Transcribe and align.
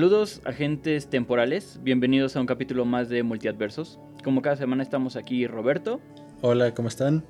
Saludos, 0.00 0.40
agentes 0.46 1.10
temporales. 1.10 1.78
Bienvenidos 1.82 2.34
a 2.34 2.40
un 2.40 2.46
capítulo 2.46 2.86
más 2.86 3.10
de 3.10 3.22
Multiadversos. 3.22 3.98
Como 4.24 4.40
cada 4.40 4.56
semana 4.56 4.82
estamos 4.82 5.14
aquí 5.14 5.46
Roberto. 5.46 6.00
Hola, 6.40 6.72
¿cómo 6.72 6.88
están? 6.88 7.22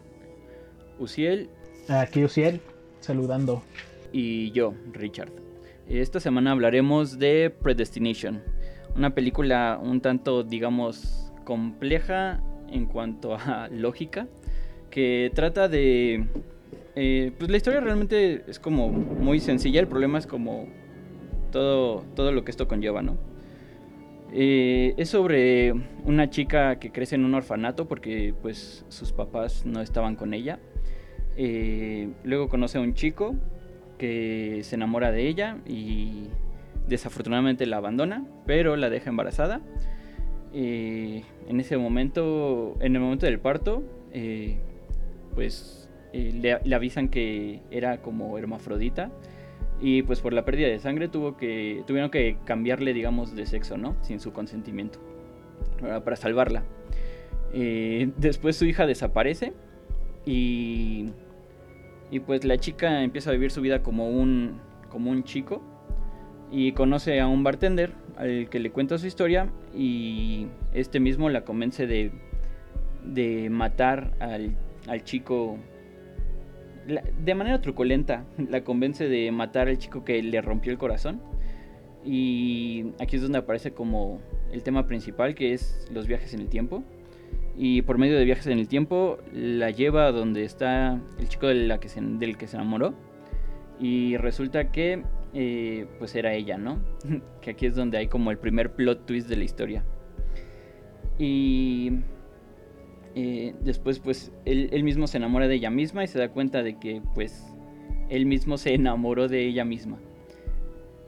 Uciel. 1.01 1.51
Aquí 1.89 2.23
Uciel, 2.23 2.61
saludando. 3.01 3.65
Y 4.13 4.53
yo, 4.53 4.73
Richard. 4.93 5.33
Esta 5.89 6.21
semana 6.21 6.53
hablaremos 6.53 7.19
de 7.19 7.53
Predestination. 7.61 8.41
Una 8.95 9.17
película 9.17 9.81
un 9.83 10.01
tanto, 10.01 10.45
digamos, 10.45 11.33
compleja 11.43 12.41
en 12.71 12.87
cuanto 12.87 13.35
a 13.35 13.69
lógica. 13.73 14.29
Que 14.91 15.33
trata 15.35 15.67
de... 15.67 16.25
Eh, 16.95 17.33
pues 17.37 17.51
la 17.51 17.57
historia 17.57 17.81
realmente 17.81 18.45
es 18.47 18.61
como 18.61 18.91
muy 18.91 19.41
sencilla. 19.41 19.81
El 19.81 19.89
problema 19.89 20.21
es 20.21 20.29
como 20.29 20.69
todo, 21.51 22.05
todo 22.15 22.33
lo 22.33 22.45
que 22.45 22.51
esto 22.51 22.69
conlleva, 22.69 23.03
¿no? 23.03 23.17
Eh, 24.33 24.95
es 24.97 25.09
sobre 25.09 25.73
una 26.05 26.31
chica 26.31 26.79
que 26.79 26.93
crece 26.93 27.17
en 27.17 27.25
un 27.25 27.35
orfanato 27.35 27.89
porque 27.89 28.33
pues 28.41 28.85
sus 28.89 29.13
papás 29.13 29.67
no 29.67 29.81
estaban 29.81 30.17
con 30.17 30.35
ella. 30.35 30.61
Eh, 31.37 32.11
luego 32.23 32.49
conoce 32.49 32.79
a 32.79 32.81
un 32.81 32.95
chico 32.95 33.35
que 33.99 34.61
se 34.63 34.77
enamora 34.77 35.11
de 35.11 35.29
ella 35.29 35.59
y 35.67 36.29
desafortunadamente 36.89 37.67
la 37.67 37.79
abandona, 37.79 38.25
pero 38.47 38.77
la 38.77 38.89
deja 38.89 39.11
embarazada. 39.11 39.61
Eh, 40.53 41.23
en 41.49 41.61
ese 41.61 41.77
momento, 41.77 42.77
en 42.81 42.95
el 42.95 43.03
momento 43.03 43.27
del 43.27 43.41
parto, 43.41 43.83
pues 45.35 45.89
le, 46.13 46.59
le 46.63 46.75
avisan 46.75 47.09
que 47.09 47.61
era 47.71 48.01
como 48.01 48.39
hermafrodita 48.39 49.11
y 49.81 50.03
pues 50.03 50.21
por 50.21 50.33
la 50.33 50.45
pérdida 50.45 50.69
de 50.69 50.79
sangre 50.79 51.09
tuvo 51.09 51.37
que, 51.37 51.83
tuvieron 51.87 52.11
que 52.11 52.37
cambiarle, 52.45 52.93
digamos, 52.93 53.35
de 53.35 53.47
sexo, 53.47 53.79
¿no? 53.79 53.97
Sin 54.03 54.21
su 54.21 54.33
consentimiento. 54.33 54.99
Para 55.81 56.17
salvarla. 56.17 56.63
Eh, 57.53 58.11
después 58.17 58.57
su 58.57 58.67
hija 58.67 58.87
desaparece 58.87 59.53
y, 60.25 61.11
y 62.11 62.21
pues 62.21 62.45
la 62.45 62.59
chica 62.59 63.03
empieza 63.03 63.31
a 63.31 63.33
vivir 63.33 63.51
su 63.51 63.61
vida 63.61 63.83
como 63.83 64.09
un, 64.09 64.61
como 64.89 65.11
un 65.11 65.25
chico 65.25 65.63
y 66.53 66.73
conoce 66.73 67.21
a 67.21 67.27
un 67.27 67.43
bartender 67.43 67.93
al 68.17 68.49
que 68.51 68.61
le 68.61 68.71
cuenta 68.71 68.99
su 68.99 69.07
historia 69.07 69.51
y 69.75 70.47
este 70.75 71.01
mismo 71.01 71.31
la 71.31 71.45
convence 71.45 71.87
de, 71.87 72.13
de 73.05 73.49
matar 73.51 74.13
al, 74.21 74.57
al 74.87 75.03
chico 75.05 75.59
de 76.91 77.35
manera 77.35 77.61
truculenta 77.61 78.25
la 78.39 78.65
convence 78.65 79.09
de 79.09 79.31
matar 79.33 79.69
al 79.69 79.79
chico 79.79 80.05
que 80.05 80.23
le 80.23 80.41
rompió 80.41 80.73
el 80.73 80.79
corazón. 80.79 81.21
Y 82.05 82.93
aquí 82.99 83.17
es 83.17 83.23
donde 83.23 83.39
aparece 83.39 83.73
como 83.73 84.21
el 84.53 84.63
tema 84.63 84.87
principal, 84.87 85.35
que 85.35 85.53
es 85.53 85.87
los 85.93 86.07
viajes 86.07 86.33
en 86.35 86.41
el 86.41 86.49
tiempo. 86.49 86.83
Y 87.57 87.83
por 87.83 87.99
medio 87.99 88.17
de 88.17 88.25
viajes 88.25 88.47
en 88.47 88.59
el 88.59 88.69
tiempo 88.69 89.19
la 89.33 89.71
lleva 89.71 90.07
a 90.07 90.13
donde 90.13 90.45
está 90.45 90.99
el 91.19 91.29
chico 91.29 91.49
de 91.49 91.55
la 91.55 91.79
que 91.79 91.89
del 92.01 92.37
que 92.37 92.47
se 92.47 92.57
enamoró. 92.57 92.95
Y 93.79 94.17
resulta 94.17 94.71
que 94.71 95.03
eh, 95.35 95.87
pues 95.99 96.15
era 96.15 96.33
ella, 96.35 96.59
¿no? 96.59 96.79
que 97.43 97.51
aquí 97.51 97.67
es 97.67 97.75
donde 97.75 97.99
hay 97.99 98.09
como 98.09 98.31
el 98.31 98.39
primer 98.39 98.73
plot 98.73 99.07
twist 99.07 99.29
de 99.29 99.37
la 99.37 99.45
historia. 99.45 99.85
Y 101.19 101.93
eh, 103.15 103.55
después 103.61 103.99
pues 103.99 104.33
él, 104.45 104.83
mismo 104.85 105.07
se 105.07 105.17
enamora 105.17 105.49
de 105.49 105.57
ella 105.57 105.71
misma 105.71 106.05
y 106.05 106.07
se 106.07 106.19
da 106.19 106.29
cuenta 106.29 106.63
de 106.63 106.79
que 106.79 107.03
pues 107.15 107.45
él 108.09 108.27
mismo 108.27 108.57
se 108.57 108.75
enamoró 108.75 109.29
de 109.29 109.47
ella 109.47 109.65
misma. 109.65 109.99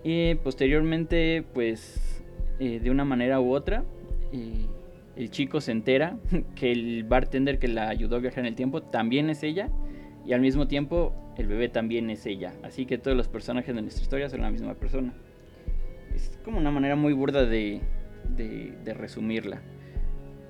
Y 0.02 0.34
posteriormente 0.36 1.44
pues 1.54 2.24
eh, 2.58 2.80
de 2.80 2.90
una 2.90 3.04
manera 3.04 3.40
u 3.40 3.52
otra 3.54 3.84
eh, 4.32 4.66
el 5.16 5.30
chico 5.30 5.60
se 5.60 5.70
entera 5.70 6.16
que 6.56 6.72
el 6.72 7.04
bartender 7.04 7.58
que 7.58 7.68
la 7.68 7.88
ayudó 7.88 8.16
a 8.16 8.18
viajar 8.18 8.40
en 8.40 8.46
el 8.46 8.54
tiempo 8.54 8.82
también 8.82 9.30
es 9.30 9.42
ella 9.42 9.68
y 10.26 10.32
al 10.32 10.40
mismo 10.40 10.66
tiempo 10.66 11.14
el 11.36 11.46
bebé 11.46 11.68
también 11.68 12.10
es 12.10 12.26
ella. 12.26 12.52
Así 12.62 12.84
que 12.84 12.98
todos 12.98 13.16
los 13.16 13.28
personajes 13.28 13.74
de 13.74 13.82
nuestra 13.82 14.02
historia 14.02 14.28
son 14.28 14.42
la 14.42 14.50
misma 14.50 14.74
persona. 14.74 15.14
Es 16.14 16.38
como 16.44 16.58
una 16.58 16.70
manera 16.70 16.96
muy 16.96 17.12
burda 17.12 17.46
de 17.46 17.80
resumirla. 18.84 19.62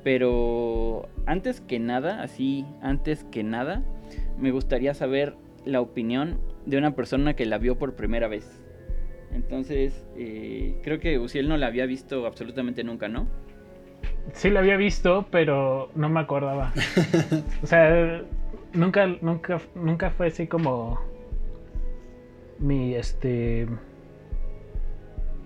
Pero 0.03 1.09
antes 1.27 1.61
que 1.61 1.79
nada, 1.79 2.23
así, 2.23 2.67
antes 2.81 3.25
que 3.25 3.43
nada, 3.43 3.83
me 4.39 4.51
gustaría 4.51 4.95
saber 4.95 5.35
la 5.65 5.81
opinión 5.81 6.41
de 6.67 6.79
una 6.79 6.95
persona 6.95 7.35
que 7.35 7.47
la 7.47 7.59
vio 7.59 7.79
por 7.79 7.95
primera 7.95 8.29
vez. 8.29 8.61
Entonces, 9.33 10.07
eh, 10.17 10.81
creo 10.83 11.01
que 11.01 11.19
Uciel 11.19 11.49
no 11.49 11.57
la 11.57 11.67
había 11.69 11.87
visto 11.87 12.27
absolutamente 12.27 12.85
nunca, 12.85 13.09
¿no? 13.09 13.29
Sí 14.33 14.51
la 14.51 14.61
había 14.61 14.77
visto, 14.77 15.27
pero 15.31 15.91
no 15.95 16.09
me 16.09 16.21
acordaba. 16.21 16.73
o 17.63 17.67
sea, 17.67 18.23
nunca, 18.73 19.07
nunca, 19.21 19.61
nunca 19.75 20.11
fue 20.11 20.29
así 20.29 20.47
como 20.47 21.01
mi, 22.59 22.95
este... 22.95 23.67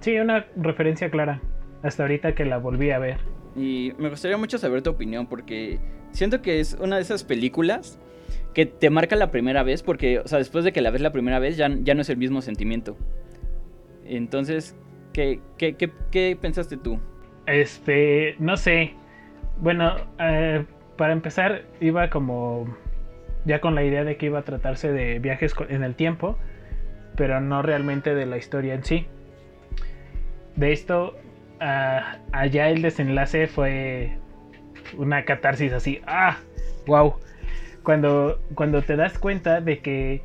Sí, 0.01 0.19
una 0.19 0.47
referencia 0.57 1.11
clara. 1.11 1.41
Hasta 1.83 2.03
ahorita 2.03 2.35
que 2.35 2.45
la 2.45 2.59
volví 2.59 2.91
a 2.91 2.99
ver. 2.99 3.19
Y 3.57 3.93
me 3.99 4.11
gustaría 4.11 4.37
mucho 4.37 4.59
saber 4.59 4.83
tu 4.83 4.91
opinión 4.91 5.27
porque 5.27 5.79
siento 6.13 6.43
que 6.43 6.61
es 6.61 6.77
una 6.81 6.97
de 6.97 7.03
esas 7.03 7.25
películas 7.25 7.99
que 8.53 8.67
te 8.67 8.91
marca 8.91 9.17
la 9.17 9.31
primera 9.31 9.63
vez 9.63 9.83
porque, 9.83 10.19
o 10.19 10.29
sea, 10.29 10.39
después 10.39 10.65
de 10.65 10.73
que 10.73 10.81
la 10.81 10.91
ves 10.91 11.01
la 11.01 11.13
primera 11.13 11.39
vez 11.39 11.57
ya, 11.57 11.69
ya 11.83 11.95
no 11.95 12.03
es 12.03 12.11
el 12.11 12.17
mismo 12.17 12.43
sentimiento. 12.43 12.97
Entonces, 14.05 14.77
¿qué, 15.13 15.41
qué, 15.59 15.75
qué, 15.75 16.39
pensaste 16.41 16.77
tú? 16.77 17.01
Este, 17.47 18.37
no 18.39 18.57
sé. 18.57 18.95
Bueno, 19.59 19.97
eh, 20.19 20.65
para 20.97 21.13
empezar, 21.13 21.65
iba 21.81 22.11
como 22.11 22.77
ya 23.45 23.61
con 23.61 23.75
la 23.75 23.85
idea 23.85 24.05
de 24.05 24.17
que 24.17 24.27
iba 24.27 24.41
a 24.41 24.43
tratarse 24.43 24.93
de 24.93 25.19
viajes 25.19 25.55
en 25.69 25.83
el 25.83 25.95
tiempo, 25.95 26.37
pero 27.17 27.41
no 27.41 27.63
realmente 27.63 28.15
de 28.15 28.27
la 28.27 28.37
historia 28.37 28.75
en 28.75 28.85
sí. 28.85 29.07
De 30.57 30.73
esto 30.73 31.17
allá 31.61 32.69
el 32.69 32.83
desenlace 32.83 33.47
fue 33.47 34.19
una 34.97 35.25
catarsis 35.25 35.73
así. 35.73 36.01
¡Ah! 36.07 36.39
¡Wow! 36.87 37.15
Cuando, 37.83 38.41
cuando 38.55 38.83
te 38.83 38.97
das 38.97 39.19
cuenta 39.19 39.61
de 39.61 39.79
que 39.79 40.23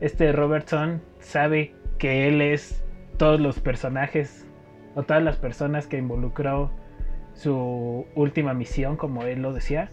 este 0.00 0.32
Robertson 0.32 1.00
sabe 1.20 1.74
que 1.98 2.28
él 2.28 2.40
es 2.40 2.84
todos 3.16 3.40
los 3.40 3.60
personajes 3.60 4.46
o 4.94 5.02
todas 5.02 5.22
las 5.22 5.36
personas 5.36 5.86
que 5.86 5.98
involucró 5.98 6.70
su 7.34 8.06
última 8.14 8.54
misión, 8.54 8.96
como 8.96 9.24
él 9.24 9.42
lo 9.42 9.52
decía, 9.52 9.88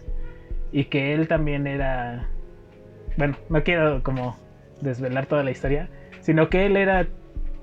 y 0.70 0.84
que 0.84 1.14
él 1.14 1.28
también 1.28 1.66
era. 1.66 2.28
Bueno, 3.16 3.36
no 3.48 3.62
quiero 3.62 4.02
como 4.02 4.36
desvelar 4.80 5.26
toda 5.26 5.42
la 5.42 5.50
historia, 5.50 5.88
sino 6.20 6.48
que 6.48 6.66
él 6.66 6.76
era 6.76 7.06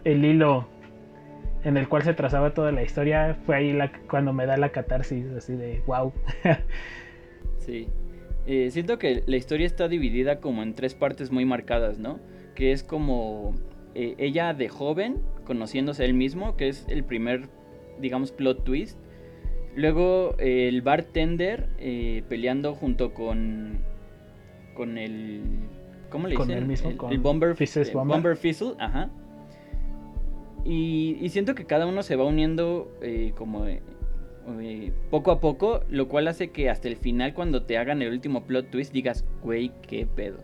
el 0.04 0.24
hilo 0.24 0.68
en 1.64 1.78
el 1.78 1.88
cual 1.90 2.04
se 2.04 2.14
trazaba 2.14 2.54
toda 2.54 2.72
la 2.72 2.84
historia, 2.84 3.38
fue 3.46 3.58
ahí 3.58 3.74
la, 3.74 3.92
cuando 4.10 4.34
me 4.34 4.46
da 4.46 4.58
la 4.58 4.70
catarsis, 4.70 5.26
así 5.32 5.54
de 5.54 5.82
wow. 5.86 6.14
sí. 7.60 7.88
Eh, 8.46 8.72
siento 8.72 8.98
que 8.98 9.24
la 9.28 9.38
historia 9.38 9.68
está 9.68 9.88
dividida 9.88 10.40
como 10.40 10.64
en 10.64 10.74
tres 10.74 10.96
partes 10.96 11.32
muy 11.32 11.46
marcadas, 11.46 12.00
¿no? 12.00 12.20
Que 12.56 12.72
es 12.72 12.84
como 12.84 13.54
eh, 13.94 14.16
ella 14.18 14.54
de 14.54 14.70
joven, 14.70 15.18
conociéndose 15.46 16.06
él 16.06 16.14
mismo, 16.14 16.56
que 16.56 16.70
es 16.70 16.86
el 16.88 17.04
primer, 17.04 17.50
digamos, 18.00 18.32
plot 18.32 18.64
twist. 18.64 18.98
Luego 19.76 20.36
eh, 20.40 20.68
el 20.68 20.82
bartender 20.82 21.68
peleando 22.28 22.74
junto 22.74 23.14
con, 23.14 23.80
con 24.74 24.98
el... 24.98 25.44
¿Cómo 26.10 26.28
le 26.28 26.32
dicen? 26.32 26.48
Con 26.48 26.58
el 26.58 26.66
mismo, 26.66 26.90
el, 26.90 27.20
Bomber, 27.20 27.56
Bomber 27.94 28.36
Fizzle, 28.36 28.74
ajá 28.80 29.12
y, 30.66 31.28
siento 31.30 31.56
que 31.56 31.66
cada 31.66 31.86
uno 31.86 32.04
se 32.04 32.16
va 32.16 32.26
uniendo 32.26 32.92
eh, 33.02 33.34
como 33.36 33.66
eh, 33.66 33.82
eh, 34.62 34.92
poco 35.10 35.32
a 35.32 35.40
poco, 35.40 35.84
lo 35.90 36.08
cual 36.08 36.28
hace 36.28 36.50
que 36.50 36.70
hasta 36.70 36.88
el 36.88 36.98
final, 36.98 37.34
cuando 37.34 37.64
te 37.64 37.78
hagan 37.78 38.02
el 38.02 38.12
último 38.12 38.46
plot 38.46 38.70
twist, 38.70 38.92
digas, 38.94 39.26
güey, 39.42 39.72
qué 39.88 40.06
pedo. 40.06 40.38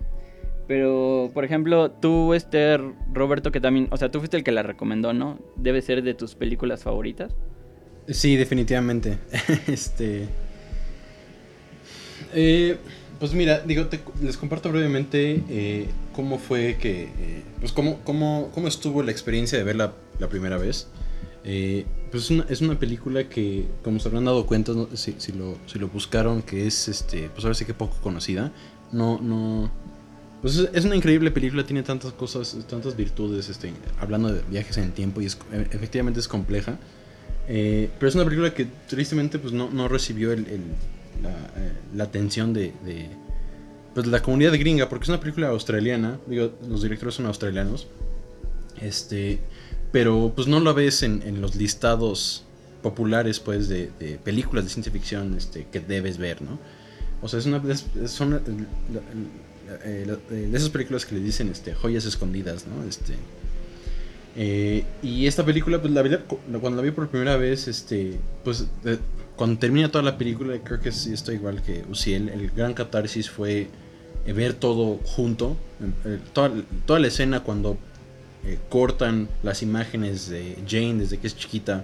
Pero, 0.68 1.30
por 1.34 1.46
ejemplo, 1.46 1.92
tú, 1.92 2.34
Esther, 2.34 2.82
Roberto, 3.14 3.52
que 3.52 3.60
también, 3.62 3.88
o 3.92 3.98
sea, 3.98 4.10
tú 4.10 4.20
fuiste 4.20 4.38
el 4.38 4.44
que 4.44 4.52
la 4.52 4.64
recomendó, 4.64 5.14
¿no? 5.14 5.40
Debe 5.58 5.82
ser 5.82 6.02
de 6.02 6.16
tus 6.16 6.34
películas 6.34 6.84
favoritas. 6.84 7.36
Sí, 8.08 8.36
definitivamente. 8.36 9.20
este. 9.68 10.28
pues 13.20 13.34
mira, 13.34 13.60
digo, 13.60 13.88
les 14.24 14.38
comparto 14.38 14.72
brevemente 14.72 15.88
cómo 16.14 16.40
fue 16.40 16.78
que. 16.80 17.10
pues 17.60 17.72
cómo, 17.72 18.00
cómo, 18.04 18.50
cómo 18.52 18.68
estuvo 18.68 19.04
la 19.04 19.12
experiencia 19.12 19.60
de 19.60 19.64
verla 19.64 19.86
la 19.86 20.05
primera 20.30 20.58
vez. 20.58 20.88
Eh, 21.44 21.86
pues 22.10 22.32
es 22.50 22.62
una, 22.62 22.80
película 22.80 23.30
que, 23.30 23.68
como 23.84 24.00
se 24.00 24.08
habrán 24.08 24.26
dado 24.26 24.46
cuenta, 24.48 24.74
si, 24.96 25.16
si, 25.20 25.32
lo, 25.32 25.56
si, 25.68 25.78
lo, 25.78 25.88
buscaron, 25.90 26.42
que 26.42 26.66
es, 26.66 26.88
este, 26.88 27.30
pues 27.30 27.44
ahora 27.46 27.54
sí 27.54 27.66
que 27.66 27.74
poco 27.74 27.98
conocida. 28.02 28.52
No, 28.92 29.20
no, 29.22 29.70
Pues 30.42 30.58
es 30.58 30.86
una 30.86 30.96
increíble 30.96 31.30
película, 31.32 31.66
tiene 31.66 31.84
tantas 31.84 32.14
cosas, 32.14 32.58
tantas 32.68 32.96
virtudes, 32.96 33.50
este, 33.50 33.72
hablando 34.00 34.34
de 34.34 34.42
viajes 34.50 34.78
en 34.78 34.86
el 34.86 34.92
tiempo 34.94 35.22
y 35.22 35.26
es, 35.26 35.38
e, 35.52 35.62
efectivamente 35.72 36.20
es 36.20 36.28
compleja. 36.28 36.80
Eh, 37.48 37.92
pero 38.00 38.10
es 38.10 38.16
una 38.16 38.24
película 38.24 38.54
que 38.54 38.66
tristemente 38.88 39.38
pues 39.38 39.54
no, 39.54 39.70
no 39.70 39.88
recibió 39.88 40.32
el, 40.32 40.46
la, 41.22 41.30
eh, 41.30 41.74
la, 41.94 42.06
atención 42.06 42.54
de, 42.54 42.74
de 42.84 43.08
pues, 43.94 44.08
la 44.08 44.22
comunidad 44.22 44.54
gringa, 44.54 44.90
porque 44.90 45.04
es 45.04 45.10
una 45.10 45.20
película 45.20 45.50
australiana, 45.50 46.20
digo, 46.28 46.54
los 46.68 46.82
directores 46.82 47.16
son 47.16 47.28
australianos, 47.28 47.88
este, 48.82 49.40
pero 49.92 50.34
pues 50.36 50.48
no 50.48 50.60
la 50.60 50.74
ves 50.74 51.04
en, 51.04 51.22
en 51.24 51.42
los 51.42 51.56
listados 51.56 52.46
populares 52.86 53.40
pues 53.40 53.68
de, 53.68 53.90
películas 54.24 54.66
de 54.66 54.70
ciencia 54.70 54.92
ficción 54.92 55.36
este, 55.36 55.66
que 55.72 55.80
debes 55.80 56.20
ver, 56.20 56.44
¿no? 56.44 56.60
O 57.24 57.28
sea, 57.28 57.40
es 57.40 57.48
una, 57.48 57.60
son 58.08 58.40
eh, 59.84 60.18
de 60.30 60.56
esas 60.56 60.70
películas 60.70 61.04
que 61.04 61.16
le 61.16 61.22
dicen 61.22 61.50
este, 61.50 61.74
joyas 61.74 62.06
escondidas, 62.06 62.68
¿no? 62.68 62.88
Este, 62.88 63.16
eh, 64.36 64.84
y 65.02 65.26
esta 65.26 65.44
película, 65.44 65.82
pues 65.82 65.94
la 65.94 66.04
vi, 66.04 66.16
cuando 66.62 66.76
la 66.76 66.84
vi 66.84 66.92
por 66.92 67.08
primera 67.08 67.38
vez, 67.38 67.68
este, 67.68 68.20
pues 68.44 68.68
cuando 69.36 69.58
termina 69.58 69.90
toda 69.90 70.04
la 70.04 70.20
película, 70.20 70.56
creo 70.64 70.80
que 70.80 70.92
sí 70.92 71.12
estoy 71.12 71.36
igual 71.36 71.64
que 71.64 71.84
Uciel, 71.90 72.30
el 72.30 72.52
gran 72.52 72.76
catarsis 72.76 73.32
fue 73.32 73.68
eh, 74.28 74.34
ver 74.34 74.54
todo 74.54 75.00
junto, 75.06 75.58
toda, 76.34 76.52
toda, 76.86 77.00
la 77.00 77.08
escena 77.08 77.40
cuando 77.40 77.80
cortan 78.70 79.28
las 79.44 79.62
imágenes 79.64 80.30
de 80.30 80.58
Jane 80.68 80.96
desde 80.96 81.18
que 81.18 81.28
es 81.28 81.36
chiquita 81.36 81.84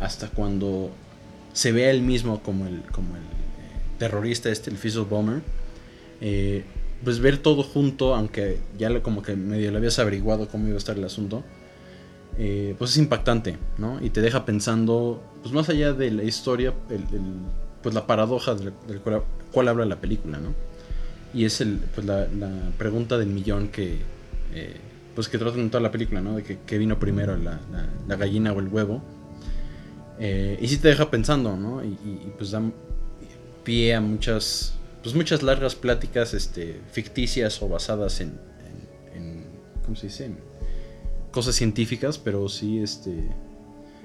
hasta 0.00 0.28
cuando 0.28 0.90
se 1.52 1.72
ve 1.72 1.86
a 1.86 1.90
él 1.90 2.02
mismo 2.02 2.42
como 2.42 2.66
el, 2.66 2.82
como 2.92 3.16
el 3.16 3.22
terrorista 3.98 4.50
este, 4.50 4.70
el 4.70 4.76
Fizzle 4.76 5.04
Bomber. 5.04 5.42
Eh, 6.20 6.64
pues 7.04 7.20
ver 7.20 7.38
todo 7.38 7.62
junto, 7.62 8.14
aunque 8.14 8.58
ya 8.78 9.02
como 9.02 9.22
que 9.22 9.36
medio 9.36 9.70
le 9.70 9.76
habías 9.76 9.98
averiguado 9.98 10.48
cómo 10.48 10.66
iba 10.66 10.76
a 10.76 10.78
estar 10.78 10.96
el 10.96 11.04
asunto, 11.04 11.44
eh, 12.38 12.74
pues 12.78 12.92
es 12.92 12.96
impactante, 12.98 13.56
¿no? 13.78 14.02
Y 14.02 14.10
te 14.10 14.20
deja 14.20 14.44
pensando, 14.44 15.22
pues 15.42 15.54
más 15.54 15.68
allá 15.68 15.92
de 15.92 16.10
la 16.10 16.22
historia, 16.24 16.74
pues 17.82 17.94
la 17.94 18.06
paradoja 18.06 18.54
del, 18.54 18.72
cual, 19.52 19.68
habla 19.68 19.84
la 19.84 20.00
película, 20.00 20.38
¿no? 20.38 20.54
Y 21.34 21.44
es 21.44 21.60
el, 21.60 21.78
pues 21.94 22.06
la, 22.06 22.26
pregunta 22.78 23.18
del 23.18 23.28
millón 23.28 23.68
que, 23.68 23.98
eh, 24.54 24.76
pues 25.16 25.28
que 25.28 25.38
tratan 25.38 25.68
toda 25.70 25.82
la 25.82 25.90
película, 25.90 26.20
¿no? 26.20 26.36
De 26.36 26.44
que, 26.44 26.78
vino 26.78 27.00
primero 27.00 27.36
la, 27.36 27.58
gallina 28.16 28.52
o 28.52 28.60
el 28.60 28.68
huevo. 28.68 29.02
Eh, 30.20 30.58
y 30.60 30.68
sí 30.68 30.78
te 30.78 30.88
deja 30.88 31.10
pensando, 31.10 31.56
¿no? 31.56 31.84
Y, 31.84 31.88
y 31.88 32.32
pues 32.38 32.52
da 32.52 32.62
pie 33.64 33.96
a 33.96 34.00
muchas 34.00 34.76
pues 35.06 35.14
muchas 35.14 35.44
largas 35.44 35.76
pláticas 35.76 36.34
este, 36.34 36.80
ficticias 36.90 37.62
o 37.62 37.68
basadas 37.68 38.20
en, 38.20 38.40
en, 39.14 39.44
¿cómo 39.84 39.94
se 39.94 40.08
dice? 40.08 40.32
cosas 41.30 41.54
científicas, 41.54 42.18
pero 42.18 42.48
sí, 42.48 42.80
este, 42.80 43.28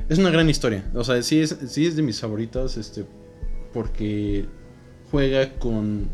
es 0.09 0.19
una 0.19 0.29
gran 0.29 0.47
historia. 0.47 0.87
O 0.93 1.03
sea, 1.03 1.23
sí 1.23 1.39
es, 1.39 1.57
sí 1.69 1.87
es 1.87 1.95
de 1.95 2.03
mis 2.03 2.19
favoritas, 2.19 2.77
este, 2.77 3.03
porque 3.73 4.45
juega 5.09 5.57
con 5.57 6.09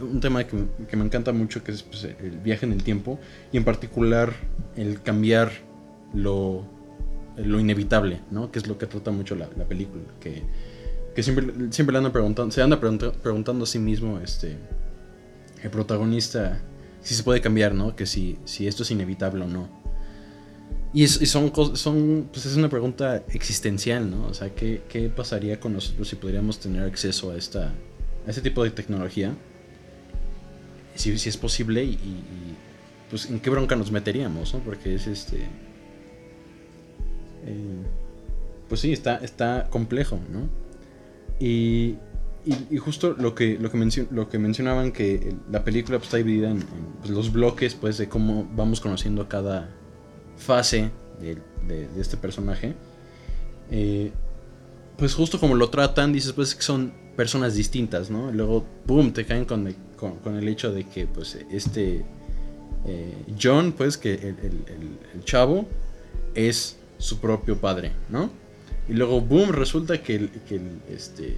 un 0.00 0.20
tema 0.20 0.44
que, 0.44 0.96
me 0.96 1.04
encanta 1.04 1.32
mucho, 1.32 1.62
que 1.62 1.72
es 1.72 1.82
pues, 1.82 2.04
el 2.04 2.38
viaje 2.38 2.66
en 2.66 2.72
el 2.72 2.82
tiempo, 2.82 3.18
y 3.52 3.56
en 3.56 3.64
particular 3.64 4.32
el 4.76 5.02
cambiar 5.02 5.50
lo, 6.14 6.64
lo 7.36 7.60
inevitable, 7.60 8.20
¿no? 8.30 8.50
Que 8.50 8.58
es 8.58 8.66
lo 8.66 8.78
que 8.78 8.86
trata 8.86 9.10
mucho 9.10 9.34
la, 9.34 9.48
la 9.56 9.64
película, 9.64 10.02
que 10.20 10.42
que 11.14 11.22
siempre, 11.22 11.46
siempre 11.70 11.92
le 11.92 11.98
andan 11.98 12.12
preguntando, 12.12 12.52
se 12.52 12.62
anda 12.62 12.78
preguntando 12.80 13.64
a 13.64 13.66
sí 13.66 13.78
mismo, 13.78 14.18
este, 14.20 14.56
el 15.62 15.70
protagonista, 15.70 16.60
si 17.02 17.14
se 17.14 17.22
puede 17.22 17.40
cambiar, 17.40 17.74
¿no? 17.74 17.96
Que 17.96 18.06
si, 18.06 18.38
si 18.44 18.66
esto 18.66 18.82
es 18.82 18.90
inevitable 18.90 19.44
o 19.44 19.48
no. 19.48 19.68
Y, 20.92 21.06
son, 21.06 21.52
son, 21.76 22.28
pues 22.32 22.46
es 22.46 22.56
una 22.56 22.68
pregunta 22.68 23.22
existencial, 23.28 24.10
¿no? 24.10 24.26
O 24.26 24.34
sea, 24.34 24.54
¿qué, 24.54 24.82
¿qué, 24.88 25.08
pasaría 25.08 25.60
con 25.60 25.72
nosotros 25.72 26.08
si 26.08 26.16
podríamos 26.16 26.58
tener 26.58 26.82
acceso 26.82 27.30
a, 27.30 27.36
esta, 27.36 27.68
a 28.26 28.30
este 28.30 28.42
tipo 28.42 28.64
de 28.64 28.70
tecnología? 28.70 29.36
Si, 31.00 31.18
si 31.18 31.28
es 31.28 31.36
posible 31.36 31.84
y, 31.84 31.98
pues 33.08 33.28
en 33.30 33.40
qué 33.40 33.50
bronca 33.50 33.74
nos 33.74 33.90
meteríamos, 33.90 34.54
¿no? 34.54 34.60
Porque 34.60 34.94
es 34.94 35.06
este... 35.06 35.38
Eh, 37.46 37.82
pues 38.68 38.82
sí, 38.82 38.92
está, 38.92 39.16
está 39.16 39.68
complejo, 39.70 40.20
¿no? 40.30 40.48
Y, 41.40 41.96
y, 42.44 42.76
justo 42.78 43.14
lo 43.18 43.34
que, 43.34 43.58
lo, 43.58 43.70
que 43.70 44.06
lo 44.10 44.28
que 44.28 44.38
mencionaban, 44.38 44.92
que 44.92 45.34
la 45.50 45.64
película 45.64 45.98
pues, 45.98 46.08
está 46.08 46.18
dividida 46.18 46.50
en, 46.50 46.60
pues, 47.00 47.10
los 47.10 47.32
bloques 47.32 47.74
pues, 47.74 47.98
de 47.98 48.08
cómo 48.08 48.48
vamos 48.54 48.80
conociendo 48.80 49.28
cada 49.28 49.68
fase 50.36 50.90
de, 51.20 51.88
este 51.98 52.16
personaje. 52.16 52.74
Eh, 53.70 54.12
pues 55.00 55.14
justo 55.14 55.40
como 55.40 55.56
lo 55.56 55.70
tratan, 55.70 56.12
dices 56.12 56.32
pues 56.32 56.54
que 56.54 56.62
son 56.62 56.92
personas 57.16 57.54
distintas, 57.54 58.10
¿no? 58.10 58.30
luego, 58.30 58.64
boom, 58.86 59.12
te 59.12 59.24
caen 59.24 59.46
con, 59.46 59.74
con, 59.96 60.16
con, 60.18 60.36
el 60.36 60.46
hecho 60.46 60.72
de 60.72 60.84
que 60.84 61.06
pues 61.06 61.38
este 61.50 62.04
eh, 62.86 63.14
John, 63.40 63.72
pues 63.72 63.96
que 63.96 64.14
el, 64.14 64.36
el, 64.42 64.98
el, 65.14 65.24
chavo 65.24 65.66
es 66.34 66.78
su 66.98 67.18
propio 67.18 67.58
padre, 67.58 67.92
¿no? 68.08 68.30
Y 68.88 68.92
luego, 68.92 69.20
boom, 69.20 69.52
resulta 69.52 70.02
que, 70.02 70.16
el, 70.16 70.30
que 70.48 70.60
este, 70.90 71.36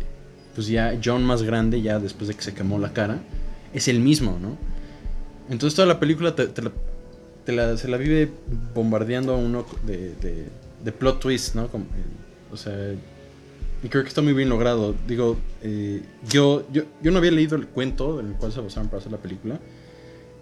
pues 0.55 0.67
ya 0.67 0.99
John 1.03 1.25
más 1.25 1.43
grande, 1.43 1.83
ya 1.83 1.99
después 1.99 2.29
de 2.29 2.35
que 2.35 2.43
se 2.43 2.55
quemó 2.55 2.79
la 2.79 2.93
cara, 2.93 3.23
es 3.73 3.89
el 3.89 4.01
mismo, 4.01 4.39
¿no? 4.41 4.57
Entonces 5.51 5.77
toda 5.77 5.87
la 5.87 6.01
película 6.01 6.35
te, 6.35 6.49
la, 7.53 7.77
se 7.77 7.89
la 7.89 7.97
vive 7.97 8.31
bombardeando 8.75 9.35
a 9.35 9.37
uno 9.37 9.67
de, 9.85 10.15
de, 10.85 10.93
plot 10.93 11.21
twist, 11.21 11.55
¿no? 11.55 11.69
Como, 11.69 11.87
o 12.53 12.57
sea, 12.57 12.95
y 13.83 13.89
creo 13.89 14.03
que 14.03 14.09
está 14.09 14.23
muy 14.23 14.33
bien 14.33 14.49
logrado. 14.49 14.95
Digo, 15.07 15.37
eh, 15.63 16.03
yo, 16.29 16.67
yo, 16.73 16.85
yo 17.03 17.11
no 17.11 17.19
había 17.19 17.33
leído 17.33 17.57
el 17.57 17.67
cuento 17.67 18.21
en 18.21 18.29
el 18.29 18.35
cual 18.35 18.53
se 18.53 18.61
basaron 18.61 18.89
para 18.89 19.01
hacer 19.01 19.13
la 19.13 19.19
película. 19.19 19.61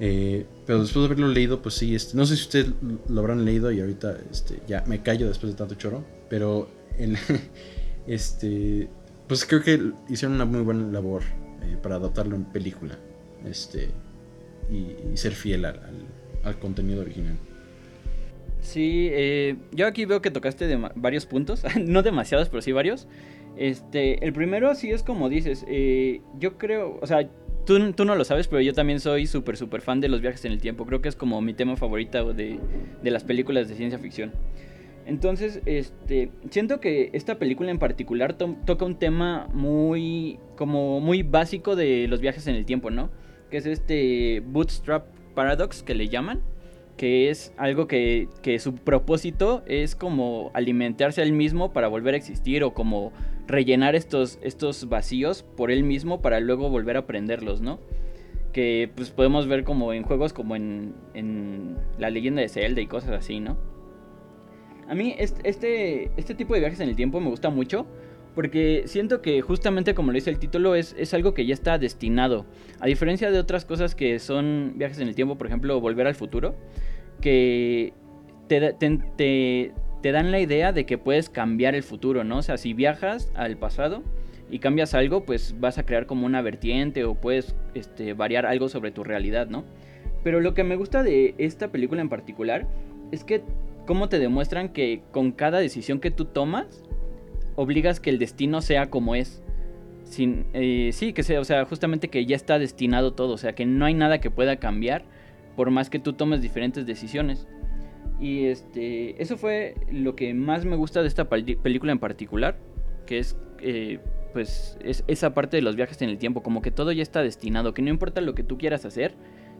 Eh, 0.02 0.46
pero 0.66 0.80
después 0.80 1.02
de 1.02 1.06
haberlo 1.06 1.28
leído, 1.28 1.60
pues 1.60 1.74
sí, 1.74 1.94
este, 1.94 2.16
no 2.16 2.24
sé 2.24 2.36
si 2.36 2.42
ustedes 2.42 2.68
lo 3.08 3.20
habrán 3.20 3.44
leído 3.44 3.70
y 3.70 3.80
ahorita 3.80 4.16
este, 4.30 4.62
ya 4.66 4.82
me 4.86 5.02
callo 5.02 5.28
después 5.28 5.52
de 5.52 5.58
tanto 5.58 5.74
choro. 5.74 6.04
Pero 6.28 6.68
este, 8.06 8.88
pues 9.26 9.44
creo 9.46 9.62
que 9.62 9.92
hicieron 10.08 10.34
una 10.34 10.44
muy 10.44 10.60
buena 10.60 10.90
labor 10.90 11.22
eh, 11.62 11.76
para 11.82 11.96
adaptarlo 11.96 12.36
en 12.36 12.44
película 12.44 12.98
este, 13.44 13.90
y, 14.70 15.16
ser 15.16 15.32
fiel 15.32 15.64
al, 15.64 15.80
al, 16.44 16.58
contenido 16.58 17.02
original. 17.02 17.38
Sí, 18.60 19.08
eh, 19.12 19.56
yo 19.72 19.86
aquí 19.86 20.04
veo 20.04 20.20
que 20.20 20.30
tocaste 20.30 20.66
de 20.66 20.76
varios 20.94 21.26
puntos, 21.26 21.64
no 21.80 22.02
demasiados, 22.02 22.48
pero 22.48 22.62
sí 22.62 22.72
varios. 22.72 23.08
Este, 23.56 24.24
el 24.24 24.32
primero 24.32 24.74
sí 24.74 24.90
es 24.90 25.02
como 25.02 25.28
dices, 25.28 25.64
eh, 25.68 26.20
yo 26.38 26.56
creo, 26.56 26.98
o 27.00 27.06
sea, 27.06 27.28
tú, 27.66 27.92
tú, 27.92 28.04
no 28.04 28.14
lo 28.14 28.24
sabes, 28.24 28.48
pero 28.48 28.62
yo 28.62 28.72
también 28.72 29.00
soy 29.00 29.26
súper, 29.26 29.56
súper 29.56 29.80
fan 29.80 30.00
de 30.00 30.08
los 30.08 30.20
viajes 30.20 30.44
en 30.44 30.52
el 30.52 30.60
tiempo. 30.60 30.86
Creo 30.86 31.00
que 31.00 31.08
es 31.08 31.16
como 31.16 31.40
mi 31.40 31.54
tema 31.54 31.76
favorito 31.76 32.32
de, 32.32 32.58
de 33.02 33.10
las 33.10 33.24
películas 33.24 33.68
de 33.68 33.74
ciencia 33.74 33.98
ficción. 33.98 34.32
Entonces, 35.06 35.60
este, 35.66 36.30
siento 36.50 36.80
que 36.80 37.10
esta 37.14 37.38
película 37.38 37.70
en 37.70 37.78
particular 37.78 38.34
toca 38.34 38.84
un 38.84 38.96
tema 38.96 39.48
muy, 39.52 40.38
como 40.56 41.00
muy 41.00 41.22
básico 41.22 41.74
de 41.74 42.06
los 42.06 42.20
viajes 42.20 42.46
en 42.46 42.54
el 42.54 42.64
tiempo, 42.64 42.90
¿no? 42.90 43.10
Que 43.50 43.56
es 43.56 43.66
este 43.66 44.40
bootstrap 44.46 45.06
paradox 45.34 45.82
que 45.82 45.94
le 45.94 46.08
llaman, 46.08 46.42
que 47.00 47.30
es 47.30 47.54
algo 47.56 47.88
que, 47.88 48.28
que 48.42 48.58
su 48.58 48.74
propósito 48.74 49.62
es 49.64 49.94
como 49.94 50.50
alimentarse 50.52 51.22
él 51.22 51.32
mismo 51.32 51.72
para 51.72 51.88
volver 51.88 52.12
a 52.12 52.18
existir 52.18 52.62
o 52.62 52.74
como 52.74 53.10
rellenar 53.46 53.94
estos, 53.94 54.38
estos 54.42 54.86
vacíos 54.86 55.42
por 55.42 55.70
él 55.70 55.82
mismo 55.82 56.20
para 56.20 56.40
luego 56.40 56.68
volver 56.68 56.96
a 56.96 57.00
aprenderlos, 57.00 57.62
¿no? 57.62 57.78
Que 58.52 58.90
pues 58.94 59.08
podemos 59.08 59.46
ver 59.46 59.64
como 59.64 59.94
en 59.94 60.02
juegos 60.02 60.34
como 60.34 60.56
en, 60.56 60.92
en 61.14 61.78
la 61.96 62.10
leyenda 62.10 62.42
de 62.42 62.50
Zelda 62.50 62.82
y 62.82 62.86
cosas 62.86 63.12
así, 63.12 63.40
¿no? 63.40 63.56
A 64.86 64.94
mí 64.94 65.14
este, 65.16 66.10
este 66.18 66.34
tipo 66.34 66.52
de 66.52 66.60
viajes 66.60 66.80
en 66.80 66.90
el 66.90 66.96
tiempo 66.96 67.18
me 67.18 67.30
gusta 67.30 67.48
mucho 67.48 67.86
porque 68.34 68.82
siento 68.84 69.22
que 69.22 69.40
justamente 69.40 69.94
como 69.94 70.12
lo 70.12 70.16
dice 70.16 70.28
el 70.28 70.38
título 70.38 70.74
es, 70.74 70.94
es, 70.98 71.14
algo 71.14 71.32
que 71.32 71.46
ya 71.46 71.54
está 71.54 71.78
destinado. 71.78 72.44
A 72.78 72.86
diferencia 72.86 73.30
de 73.30 73.38
otras 73.38 73.64
cosas 73.64 73.94
que 73.94 74.18
son 74.18 74.74
viajes 74.76 74.98
en 75.00 75.08
el 75.08 75.14
tiempo, 75.14 75.36
por 75.36 75.46
ejemplo, 75.46 75.80
volver 75.80 76.06
al 76.06 76.14
futuro, 76.14 76.54
que 77.20 77.92
te, 78.48 78.72
te, 78.72 79.72
te, 80.02 80.12
dan 80.12 80.30
la 80.30 80.40
idea 80.40 80.72
de 80.72 80.86
que 80.86 80.98
puedes 80.98 81.28
cambiar 81.30 81.74
el 81.74 81.82
futuro, 81.82 82.24
¿no? 82.24 82.38
O 82.38 82.42
sea, 82.42 82.56
si 82.56 82.74
viajas 82.74 83.30
al 83.34 83.56
pasado 83.56 84.02
y 84.50 84.58
cambias 84.58 84.94
algo, 84.94 85.24
pues 85.24 85.54
vas 85.60 85.78
a 85.78 85.86
crear 85.86 86.06
como 86.06 86.26
una 86.26 86.42
vertiente 86.42 87.04
o 87.04 87.14
puedes 87.14 87.54
este, 87.74 88.14
variar 88.14 88.46
algo 88.46 88.68
sobre 88.68 88.90
tu 88.90 89.04
realidad, 89.04 89.46
¿no? 89.46 89.64
Pero 90.24 90.40
lo 90.40 90.54
que 90.54 90.64
me 90.64 90.76
gusta 90.76 91.02
de 91.02 91.34
esta 91.38 91.68
película 91.68 92.02
en 92.02 92.08
particular 92.08 92.66
es 93.12 93.24
que 93.24 93.42
cómo 93.86 94.08
te 94.08 94.18
demuestran 94.18 94.70
que 94.70 95.02
con 95.10 95.32
cada 95.32 95.58
decisión 95.58 96.00
que 96.00 96.10
tú 96.10 96.24
tomas, 96.26 96.84
obligas 97.56 98.00
que 98.00 98.10
el 98.10 98.18
destino 98.18 98.62
sea 98.62 98.90
como 98.90 99.14
es. 99.14 99.42
Sin, 100.04 100.46
eh, 100.54 100.90
sí, 100.92 101.12
que 101.12 101.22
sea, 101.22 101.40
o 101.40 101.44
sea, 101.44 101.64
justamente 101.66 102.08
que 102.08 102.26
ya 102.26 102.34
está 102.34 102.58
destinado 102.58 103.12
todo, 103.12 103.34
o 103.34 103.38
sea, 103.38 103.54
que 103.54 103.64
no 103.64 103.84
hay 103.84 103.94
nada 103.94 104.20
que 104.20 104.30
pueda 104.30 104.56
cambiar 104.56 105.04
por 105.60 105.70
más 105.70 105.90
que 105.90 105.98
tú 105.98 106.14
tomes 106.14 106.40
diferentes 106.40 106.86
decisiones. 106.86 107.46
Y 108.18 108.46
este, 108.46 109.22
eso 109.22 109.36
fue 109.36 109.74
lo 109.92 110.16
que 110.16 110.32
más 110.32 110.64
me 110.64 110.74
gusta 110.74 111.02
de 111.02 111.08
esta 111.08 111.28
película 111.28 111.92
en 111.92 111.98
particular, 111.98 112.56
que 113.04 113.18
es 113.18 113.36
eh, 113.60 113.98
pues 114.32 114.78
es 114.82 115.04
esa 115.06 115.34
parte 115.34 115.58
de 115.58 115.62
los 115.62 115.76
viajes 115.76 116.00
en 116.00 116.08
el 116.08 116.16
tiempo, 116.16 116.42
como 116.42 116.62
que 116.62 116.70
todo 116.70 116.92
ya 116.92 117.02
está 117.02 117.22
destinado, 117.22 117.74
que 117.74 117.82
no 117.82 117.90
importa 117.90 118.22
lo 118.22 118.34
que 118.34 118.42
tú 118.42 118.56
quieras 118.56 118.86
hacer, 118.86 119.12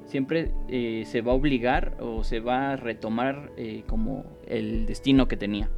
siempre 0.07 0.53
eh, 0.71 1.05
se 1.05 1.21
va 1.21 1.33
a 1.33 1.35
obligar 1.35 1.99
o 2.01 2.25
se 2.25 2.41
va 2.41 2.73
a 2.73 2.77
retomar 2.77 3.53
eh, 3.59 3.83
como 3.87 4.25
el 4.49 4.87
destino 4.87 5.29
que 5.29 5.37
tenía. 5.37 5.69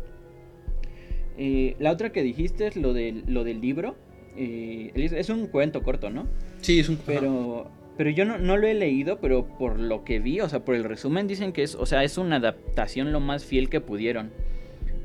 la 1.36 1.90
otra 1.90 2.12
que 2.12 2.22
dijiste 2.22 2.68
es 2.68 2.76
lo 2.76 2.92
del, 2.92 3.24
lo 3.26 3.42
del 3.42 3.60
libro. 3.60 3.96
es 4.36 5.30
un 5.30 5.48
cuento 5.48 5.82
corto, 5.82 6.10
¿no? 6.10 6.28
Sí, 6.60 6.78
es 6.78 6.88
un 6.88 6.94
cuento. 6.94 7.20
Pero 7.20 7.81
pero 7.96 8.10
yo 8.10 8.24
no, 8.24 8.38
no, 8.38 8.56
lo 8.56 8.66
he 8.66 8.74
leído, 8.74 9.18
pero 9.20 9.46
por 9.46 9.78
lo 9.78 10.04
que 10.04 10.18
vi, 10.18 10.40
o 10.40 10.48
sea, 10.48 10.64
por 10.64 10.74
el 10.74 10.84
resumen 10.84 11.26
dicen 11.26 11.52
que 11.52 11.62
es, 11.62 11.74
o 11.74 11.86
sea, 11.86 12.04
es 12.04 12.18
una 12.18 12.36
adaptación 12.36 13.12
lo 13.12 13.20
más 13.20 13.44
fiel 13.44 13.68
que 13.68 13.80
pudieron. 13.80 14.30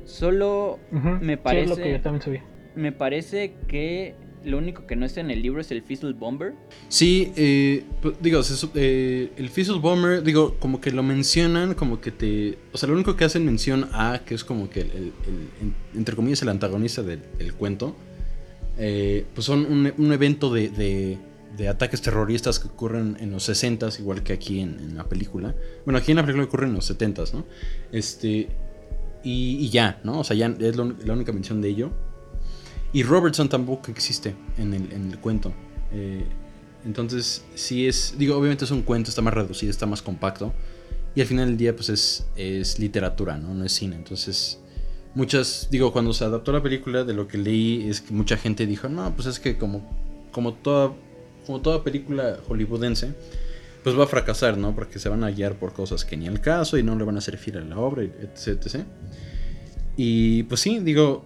Solo 0.06 0.80
me 0.92 1.38
parece... 1.38 1.68
lo 1.68 1.76
que 1.76 1.92
yo 1.92 2.02
también 2.02 2.22
sabía. 2.22 2.44
Me 2.76 2.92
parece 2.92 3.54
que 3.68 4.16
lo 4.46 4.58
único 4.58 4.88
que 4.88 4.96
no 4.96 5.06
está 5.06 5.20
en 5.20 5.32
el 5.32 5.42
libro 5.42 5.60
es 5.60 5.70
el 5.72 5.82
Fizzle 5.82 6.14
Bomber. 6.14 6.54
Sí, 6.88 7.34
eh, 7.36 7.84
pues, 8.02 8.16
digo, 8.22 8.42
eh, 8.76 9.32
el 9.36 9.50
Fizzle 9.50 9.80
Bomber, 9.80 10.24
digo, 10.24 10.56
como 10.60 10.80
que 10.80 10.92
lo 10.92 11.04
mencionan, 11.04 11.74
como 11.74 12.00
que 12.00 12.12
te... 12.12 12.58
O 12.72 12.78
sea, 12.78 12.88
lo 12.88 12.96
único 12.96 13.18
que 13.18 13.26
hacen 13.26 13.44
mención 13.44 13.90
a, 13.92 14.22
que 14.26 14.36
es 14.36 14.46
como 14.46 14.70
que, 14.70 14.82
el, 14.82 15.12
entre 15.94 16.16
comillas, 16.16 16.42
el 16.44 16.50
antagonista 16.50 17.04
del, 17.04 17.54
cuento, 17.58 17.98
eh, 18.78 19.26
pues 19.34 19.46
son 19.46 19.66
un, 19.66 19.92
un 19.98 20.14
evento 20.14 20.54
de 20.54 20.70
de 20.70 21.18
ataques 21.70 22.02
terroristas 22.02 22.60
que 22.60 22.68
ocurren 22.68 23.18
en 23.20 23.32
los 23.32 23.44
60 23.44 23.90
igual 24.00 24.24
que 24.24 24.34
aquí 24.34 24.60
en, 24.60 24.96
la 24.96 25.04
película. 25.06 25.56
Bueno, 25.86 25.98
aquí 25.98 26.12
en 26.12 26.18
la 26.18 26.24
película 26.24 26.46
ocurren 26.46 26.70
en 26.70 26.76
los 26.76 26.86
70 26.86 27.24
¿no? 27.34 27.46
Este, 27.92 28.50
y, 29.24 29.70
ya, 29.70 30.00
¿no? 30.04 30.20
O 30.20 30.24
sea, 30.24 30.36
ya 30.36 30.48
es 30.60 30.78
la 30.78 31.14
única 31.14 31.32
mención 31.32 31.62
de 31.62 31.70
ello. 31.70 31.92
Y 32.94 33.04
Robertson 33.04 33.50
tampoco 33.50 33.92
existe 33.92 34.36
en 34.58 34.74
el, 34.74 35.20
cuento. 35.20 35.54
Eh, 35.92 36.26
entonces, 36.86 37.44
sí 37.56 37.88
es, 37.88 38.16
digo, 38.18 38.38
obviamente 38.38 38.66
es 38.66 38.72
un 38.72 38.82
cuento, 38.82 39.10
está 39.10 39.22
más 39.22 39.34
reducido, 39.34 39.72
está 39.72 39.86
más 39.86 40.02
compacto. 40.02 40.54
Y 41.14 41.22
al 41.22 41.28
final 41.28 41.48
del 41.48 41.58
día, 41.58 41.76
pues 41.76 41.90
es, 41.90 42.28
es 42.36 42.80
literatura, 42.80 43.38
¿no? 43.38 43.54
No 43.54 43.66
es 43.66 43.74
cine. 43.74 43.96
Entonces, 43.96 44.60
muchas, 45.16 45.68
digo, 45.70 45.92
cuando 45.92 46.14
se 46.14 46.24
adaptó 46.24 46.52
la 46.52 46.64
película, 46.64 47.04
de 47.04 47.14
lo 47.14 47.28
que 47.28 47.38
leí, 47.38 47.90
es 47.90 48.02
que 48.02 48.14
mucha 48.14 48.38
gente 48.38 48.66
dijo, 48.66 48.88
no, 48.88 49.14
pues 49.16 49.28
es 49.28 49.40
que 49.40 49.58
como, 49.58 49.82
como 50.32 50.54
toda 50.54 50.94
como 51.48 51.62
toda 51.62 51.84
película 51.84 52.38
hollywoodense, 52.48 53.14
pues 53.84 53.98
va 53.98 54.04
a 54.04 54.08
fracasar, 54.08 54.58
¿no? 54.58 54.76
Porque 54.76 55.00
se 55.00 55.08
van 55.08 55.24
a 55.24 55.32
guiar 55.32 55.56
por 55.56 55.72
cosas 55.74 56.04
que 56.04 56.18
ni 56.18 56.28
al 56.28 56.42
caso 56.42 56.78
y 56.78 56.84
no 56.84 56.96
le 56.96 57.06
van 57.06 57.16
a 57.16 57.20
hacer 57.20 57.38
fiel 57.38 57.58
a 57.58 57.62
la 57.62 57.80
obra, 57.80 58.04
etc, 58.04 58.84
Y 59.96 60.44
pues 60.44 60.60
sí, 60.60 60.80
digo, 60.80 61.24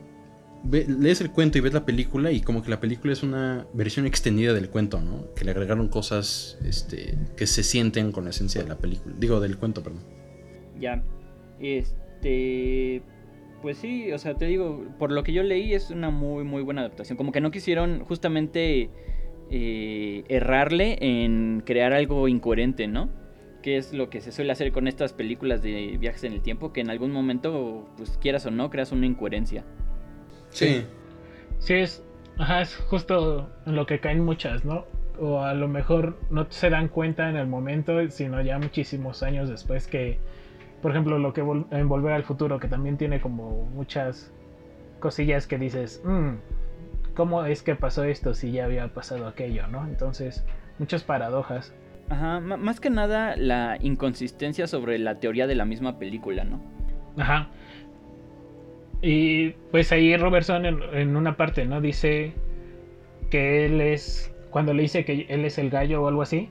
lees 0.70 1.22
el 1.22 1.32
cuento 1.32 1.58
y 1.58 1.62
ves 1.62 1.74
la 1.74 1.86
película 1.86 2.32
y 2.32 2.42
como 2.42 2.62
que 2.62 2.70
la 2.70 2.80
película 2.80 3.14
es 3.14 3.24
una 3.24 3.66
versión 3.74 4.06
extendida 4.06 4.54
del 4.54 4.70
cuento, 4.70 5.02
¿no? 5.02 5.34
Que 5.34 5.44
le 5.44 5.52
agregaron 5.52 5.88
cosas 5.88 6.60
este, 6.64 7.18
que 7.36 7.48
se 7.48 7.64
sienten 7.64 8.12
con 8.12 8.26
la 8.26 8.30
esencia 8.30 8.62
de 8.62 8.70
la 8.70 8.78
película, 8.78 9.16
digo, 9.18 9.40
del 9.40 9.58
cuento, 9.58 9.82
perdón. 9.84 10.04
Ya, 10.80 11.04
este... 11.60 13.02
Pues 13.64 13.78
sí, 13.78 14.12
o 14.12 14.18
sea, 14.18 14.34
te 14.34 14.46
digo, 14.46 14.88
por 14.98 15.12
lo 15.12 15.24
que 15.24 15.34
yo 15.34 15.44
leí 15.44 15.76
es 15.76 15.92
una 15.92 16.10
muy, 16.10 16.44
muy 16.44 16.64
buena 16.64 16.82
adaptación. 16.82 17.16
Como 17.16 17.32
que 17.32 17.42
no 17.42 17.52
quisieron 17.52 18.04
justamente 18.06 18.90
eh, 19.52 20.24
errarle 20.30 20.98
en 21.02 21.62
crear 21.66 21.92
algo 21.92 22.28
incoherente, 22.30 22.88
¿no? 22.88 23.10
Que 23.62 23.78
es 23.78 23.94
lo 23.94 24.10
que 24.10 24.22
se 24.22 24.32
suele 24.32 24.54
hacer 24.54 24.72
con 24.72 24.88
estas 24.88 25.12
películas 25.14 25.62
de 25.62 25.98
viajes 26.00 26.24
en 26.24 26.34
el 26.34 26.42
tiempo, 26.42 26.72
que 26.72 26.80
en 26.80 26.90
algún 26.90 27.12
momento, 27.12 27.88
pues 27.98 28.18
quieras 28.18 28.46
o 28.46 28.52
no, 28.52 28.70
creas 28.70 28.92
una 28.92 29.06
incoherencia. 29.06 29.66
Sí. 30.50 30.86
Sí, 31.60 31.74
es, 31.74 32.04
ajá, 32.38 32.62
es 32.62 32.76
justo 32.76 33.50
en 33.66 33.76
lo 33.76 33.86
que 33.86 34.00
caen 34.00 34.24
muchas, 34.24 34.66
¿no? 34.66 34.86
O 35.20 35.42
a 35.42 35.54
lo 35.54 35.68
mejor 35.68 36.18
no 36.30 36.48
se 36.50 36.70
dan 36.70 36.88
cuenta 36.88 37.30
en 37.30 37.36
el 37.36 37.46
momento, 37.46 38.10
sino 38.10 38.42
ya 38.42 38.58
muchísimos 38.58 39.22
años 39.22 39.50
después 39.50 39.86
que, 39.86 40.18
por 40.82 40.92
ejemplo, 40.92 41.20
lo 41.20 41.34
que 41.34 41.42
en 41.42 41.90
Volver 41.90 42.14
al 42.14 42.24
Futuro, 42.24 42.58
que 42.58 42.68
también 42.70 42.98
tiene 42.98 43.20
como 43.20 43.66
muchas 43.66 44.34
cosillas 45.00 45.46
que 45.46 45.58
dices, 45.58 46.02
mmm, 46.06 46.36
¿cómo 47.22 47.46
es 47.46 47.62
que 47.62 47.76
pasó 47.76 48.04
esto 48.04 48.34
si 48.34 48.52
ya 48.52 48.66
había 48.66 48.88
pasado 48.96 49.28
aquello, 49.28 49.68
no? 49.68 49.86
Entonces, 49.86 50.44
muchas 50.80 51.04
paradojas. 51.04 51.72
Ajá, 52.10 52.40
más 52.40 52.80
que 52.80 52.90
nada 52.90 53.36
la 53.36 53.78
inconsistencia 53.80 54.66
sobre 54.66 54.98
la 54.98 55.20
teoría 55.20 55.46
de 55.46 55.54
la 55.54 55.64
misma 55.64 56.00
película, 56.00 56.46
¿no? 56.46 56.60
Ajá. 57.18 57.50
Y 59.04 59.50
pues 59.70 59.92
ahí 59.92 60.18
Robertson 60.18 60.66
en, 60.66 61.16
una 61.16 61.38
parte, 61.38 61.64
¿no? 61.66 61.80
Dice 61.80 62.34
que 63.30 63.68
él 63.68 63.82
es, 63.82 64.34
cuando 64.50 64.74
le 64.74 64.82
dice 64.82 65.06
que 65.06 65.28
él 65.30 65.46
es 65.46 65.60
el 65.60 65.70
gallo 65.70 66.02
o 66.02 66.08
algo 66.08 66.24
así, 66.24 66.50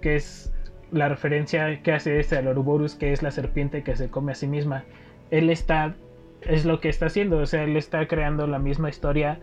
que 0.00 0.16
es 0.16 0.50
la 0.92 1.10
referencia 1.10 1.82
que 1.82 1.92
hace 1.92 2.18
este 2.20 2.38
al 2.38 2.46
Ouroboros, 2.46 2.94
que 2.94 3.12
es 3.12 3.22
la 3.22 3.32
serpiente 3.32 3.82
que 3.82 3.94
se 3.96 4.08
come 4.08 4.32
a 4.32 4.34
sí 4.34 4.46
misma. 4.46 4.84
Él 5.30 5.50
está, 5.50 5.94
es 6.40 6.64
lo 6.64 6.80
que 6.80 6.88
está 6.88 7.04
haciendo, 7.04 7.36
o 7.36 7.44
sea, 7.44 7.64
él 7.64 7.76
está 7.76 8.08
creando 8.08 8.46
la 8.46 8.58
misma 8.58 8.88
historia 8.88 9.40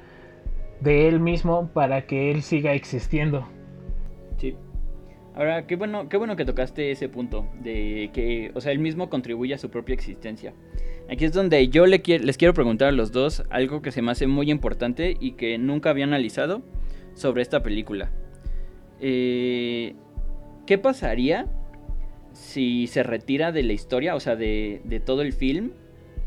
de 0.84 1.08
él 1.08 1.20
mismo 1.20 1.70
para 1.74 2.06
que 2.06 2.30
él 2.32 2.42
siga 2.42 2.74
existiendo. 2.74 3.48
Sí. 4.38 4.56
Ahora, 5.36 5.66
qué 5.66 5.78
bueno, 5.78 6.10
qué 6.10 6.18
bueno 6.18 6.36
que 6.36 6.46
tocaste 6.46 6.92
ese 6.92 7.10
punto 7.10 7.48
de 7.62 8.12
que, 8.14 8.52
o 8.54 8.62
sea, 8.62 8.72
él 8.72 8.80
mismo 8.80 9.10
contribuye 9.10 9.54
a 9.54 9.58
su 9.58 9.70
propia 9.70 9.94
existencia. 9.94 10.54
Aquí 11.10 11.26
es 11.26 11.34
donde 11.34 11.68
yo 11.70 11.86
le 11.86 12.02
les 12.06 12.38
quiero 12.38 12.54
preguntar 12.54 12.90
a 12.90 12.92
los 12.92 13.12
dos 13.12 13.44
algo 13.50 13.82
que 13.82 13.92
se 13.92 14.02
me 14.02 14.12
hace 14.12 14.28
muy 14.28 14.52
importante 14.52 15.18
y 15.20 15.32
que 15.32 15.58
nunca 15.58 15.90
había 15.90 16.06
analizado 16.06 16.62
sobre 17.14 17.42
esta 17.42 17.64
película. 17.64 18.12
Eh, 19.00 19.96
¿Qué 20.68 20.78
pasaría 20.78 21.48
si 22.34 22.88
se 22.88 23.04
retira 23.04 23.52
de 23.52 23.64
la 23.64 23.74
historia, 23.74 24.16
o 24.16 24.20
sea, 24.20 24.36
de, 24.36 24.82
de 24.84 25.00
todo 25.00 25.22
el 25.22 25.34
film? 25.34 25.72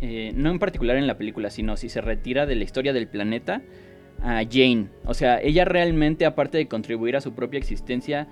Eh, 0.01 0.33
no 0.35 0.51
en 0.51 0.59
particular 0.59 0.97
en 0.97 1.07
la 1.07 1.17
película, 1.17 1.51
sino 1.51 1.77
si 1.77 1.89
se 1.89 2.01
retira 2.01 2.45
de 2.45 2.55
la 2.55 2.65
historia 2.65 2.93
del 2.93 3.09
planeta 3.09 3.63
a 4.23 4.43
Jane. 4.45 4.89
O 5.05 5.15
sea, 5.15 5.41
ella 5.41 5.65
realmente, 5.65 6.25
aparte 6.27 6.59
de 6.59 6.69
contribuir 6.69 7.17
a 7.17 7.21
su 7.21 7.35
propia 7.35 7.59
existencia, 7.59 8.29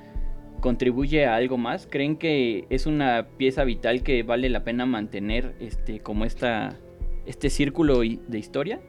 contribuye 0.61 1.27
a 1.27 1.37
algo 1.37 1.59
más. 1.59 1.87
¿Creen 1.91 2.17
que 2.17 2.65
es 2.71 2.87
una 2.87 3.27
pieza 3.37 3.65
vital 3.65 4.03
que 4.03 4.23
vale 4.23 4.49
la 4.49 4.65
pena 4.65 4.87
mantener 4.87 5.55
este, 5.61 6.01
como 6.01 6.25
esta, 6.25 6.77
este 7.27 7.51
círculo 7.51 8.01
de 8.01 8.39
historia? 8.39 8.81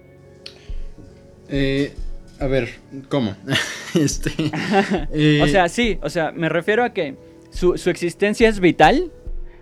Eh, 1.50 1.94
a 2.40 2.48
ver, 2.48 2.70
¿cómo? 3.10 3.36
este, 3.96 4.32
eh, 5.14 5.42
O 5.44 5.48
sea, 5.48 5.70
sí, 5.70 6.00
o 6.02 6.10
sea, 6.10 6.32
me 6.32 6.50
refiero 6.50 6.84
a 6.84 6.94
que 6.94 7.16
su, 7.50 7.78
su 7.78 7.90
existencia 7.90 8.50
es 8.50 8.60
vital. 8.60 9.12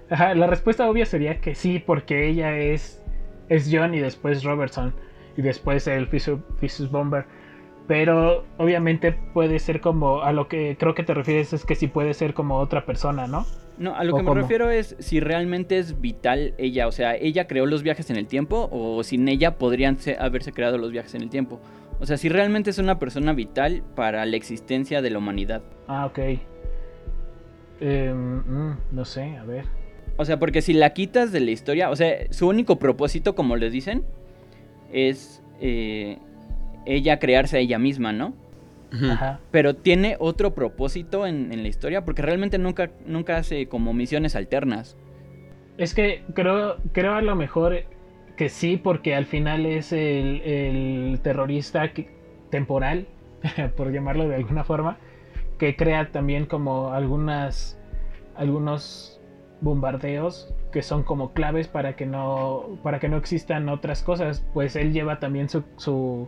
Ajá, 0.09 0.35
la 0.35 0.47
respuesta 0.47 0.89
obvia 0.89 1.05
sería 1.05 1.39
que 1.39 1.55
sí, 1.55 1.81
porque 1.83 2.29
ella 2.29 2.57
es, 2.57 3.01
es 3.49 3.69
John 3.71 3.93
y 3.95 3.99
después 3.99 4.43
Robertson 4.43 4.93
y 5.37 5.41
después 5.41 5.87
el 5.87 6.07
Fissus 6.07 6.91
Bomber. 6.91 7.25
Pero 7.87 8.45
obviamente 8.57 9.11
puede 9.33 9.59
ser 9.59 9.81
como 9.81 10.21
a 10.21 10.31
lo 10.31 10.47
que 10.47 10.77
creo 10.79 10.95
que 10.95 11.03
te 11.03 11.13
refieres 11.13 11.51
es 11.51 11.65
que 11.65 11.75
sí 11.75 11.87
puede 11.87 12.13
ser 12.13 12.33
como 12.33 12.57
otra 12.57 12.85
persona, 12.85 13.27
¿no? 13.27 13.45
No, 13.77 13.95
a 13.95 14.03
lo 14.03 14.15
que 14.15 14.23
me 14.23 14.33
refiero 14.33 14.69
es 14.69 14.95
si 14.99 15.19
realmente 15.19 15.79
es 15.79 15.99
vital 15.99 16.53
ella, 16.57 16.87
o 16.87 16.91
sea, 16.91 17.15
ella 17.15 17.47
creó 17.47 17.65
los 17.65 17.83
viajes 17.83 18.09
en 18.09 18.17
el 18.17 18.27
tiempo 18.27 18.69
o 18.71 19.03
sin 19.03 19.27
ella 19.27 19.57
podrían 19.57 19.97
haberse 20.19 20.53
creado 20.53 20.77
los 20.77 20.91
viajes 20.91 21.15
en 21.15 21.23
el 21.23 21.29
tiempo. 21.29 21.59
O 21.99 22.05
sea, 22.05 22.17
si 22.17 22.29
realmente 22.29 22.69
es 22.69 22.77
una 22.77 22.99
persona 22.99 23.33
vital 23.33 23.83
para 23.95 24.25
la 24.25 24.35
existencia 24.35 25.01
de 25.01 25.09
la 25.09 25.17
humanidad. 25.17 25.63
Ah, 25.87 26.05
ok. 26.05 26.19
Em, 27.79 28.37
mm, 28.37 28.77
no 28.91 29.05
sé, 29.05 29.37
a 29.37 29.43
ver. 29.43 29.65
O 30.17 30.25
sea, 30.25 30.37
porque 30.37 30.61
si 30.61 30.73
la 30.73 30.93
quitas 30.93 31.31
de 31.31 31.39
la 31.39 31.51
historia, 31.51 31.89
o 31.89 31.95
sea, 31.95 32.31
su 32.31 32.47
único 32.47 32.77
propósito, 32.77 33.35
como 33.35 33.55
les 33.55 33.73
dicen, 33.73 34.05
es 34.93 35.43
eh, 35.59 36.17
ella 36.85 37.19
crearse 37.19 37.57
a 37.57 37.59
ella 37.59 37.79
misma, 37.79 38.13
¿no? 38.13 38.33
Ajá. 39.11 39.39
Pero 39.49 39.75
tiene 39.75 40.17
otro 40.19 40.53
propósito 40.53 41.25
en, 41.25 41.49
la 41.49 41.67
historia, 41.67 42.05
porque 42.05 42.21
realmente 42.21 42.59
nunca, 42.59 42.91
nunca 43.07 43.37
hace 43.37 43.67
como 43.67 43.91
misiones 43.93 44.35
alternas. 44.35 44.95
Es 45.77 45.95
que 45.95 46.23
creo, 46.35 46.77
creo 46.91 47.15
a 47.15 47.21
lo 47.21 47.35
mejor 47.35 47.85
que 48.37 48.49
sí, 48.49 48.77
porque 48.77 49.15
al 49.15 49.25
final 49.25 49.65
es 49.65 49.91
el, 49.91 51.19
terrorista 51.23 51.91
temporal, 52.51 53.07
por 53.75 53.91
llamarlo 53.91 54.27
de 54.27 54.35
alguna 54.35 54.63
forma, 54.63 54.97
que 55.57 55.75
crea 55.75 56.11
también 56.11 56.45
como 56.45 56.91
algunas 56.93 57.79
algunos 58.35 59.19
bombardeos 59.61 60.53
que 60.73 60.81
son 60.81 61.03
como 61.03 61.31
claves 61.31 61.69
para 61.69 61.95
que 61.95 62.05
no 62.05 62.77
para 62.83 62.99
que 62.99 63.07
no 63.07 63.15
existan 63.15 63.69
otras 63.69 64.03
cosas 64.03 64.45
pues 64.53 64.75
él 64.75 64.91
lleva 64.91 65.19
también 65.19 65.47
su, 65.47 65.63
su, 65.77 66.27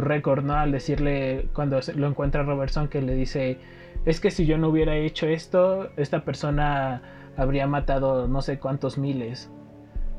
récord 0.00 0.44
no 0.44 0.54
al 0.54 0.72
decirle 0.72 1.48
cuando 1.52 1.78
lo 1.96 2.06
encuentra 2.06 2.42
Robertson 2.44 2.88
que 2.88 3.02
le 3.02 3.14
dice 3.14 3.58
es 4.04 4.20
que 4.20 4.30
si 4.30 4.46
yo 4.46 4.56
no 4.58 4.68
hubiera 4.68 4.96
hecho 4.96 5.26
esto, 5.26 5.90
esta 5.96 6.24
persona 6.24 7.02
habría 7.36 7.66
matado 7.66 8.28
no 8.28 8.42
sé 8.42 8.58
cuántos 8.58 8.98
miles. 8.98 9.50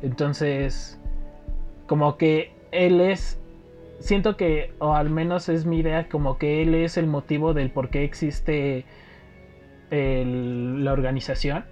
Entonces, 0.01 0.99
como 1.87 2.17
que 2.17 2.53
él 2.71 3.01
es, 3.01 3.39
siento 3.99 4.37
que, 4.37 4.73
o 4.79 4.93
al 4.93 5.09
menos 5.09 5.49
es 5.49 5.65
mi 5.65 5.79
idea, 5.79 6.09
como 6.09 6.37
que 6.37 6.61
él 6.61 6.75
es 6.75 6.97
el 6.97 7.07
motivo 7.07 7.53
del 7.53 7.71
por 7.71 7.89
qué 7.89 8.03
existe 8.03 8.85
la 9.91 10.93
organización. 10.93 11.65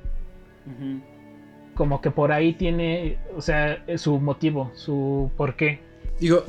Como 1.80 2.02
que 2.02 2.12
por 2.12 2.34
ahí 2.34 2.52
tiene, 2.56 3.20
o 3.38 3.42
sea, 3.42 3.86
su 3.96 4.20
motivo, 4.20 4.70
su 4.76 5.32
por 5.38 5.56
qué. 5.56 5.80
Digo, 6.20 6.44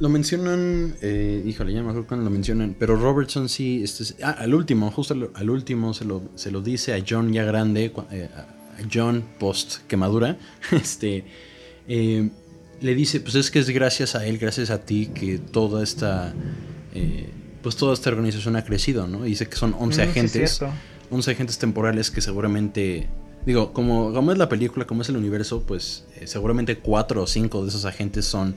lo 0.00 0.10
mencionan, 0.10 0.96
eh, 1.00 1.42
híjole, 1.46 1.72
ya 1.72 1.82
mejor 1.82 2.06
cuando 2.06 2.24
lo 2.24 2.30
mencionan, 2.30 2.76
pero 2.78 2.94
Robertson 2.94 3.48
sí, 3.48 3.82
este, 3.82 4.22
ah, 4.22 4.32
al 4.38 4.52
último, 4.52 4.90
justo 4.90 5.14
al, 5.32 5.48
último 5.48 5.94
se 5.94 6.04
lo, 6.04 6.20
se 6.34 6.50
lo, 6.50 6.60
dice 6.60 6.92
a 6.92 7.02
John 7.08 7.32
ya 7.32 7.44
grande, 7.44 7.90
eh, 8.10 8.28
a 8.34 8.46
John 8.92 9.24
post 9.38 9.78
quemadura, 9.88 10.36
este, 10.72 11.24
eh, 11.88 12.28
le 12.82 12.94
dice, 12.94 13.20
pues 13.20 13.34
es 13.36 13.50
que 13.50 13.60
es 13.60 13.70
gracias 13.70 14.14
a 14.14 14.26
él, 14.26 14.36
gracias 14.36 14.68
a 14.68 14.84
ti 14.84 15.06
que 15.06 15.38
toda 15.38 15.82
esta, 15.82 16.34
eh, 16.94 17.30
pues 17.62 17.76
toda 17.76 17.94
esta 17.94 18.10
organización 18.10 18.56
ha 18.56 18.64
crecido, 18.66 19.06
¿no? 19.06 19.24
Y 19.24 19.30
dice 19.30 19.48
que 19.48 19.56
son 19.56 19.74
11 19.78 20.04
mm, 20.04 20.08
agentes, 20.10 20.60
11 21.10 21.30
agentes 21.30 21.56
temporales 21.56 22.10
que 22.10 22.20
seguramente 22.20 23.08
Digo, 23.46 23.72
como, 23.72 24.12
como 24.12 24.32
es 24.32 24.38
la 24.38 24.48
película, 24.48 24.86
como 24.86 25.02
es 25.02 25.08
el 25.08 25.16
universo, 25.16 25.62
pues 25.62 26.04
seguramente 26.24 26.78
cuatro 26.78 27.22
o 27.22 27.26
cinco 27.28 27.62
de 27.62 27.68
esos 27.68 27.84
agentes 27.84 28.26
son 28.26 28.56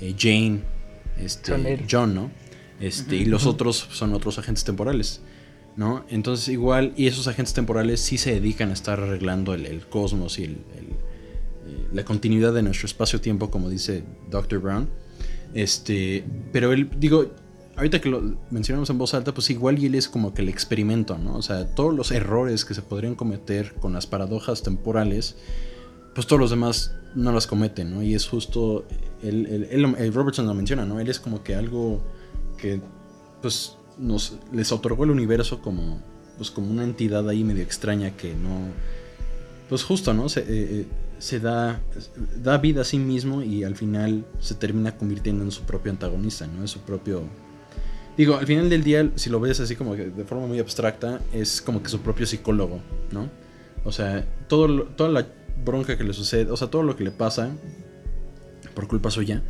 eh, 0.00 0.14
Jane, 0.18 0.62
este, 1.18 1.84
John, 1.88 2.14
¿no? 2.14 2.30
Este, 2.80 3.16
y 3.16 3.26
los 3.26 3.46
otros 3.46 3.86
son 3.92 4.14
otros 4.14 4.38
agentes 4.38 4.64
temporales, 4.64 5.20
¿no? 5.76 6.04
Entonces 6.08 6.48
igual, 6.48 6.94
y 6.96 7.06
esos 7.06 7.28
agentes 7.28 7.54
temporales 7.54 8.00
sí 8.00 8.18
se 8.18 8.32
dedican 8.32 8.70
a 8.70 8.72
estar 8.72 8.98
arreglando 8.98 9.54
el, 9.54 9.86
cosmos 9.86 10.38
y 10.38 10.44
el, 10.44 10.52
eh, 10.52 11.88
la 11.92 12.04
continuidad 12.04 12.52
de 12.52 12.62
nuestro 12.62 12.86
espacio-tiempo, 12.86 13.50
como 13.50 13.68
dice 13.68 14.04
Dr. 14.30 14.58
Brown. 14.58 14.88
Este, 15.52 16.24
pero 16.50 16.72
él, 16.72 16.90
digo, 16.98 17.30
ahorita 17.76 18.00
que 18.00 18.08
lo 18.08 18.36
mencionamos 18.50 18.90
en 18.90 18.98
voz 18.98 19.14
alta, 19.14 19.32
pues 19.32 19.50
igual 19.50 19.78
y 19.78 19.86
él 19.86 19.94
es 19.94 20.08
como 20.08 20.34
que 20.34 20.42
el 20.42 20.48
experimento, 20.48 21.18
¿no? 21.18 21.36
O 21.36 21.42
sea, 21.42 21.74
todos 21.74 21.94
los 21.94 22.10
errores 22.10 22.64
que 22.64 22.74
se 22.74 22.82
podrían 22.82 23.14
cometer 23.14 23.74
con 23.74 23.92
las 23.92 24.06
paradojas 24.06 24.62
temporales, 24.62 25.36
pues 26.14 26.26
todos 26.26 26.40
los 26.40 26.50
demás 26.50 26.94
no 27.14 27.32
las 27.32 27.46
cometen, 27.46 27.94
¿no? 27.94 28.02
Y 28.02 28.14
es 28.14 28.26
justo, 28.26 28.86
el 29.22 30.12
Robertson 30.12 30.46
lo 30.46 30.54
menciona, 30.54 30.84
¿no? 30.84 31.00
Él 31.00 31.08
es 31.08 31.18
como 31.18 31.42
que 31.42 31.54
algo 31.54 32.02
que, 32.56 32.80
pues, 33.42 33.76
nos, 33.98 34.38
les 34.52 34.72
otorgó 34.72 35.04
el 35.04 35.10
universo 35.10 35.60
como, 35.60 36.00
pues, 36.36 36.50
como 36.50 36.70
una 36.70 36.84
entidad 36.84 37.28
ahí 37.28 37.44
medio 37.44 37.62
extraña 37.62 38.16
que 38.16 38.34
no, 38.34 38.68
pues 39.68 39.84
justo, 39.84 40.14
¿no? 40.14 40.28
Se, 40.28 40.40
eh, 40.40 40.44
eh, 40.48 40.86
se 41.18 41.40
da, 41.40 41.80
da 42.42 42.58
vida 42.58 42.82
a 42.82 42.84
sí 42.84 42.98
mismo 42.98 43.42
y 43.42 43.64
al 43.64 43.76
final 43.76 44.26
se 44.40 44.54
termina 44.54 44.96
convirtiendo 44.96 45.44
en 45.44 45.50
su 45.50 45.62
propio 45.62 45.92
antagonista, 45.92 46.46
¿no? 46.46 46.64
Es 46.64 46.70
su 46.70 46.80
propio... 46.80 47.22
Digo, 48.16 48.36
al 48.36 48.46
final 48.46 48.70
del 48.70 48.84
día, 48.84 49.10
si 49.16 49.28
lo 49.28 49.40
ves 49.40 49.58
así 49.60 49.74
como 49.74 49.96
que 49.96 50.06
de 50.06 50.24
forma 50.24 50.46
muy 50.46 50.60
abstracta, 50.60 51.20
es 51.32 51.60
como 51.60 51.82
que 51.82 51.88
su 51.88 52.00
propio 52.00 52.26
psicólogo, 52.26 52.80
¿no? 53.10 53.28
O 53.84 53.90
sea, 53.90 54.24
todo, 54.48 54.84
toda 54.84 55.10
la 55.10 55.26
bronca 55.64 55.98
que 55.98 56.04
le 56.04 56.12
sucede, 56.12 56.50
o 56.50 56.56
sea, 56.56 56.68
todo 56.68 56.82
lo 56.82 56.96
que 56.96 57.04
le 57.04 57.10
pasa 57.10 57.50
por 58.74 58.86
culpa 58.86 59.10
suya, 59.10 59.42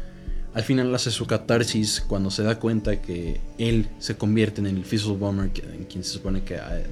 al 0.54 0.62
final 0.62 0.94
hace 0.94 1.10
su 1.10 1.26
catarsis 1.26 2.00
cuando 2.00 2.30
se 2.30 2.42
da 2.42 2.58
cuenta 2.58 3.02
que 3.02 3.40
él 3.58 3.88
se 3.98 4.16
convierte 4.16 4.60
en 4.60 4.68
el 4.68 4.84
Fizzle 4.84 5.16
Bomber 5.16 5.50
en 5.72 5.84
quien 5.84 6.04
se 6.04 6.10
supone 6.10 6.44
que 6.44 6.56
ha, 6.56 6.82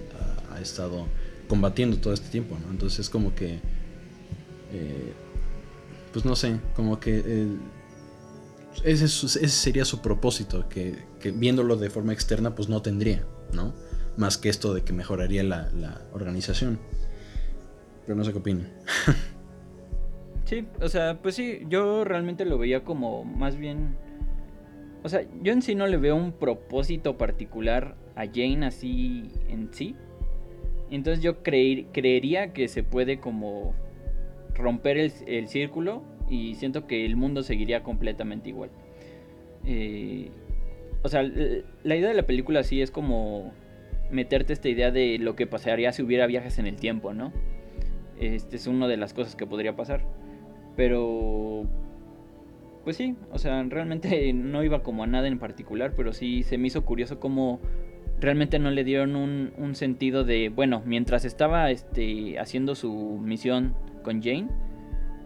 estado 0.61 1.09
combatiendo 1.49 1.97
todo 1.97 2.13
este 2.13 2.29
tiempo, 2.29 2.57
¿no? 2.65 2.71
Entonces 2.71 3.01
es 3.01 3.11
como 3.11 3.35
que, 3.35 3.59
eh, 4.73 5.13
pues 6.13 6.25
no 6.25 6.37
sé, 6.37 6.61
como 6.77 7.01
que 7.01 7.21
eh, 7.25 7.49
ese, 8.85 9.09
sería 9.09 9.85
su 9.85 10.01
propósito, 10.01 10.69
que, 10.69 10.97
viéndolo 11.31 11.77
de 11.77 11.91
forma 11.91 12.13
externa 12.13 12.55
pues 12.55 12.69
no 12.69 12.83
tendría, 12.83 13.25
¿no? 13.53 13.75
Más 14.17 14.39
que 14.39 14.49
esto 14.49 14.75
de 14.75 14.83
que 14.83 14.93
mejoraría 14.93 15.43
la, 15.43 16.03
organización. 16.13 16.79
Pero 18.05 18.17
no 18.17 18.25
sé 18.25 18.33
qué 18.33 18.39
opina. 18.39 18.69
sí, 20.45 20.67
o 20.81 20.89
sea, 20.89 21.19
pues 21.23 21.37
sí, 21.37 21.61
yo 21.69 22.05
realmente 22.05 22.45
lo 22.45 22.59
veía 22.59 22.85
como 22.85 23.25
más 23.25 23.57
bien... 23.57 23.97
O 25.05 25.09
sea, 25.09 25.25
yo 25.43 25.53
en 25.53 25.63
sí 25.63 25.75
no 25.75 25.87
le 25.87 25.97
veo 25.97 26.15
un 26.15 26.33
propósito 26.33 27.19
particular 27.19 27.97
a 28.15 28.27
Jane 28.27 28.67
así 28.67 29.31
en 29.49 29.73
sí. 29.73 29.97
Entonces 30.91 31.25
yo 31.25 31.43
creería 31.43 32.53
que 32.53 32.69
se 32.69 32.83
puede 32.83 33.19
como 33.19 33.75
romper 34.55 34.99
el, 34.99 35.49
círculo 35.49 36.03
y 36.29 36.55
siento 36.57 36.87
que 36.87 37.05
el 37.05 37.17
mundo 37.17 37.43
seguiría 37.43 37.83
completamente 37.83 38.51
igual. 38.51 38.71
Eh, 39.65 40.31
o 41.03 41.09
sea, 41.09 41.23
la 41.23 41.97
idea 41.97 42.09
de 42.09 42.15
la 42.15 42.27
película 42.27 42.63
sí 42.63 42.81
es 42.81 42.91
como 42.91 43.53
meterte 44.11 44.53
esta 44.53 44.69
idea 44.69 44.91
de 44.91 45.19
lo 45.19 45.35
que 45.35 45.47
pasaría 45.47 45.93
si 45.93 46.03
hubiera 46.03 46.27
viajes 46.27 46.59
en 46.59 46.67
el 46.67 46.77
tiempo, 46.77 47.13
¿no? 47.15 47.33
Este 48.21 48.57
es 48.57 48.67
una 48.67 48.87
de 48.87 48.97
las 48.97 49.15
cosas 49.15 49.35
que 49.37 49.47
podría 49.47 49.75
pasar. 49.75 50.03
Pero... 50.77 51.65
Pues 52.85 52.97
sí, 52.97 53.15
o 53.31 53.39
sea, 53.39 53.63
realmente 53.63 54.33
no 54.35 54.63
iba 54.63 54.83
como 54.83 55.05
a 55.05 55.07
nada 55.07 55.29
en 55.29 55.39
particular, 55.39 55.93
pero 55.97 56.13
sí 56.13 56.43
se 56.43 56.59
me 56.59 56.67
hizo 56.67 56.85
curioso 56.85 57.21
cómo 57.21 57.61
realmente 58.21 58.59
no 58.59 58.71
le 58.71 58.85
dieron 58.85 59.17
un, 59.17 59.75
sentido 59.75 60.25
de, 60.25 60.49
bueno, 60.49 60.83
mientras 60.87 61.25
estaba 61.25 61.71
este, 61.71 62.39
haciendo 62.39 62.75
su 62.77 62.93
misión 63.21 63.75
con 64.03 64.23
Jane, 64.23 64.49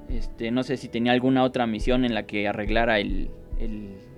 este, 0.08 0.50
no 0.50 0.62
sé 0.62 0.76
si 0.76 0.88
tenía 0.88 1.12
alguna 1.12 1.44
otra 1.44 1.66
misión 1.66 2.04
en 2.04 2.14
la 2.14 2.26
que 2.26 2.48
arreglara 2.48 2.98
el, 2.98 3.28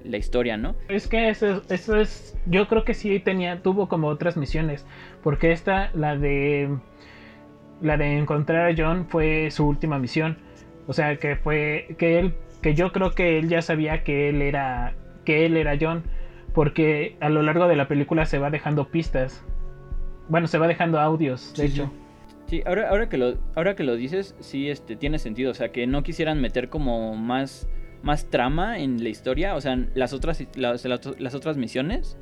la 0.09 0.16
historia, 0.16 0.57
¿no? 0.57 0.75
Es 0.88 1.07
que 1.07 1.29
eso, 1.29 1.62
eso 1.68 1.97
es, 1.97 2.37
yo 2.47 2.66
creo 2.68 2.85
que 2.85 2.94
sí 2.94 3.21
tenía, 3.21 3.62
tuvo 3.62 3.88
como 3.88 4.09
otras 4.09 4.37
misiones, 4.37 4.87
porque 5.23 5.53
esta, 5.53 5.90
la 5.94 6.16
de 6.16 6.77
la 7.81 7.97
de 7.97 8.18
encontrar 8.18 8.71
a 8.71 8.75
John 8.77 9.07
fue 9.09 9.51
su 9.51 9.66
última 9.66 9.99
misión. 9.99 10.38
O 10.87 10.92
sea, 10.92 11.16
que 11.16 11.37
fue 11.37 11.94
que 11.99 12.18
él 12.18 12.35
que 12.62 12.75
yo 12.75 12.90
creo 12.90 13.12
que 13.12 13.38
él 13.38 13.49
ya 13.49 13.62
sabía 13.62 14.03
que 14.03 14.29
él 14.31 14.42
era 14.42 14.94
que 15.25 15.47
él 15.47 15.57
era 15.57 15.77
John 15.81 16.03
porque 16.55 17.16
a 17.21 17.29
lo 17.29 17.42
largo 17.42 17.68
de 17.68 17.77
la 17.77 17.87
película 17.88 18.27
se 18.27 18.38
va 18.38 18.51
dejando 18.51 18.88
pistas. 18.88 19.44
Bueno, 20.29 20.47
se 20.47 20.59
va 20.59 20.66
dejando 20.66 20.99
audios, 20.99 21.55
de 21.57 21.66
hecho. 21.66 21.92
Sí, 22.47 22.62
ahora, 22.66 22.88
ahora, 22.88 23.09
que 23.09 23.18
lo, 23.18 23.35
ahora 23.55 23.77
que 23.77 23.85
lo 23.85 23.94
dices, 23.94 24.35
sí 24.40 24.71
este, 24.71 24.97
tiene 24.97 25.18
sentido. 25.18 25.51
O 25.51 25.55
sea, 25.55 25.71
que 25.71 25.87
no 25.87 26.03
quisieran 26.03 26.40
meter 26.40 26.68
como 26.68 27.14
más, 27.14 27.68
más 28.02 28.30
trama 28.30 28.78
en 28.78 29.02
la 29.02 29.08
historia. 29.08 29.54
O 29.54 29.61
sea, 29.61 29.78
las 29.94 30.12
otras, 30.12 30.44
las, 30.54 30.84
las, 30.84 31.34
otras 31.34 31.56
misiones. 31.56 32.16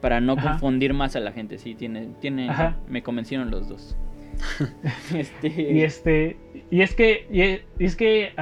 Para 0.00 0.20
no 0.20 0.36
confundir 0.36 0.92
más 0.92 1.16
a 1.16 1.20
la 1.20 1.32
gente. 1.32 1.56
Sí, 1.58 1.74
tiene, 1.74 2.10
tiene, 2.20 2.50
me 2.86 3.02
convencieron 3.02 3.50
los 3.50 3.68
dos. 3.68 3.96
este... 5.14 5.48
Y 5.48 5.82
este 5.82 6.36
y 6.70 6.82
es 6.82 6.94
que 6.94 7.26
y 7.78 7.84
es 7.84 7.96
que 7.96 8.32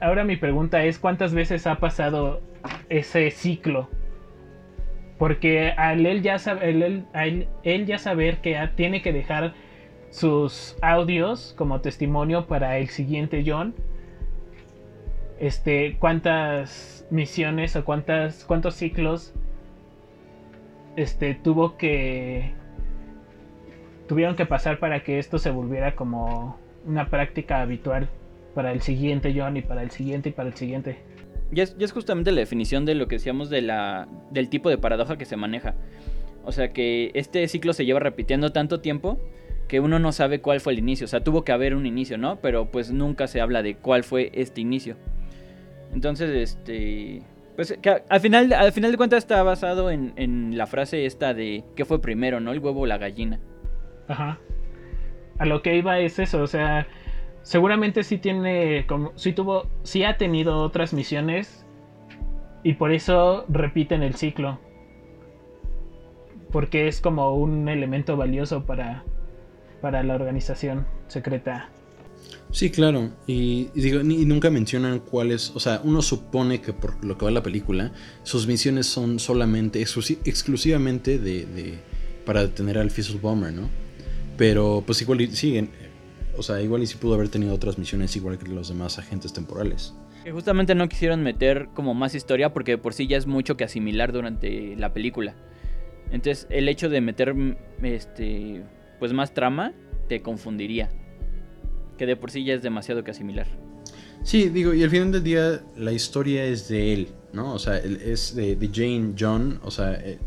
ahora 0.00 0.24
mi 0.24 0.36
pregunta 0.36 0.84
es 0.84 0.98
cuántas 0.98 1.34
veces 1.34 1.66
ha 1.66 1.78
pasado 1.78 2.40
ese 2.88 3.30
ciclo. 3.30 3.88
Porque 5.18 5.72
al 5.76 6.06
él 6.06 6.22
ya 6.22 6.38
saber, 6.38 7.04
él, 7.64 7.86
ya 7.86 7.98
saber 7.98 8.38
que 8.38 8.56
tiene 8.76 9.02
que 9.02 9.12
dejar 9.12 9.54
sus 10.10 10.76
audios 10.80 11.54
como 11.58 11.80
testimonio 11.80 12.46
para 12.46 12.78
el 12.78 12.88
siguiente 12.88 13.42
John. 13.44 13.74
Este, 15.40 15.96
cuántas 15.98 17.06
misiones 17.10 17.76
o 17.76 17.84
cuántas 17.84 18.44
cuántos 18.44 18.74
ciclos 18.74 19.32
este 20.96 21.34
tuvo 21.34 21.76
que 21.76 22.52
tuvieron 24.08 24.34
que 24.34 24.46
pasar 24.46 24.80
para 24.80 25.04
que 25.04 25.20
esto 25.20 25.38
se 25.38 25.50
volviera 25.50 25.94
como 25.94 26.58
una 26.84 27.08
práctica 27.08 27.60
habitual 27.60 28.08
para 28.54 28.72
el 28.72 28.80
siguiente 28.80 29.32
John 29.36 29.56
y 29.56 29.62
para 29.62 29.82
el 29.82 29.90
siguiente 29.90 30.30
y 30.30 30.32
para 30.32 30.48
el 30.48 30.54
siguiente. 30.54 30.98
Y 31.52 31.60
es, 31.60 31.76
es, 31.78 31.92
justamente 31.92 32.32
la 32.32 32.40
definición 32.40 32.84
de 32.84 32.94
lo 32.94 33.06
que 33.06 33.16
decíamos 33.16 33.48
de 33.48 33.62
la, 33.62 34.08
del 34.30 34.48
tipo 34.48 34.68
de 34.68 34.78
paradoja 34.78 35.16
que 35.16 35.24
se 35.24 35.36
maneja. 35.36 35.74
O 36.44 36.52
sea 36.52 36.72
que 36.72 37.10
este 37.14 37.46
ciclo 37.46 37.72
se 37.72 37.84
lleva 37.84 38.00
repitiendo 38.00 38.50
tanto 38.50 38.80
tiempo 38.80 39.20
que 39.68 39.80
uno 39.80 39.98
no 39.98 40.12
sabe 40.12 40.40
cuál 40.40 40.60
fue 40.60 40.72
el 40.72 40.78
inicio. 40.78 41.04
O 41.04 41.08
sea, 41.08 41.22
tuvo 41.22 41.44
que 41.44 41.52
haber 41.52 41.74
un 41.74 41.86
inicio, 41.86 42.18
¿no? 42.18 42.40
Pero 42.40 42.70
pues 42.70 42.90
nunca 42.90 43.26
se 43.28 43.40
habla 43.40 43.62
de 43.62 43.76
cuál 43.76 44.02
fue 44.02 44.30
este 44.34 44.60
inicio. 44.60 44.96
Entonces, 45.92 46.30
este... 46.30 47.22
Pues 47.56 47.76
que 47.82 48.02
al 48.08 48.20
final, 48.20 48.52
al 48.52 48.72
final 48.72 48.92
de 48.92 48.96
cuentas 48.96 49.18
está 49.18 49.42
basado 49.42 49.90
en, 49.90 50.12
en 50.16 50.56
la 50.56 50.66
frase 50.68 51.06
esta 51.06 51.34
de 51.34 51.64
¿qué 51.74 51.84
fue 51.84 52.00
primero, 52.00 52.38
no? 52.40 52.52
El 52.52 52.60
huevo 52.60 52.82
o 52.82 52.86
la 52.86 52.98
gallina. 52.98 53.40
Ajá. 54.06 54.38
A 55.38 55.44
lo 55.46 55.62
que 55.62 55.76
iba 55.76 55.98
es 55.98 56.18
eso, 56.18 56.42
o 56.42 56.46
sea, 56.46 56.86
seguramente 57.42 58.04
sí 58.04 58.18
tiene, 58.18 58.86
como, 58.86 59.12
sí 59.16 59.32
tuvo, 59.32 59.66
sí 59.82 60.04
ha 60.04 60.16
tenido 60.16 60.58
otras 60.62 60.92
misiones 60.92 61.66
y 62.62 62.74
por 62.74 62.92
eso 62.92 63.44
repiten 63.48 64.02
el 64.02 64.14
ciclo. 64.14 64.58
porque 66.50 66.88
es 66.88 67.00
como 67.00 67.32
un 67.32 67.68
elemento 67.68 68.16
valioso 68.16 68.64
para, 68.64 69.04
para 69.80 70.02
la 70.02 70.14
organización 70.14 70.86
secreta. 71.06 71.68
Sí, 72.50 72.70
claro. 72.70 73.10
Y, 73.26 73.68
digo, 73.74 74.02
ni, 74.02 74.24
nunca 74.24 74.50
mencionan 74.50 75.00
cuáles. 75.00 75.52
O 75.54 75.60
sea, 75.60 75.80
uno 75.84 76.02
supone 76.02 76.60
que 76.60 76.72
por 76.72 77.04
lo 77.04 77.18
que 77.18 77.26
va 77.26 77.30
la 77.30 77.42
película, 77.42 77.92
sus 78.22 78.46
misiones 78.46 78.86
son 78.86 79.18
solamente, 79.18 79.80
exclusivamente 79.80 81.18
de, 81.18 81.78
para 82.24 82.42
detener 82.42 82.78
al 82.78 82.90
Fizzle 82.90 83.18
Bomber, 83.20 83.52
¿no? 83.52 83.68
Pero 84.36 84.82
pues 84.86 85.02
igual 85.02 85.28
siguen. 85.32 85.70
O 86.36 86.42
sea, 86.42 86.62
igual 86.62 86.82
y 86.82 86.86
si 86.86 86.96
pudo 86.96 87.14
haber 87.14 87.28
tenido 87.28 87.52
otras 87.52 87.78
misiones 87.78 88.14
igual 88.16 88.38
que 88.38 88.48
los 88.48 88.68
demás 88.68 88.98
agentes 88.98 89.32
temporales. 89.32 89.92
Que 90.24 90.32
justamente 90.32 90.74
no 90.74 90.88
quisieron 90.88 91.22
meter 91.22 91.68
como 91.74 91.94
más 91.94 92.14
historia 92.14 92.52
porque 92.52 92.78
por 92.78 92.94
sí 92.94 93.08
ya 93.08 93.16
es 93.16 93.26
mucho 93.26 93.56
que 93.56 93.64
asimilar 93.64 94.12
durante 94.12 94.76
la 94.76 94.92
película. 94.92 95.34
Entonces, 96.10 96.46
el 96.50 96.68
hecho 96.68 96.88
de 96.88 97.00
meter 97.00 97.34
este 97.82 98.62
pues 98.98 99.12
más 99.12 99.34
trama 99.34 99.72
te 100.08 100.22
confundiría. 100.22 100.90
Que 101.98 102.06
de 102.06 102.16
por 102.16 102.30
sí 102.30 102.44
ya 102.44 102.54
es 102.54 102.62
demasiado 102.62 103.04
que 103.04 103.10
asimilar. 103.10 103.46
Sí, 104.22 104.48
digo, 104.48 104.74
y 104.74 104.82
al 104.82 104.90
final 104.90 105.12
del 105.12 105.22
día 105.22 105.60
la 105.76 105.92
historia 105.92 106.44
es 106.44 106.68
de 106.68 106.92
él, 106.92 107.08
¿no? 107.32 107.54
O 107.54 107.58
sea, 107.58 107.78
es 107.78 108.34
de, 108.34 108.70
Jane 108.72 109.14
John, 109.18 109.60
o 109.62 109.70
sea, 109.70 109.94
eh, 109.94 110.18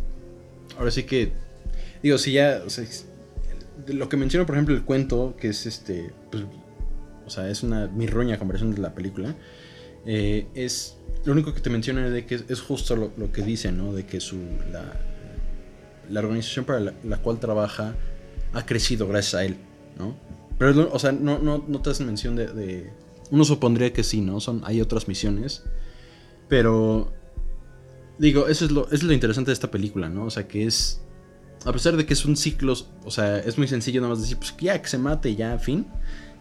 ahora 0.78 0.92
sí 0.92 1.04
que, 1.04 1.34
digo, 2.02 2.18
si 2.18 2.34
ya, 2.34 2.62
o 2.66 2.70
sea, 2.70 2.86
lo 3.88 4.10
que 4.10 4.18
menciono, 4.18 4.46
por 4.46 4.56
ejemplo, 4.56 4.76
el 4.76 4.84
cuento, 4.84 5.36
que 5.38 5.50
es 5.50 5.66
este, 5.66 6.12
pues, 6.32 6.46
o 7.26 7.30
sea, 7.30 7.50
es 7.50 7.64
una 7.64 7.88
mirroña 7.88 8.38
comparación 8.38 8.74
de 8.74 8.82
la 8.82 8.94
película, 8.94 9.36
eh, 10.06 10.48
es, 10.56 10.98
lo 11.26 11.34
único 11.34 11.54
que 11.54 11.62
te 11.62 11.70
menciona 11.70 12.08
es 12.08 12.14
de 12.14 12.26
que 12.26 12.36
es, 12.48 12.62
justo 12.62 12.96
lo, 12.96 13.32
que 13.32 13.44
dice, 13.44 13.72
¿no? 13.72 13.94
De 13.94 14.06
que 14.06 14.20
su, 14.20 14.38
la, 14.72 15.00
la 16.10 16.20
organización 16.20 16.66
para 16.66 16.80
la, 16.80 17.18
cual 17.18 17.40
trabaja 17.40 17.96
ha 18.54 18.66
crecido 18.66 19.08
gracias 19.08 19.36
a 19.36 19.46
él, 19.46 19.58
¿no? 19.98 20.16
Pero, 20.62 20.92
o 20.94 21.00
sea, 21.00 21.12
no, 21.12 21.40
no, 21.40 21.66
no 21.68 21.82
te 21.82 21.90
hacen 21.90 22.06
mención 22.06 22.36
de, 22.36 22.94
Uno 23.32 23.44
supondría 23.46 23.92
que 23.94 24.04
sí, 24.04 24.22
¿no? 24.22 24.40
Son, 24.40 24.62
hay 24.64 24.80
otras 24.80 25.08
misiones. 25.08 25.64
Pero... 26.48 27.12
Digo, 28.20 28.48
eso 28.48 28.66
es, 28.66 28.72
lo, 28.72 28.86
eso 28.86 28.94
es 28.98 29.04
lo 29.04 29.14
interesante 29.14 29.50
de 29.50 29.54
esta 29.54 29.72
película, 29.72 30.08
¿no? 30.08 30.26
O 30.26 30.30
sea, 30.30 30.48
que 30.48 30.68
es... 30.68 31.02
A 31.66 31.74
pesar 31.74 31.98
de 31.98 32.06
que 32.06 32.14
es 32.14 32.26
un 32.26 32.38
ciclo, 32.38 32.76
o 33.04 33.10
sea, 33.10 33.40
es 33.40 33.58
muy 33.58 33.68
sencillo 33.68 34.02
nada 34.02 34.14
más 34.14 34.22
decir, 34.22 34.38
pues 34.38 34.56
ya, 34.60 34.80
que 34.80 34.88
se 34.88 35.00
mate, 35.00 35.36
ya, 35.36 35.58
fin. 35.58 35.88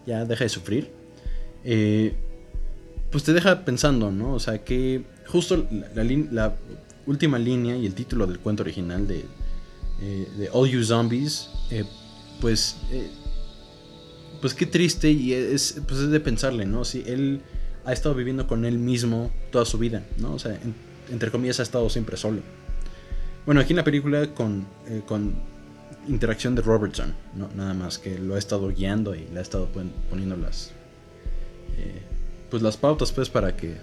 Ya 0.05 0.23
deja 0.23 0.43
de 0.43 0.49
sufrir. 0.49 0.91
Eh, 1.63 2.13
pues 3.09 3.23
te 3.23 3.33
deja 3.33 3.65
pensando, 3.65 4.11
¿no? 4.11 4.35
O 4.35 4.39
sea, 4.39 4.63
que 4.63 5.03
justo 5.25 5.65
la, 5.95 6.55
última 7.07 7.39
línea 7.39 7.75
y 7.75 7.87
el 7.87 7.95
título 7.95 8.27
del 8.27 8.37
cuento 8.37 8.61
original 8.61 9.07
de, 9.07 9.25
eh, 9.99 10.27
de 10.37 10.49
All 10.53 10.69
You 10.69 10.83
Zombies, 10.83 11.49
eh, 11.71 11.85
pues, 12.39 12.77
pues 14.41 14.53
qué 14.53 14.65
triste 14.65 15.09
y 15.11 15.33
es, 15.33 15.81
pues 15.87 16.01
es 16.01 16.09
de 16.09 16.19
pensarle, 16.19 16.65
¿no? 16.65 16.83
Si 16.83 17.03
él 17.05 17.41
ha 17.85 17.93
estado 17.93 18.15
viviendo 18.15 18.47
con 18.47 18.65
él 18.65 18.77
mismo 18.77 19.31
toda 19.51 19.65
su 19.65 19.77
vida, 19.77 20.03
¿no? 20.17 20.33
O 20.33 20.39
sea, 20.39 20.59
entre 21.09 21.31
comillas 21.31 21.59
ha 21.59 21.63
estado 21.63 21.89
siempre 21.89 22.17
solo. 22.17 22.41
Bueno, 23.45 23.61
aquí 23.61 23.73
en 23.73 23.77
la 23.77 23.83
película 23.83 24.33
con, 24.33 24.65
con 25.07 25.35
interacción 26.07 26.55
de 26.55 26.61
Robertson, 26.61 27.13
¿no? 27.35 27.49
nada 27.55 27.73
más 27.73 27.97
que 27.97 28.17
lo 28.19 28.35
ha 28.35 28.39
estado 28.39 28.69
guiando 28.69 29.15
y 29.15 29.27
le 29.31 29.39
ha 29.39 29.41
estado 29.41 29.69
poniendo 30.09 30.35
las, 30.35 30.73
pues 32.49 32.61
las 32.61 32.77
pautas, 32.77 33.11
pues 33.11 33.29
para 33.29 33.55
que, 33.55 33.77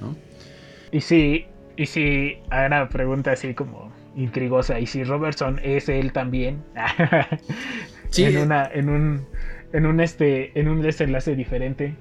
¿no? 0.00 0.16
Y 0.90 1.00
si, 1.00 1.46
y 1.76 1.86
si, 1.86 2.38
una 2.46 2.88
pregunta 2.88 3.32
así 3.32 3.54
como 3.54 3.92
intrigosa. 4.16 4.80
Y 4.80 4.86
si 4.86 5.04
Robertson 5.04 5.60
es 5.62 5.88
él 5.88 6.12
también. 6.12 6.64
sí, 8.10 8.24
en, 8.24 8.38
una, 8.38 8.68
en 8.72 8.88
un. 8.88 9.26
En 9.72 9.86
un 9.86 10.00
este. 10.00 10.58
En 10.58 10.68
un 10.68 10.82
desenlace 10.82 11.34
diferente. 11.34 11.94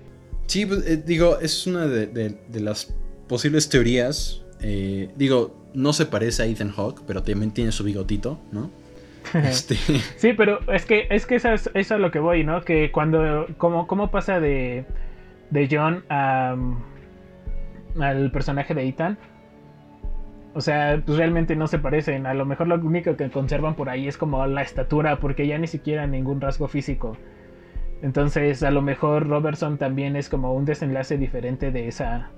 Sí, 0.48 0.66
pues, 0.66 0.88
eh, 0.88 1.02
digo, 1.04 1.40
es 1.40 1.66
una 1.68 1.88
de, 1.88 2.38
las 2.54 2.96
posibles 3.28 3.70
teorías. 3.70 4.44
Eh, 4.62 5.10
digo, 5.16 5.70
no 5.74 5.94
se 5.94 6.06
parece 6.06 6.44
a 6.44 6.46
Ethan 6.46 6.72
Hawke, 6.72 7.02
pero 7.06 7.24
también 7.24 7.52
tiene 7.52 7.72
su 7.72 7.84
bigotito, 7.84 8.40
¿no? 8.52 8.70
Este... 9.34 9.76
Sí, 10.18 10.34
pero 10.34 10.60
es 10.72 10.86
que 10.86 11.08
es 11.10 11.26
que 11.26 11.36
eso 11.36 11.50
es, 11.74 11.92
a 11.92 11.98
lo 11.98 12.12
que 12.12 12.20
voy, 12.20 12.44
¿no? 12.44 12.62
Que 12.62 12.92
cuando. 12.92 13.48
¿Cómo, 13.58 13.88
cómo 13.88 14.12
pasa 14.12 14.40
de. 14.40 14.86
de 15.50 15.68
John 15.70 16.06
a, 16.10 16.56
al 18.00 18.32
personaje 18.32 18.74
de 18.74 18.88
Ethan? 18.88 19.18
O 20.54 20.62
sea, 20.62 21.02
pues 21.06 21.18
realmente 21.18 21.56
no 21.58 21.68
se 21.68 21.80
parecen. 21.80 22.26
A 22.28 22.34
lo 22.34 22.46
mejor 22.46 22.68
lo 22.68 22.76
único 22.76 23.18
que 23.18 23.30
conservan 23.30 23.76
por 23.76 23.90
ahí 23.90 24.08
es 24.08 24.18
como 24.18 24.46
la 24.48 24.62
estatura, 24.62 25.20
porque 25.20 25.48
ya 25.48 25.58
ni 25.58 25.68
siquiera 25.68 26.08
ningún 26.08 26.40
rasgo 26.40 26.70
físico. 26.70 27.18
Entonces, 28.02 28.64
a 28.64 28.72
lo 28.72 28.82
mejor 28.82 29.28
Robertson 29.28 29.78
también 29.78 30.16
es 30.16 30.30
como 30.30 30.54
un 30.54 30.66
desenlace 30.66 31.18
diferente 31.18 31.72
de 31.72 31.88
esa 31.88 32.30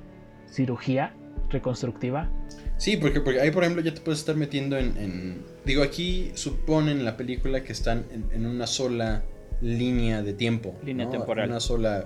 cirugía 0.49 1.13
reconstructiva. 1.49 2.29
Sí, 2.77 2.97
porque, 2.97 3.21
porque 3.21 3.41
ahí, 3.41 3.51
por 3.51 3.63
ejemplo, 3.63 3.83
ya 3.83 3.93
te 3.93 4.01
puedes 4.01 4.19
estar 4.19 4.35
metiendo 4.35 4.77
en. 4.77 5.43
Digo, 5.65 5.83
aquí 5.83 6.31
suponen 6.35 6.99
en 6.99 7.05
la 7.05 7.17
película 7.17 7.63
que 7.63 7.73
están 7.73 8.05
en, 8.31 8.45
una 8.45 8.67
sola 8.67 9.23
línea 9.61 10.21
de 10.21 10.33
tiempo. 10.33 10.75
Línea 10.83 11.09
temporal. 11.09 11.49
Una 11.49 11.59
sola. 11.59 12.05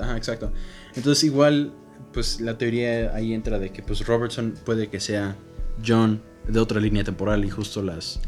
ajá, 0.00 0.16
exacto. 0.16 0.52
Entonces, 0.96 1.24
igual 1.24 1.74
pues 2.12 2.40
la 2.40 2.56
teoría 2.56 3.14
ahí 3.14 3.34
entra 3.34 3.58
de 3.58 3.70
que 3.70 3.82
pues 3.82 4.06
Robertson 4.06 4.54
puede 4.64 4.88
que 4.88 5.00
sea 5.00 5.36
John 5.84 6.22
de 6.48 6.60
otra 6.60 6.80
línea 6.80 7.02
temporal 7.02 7.44
y 7.44 7.50
justo 7.50 7.82
las 7.82 8.20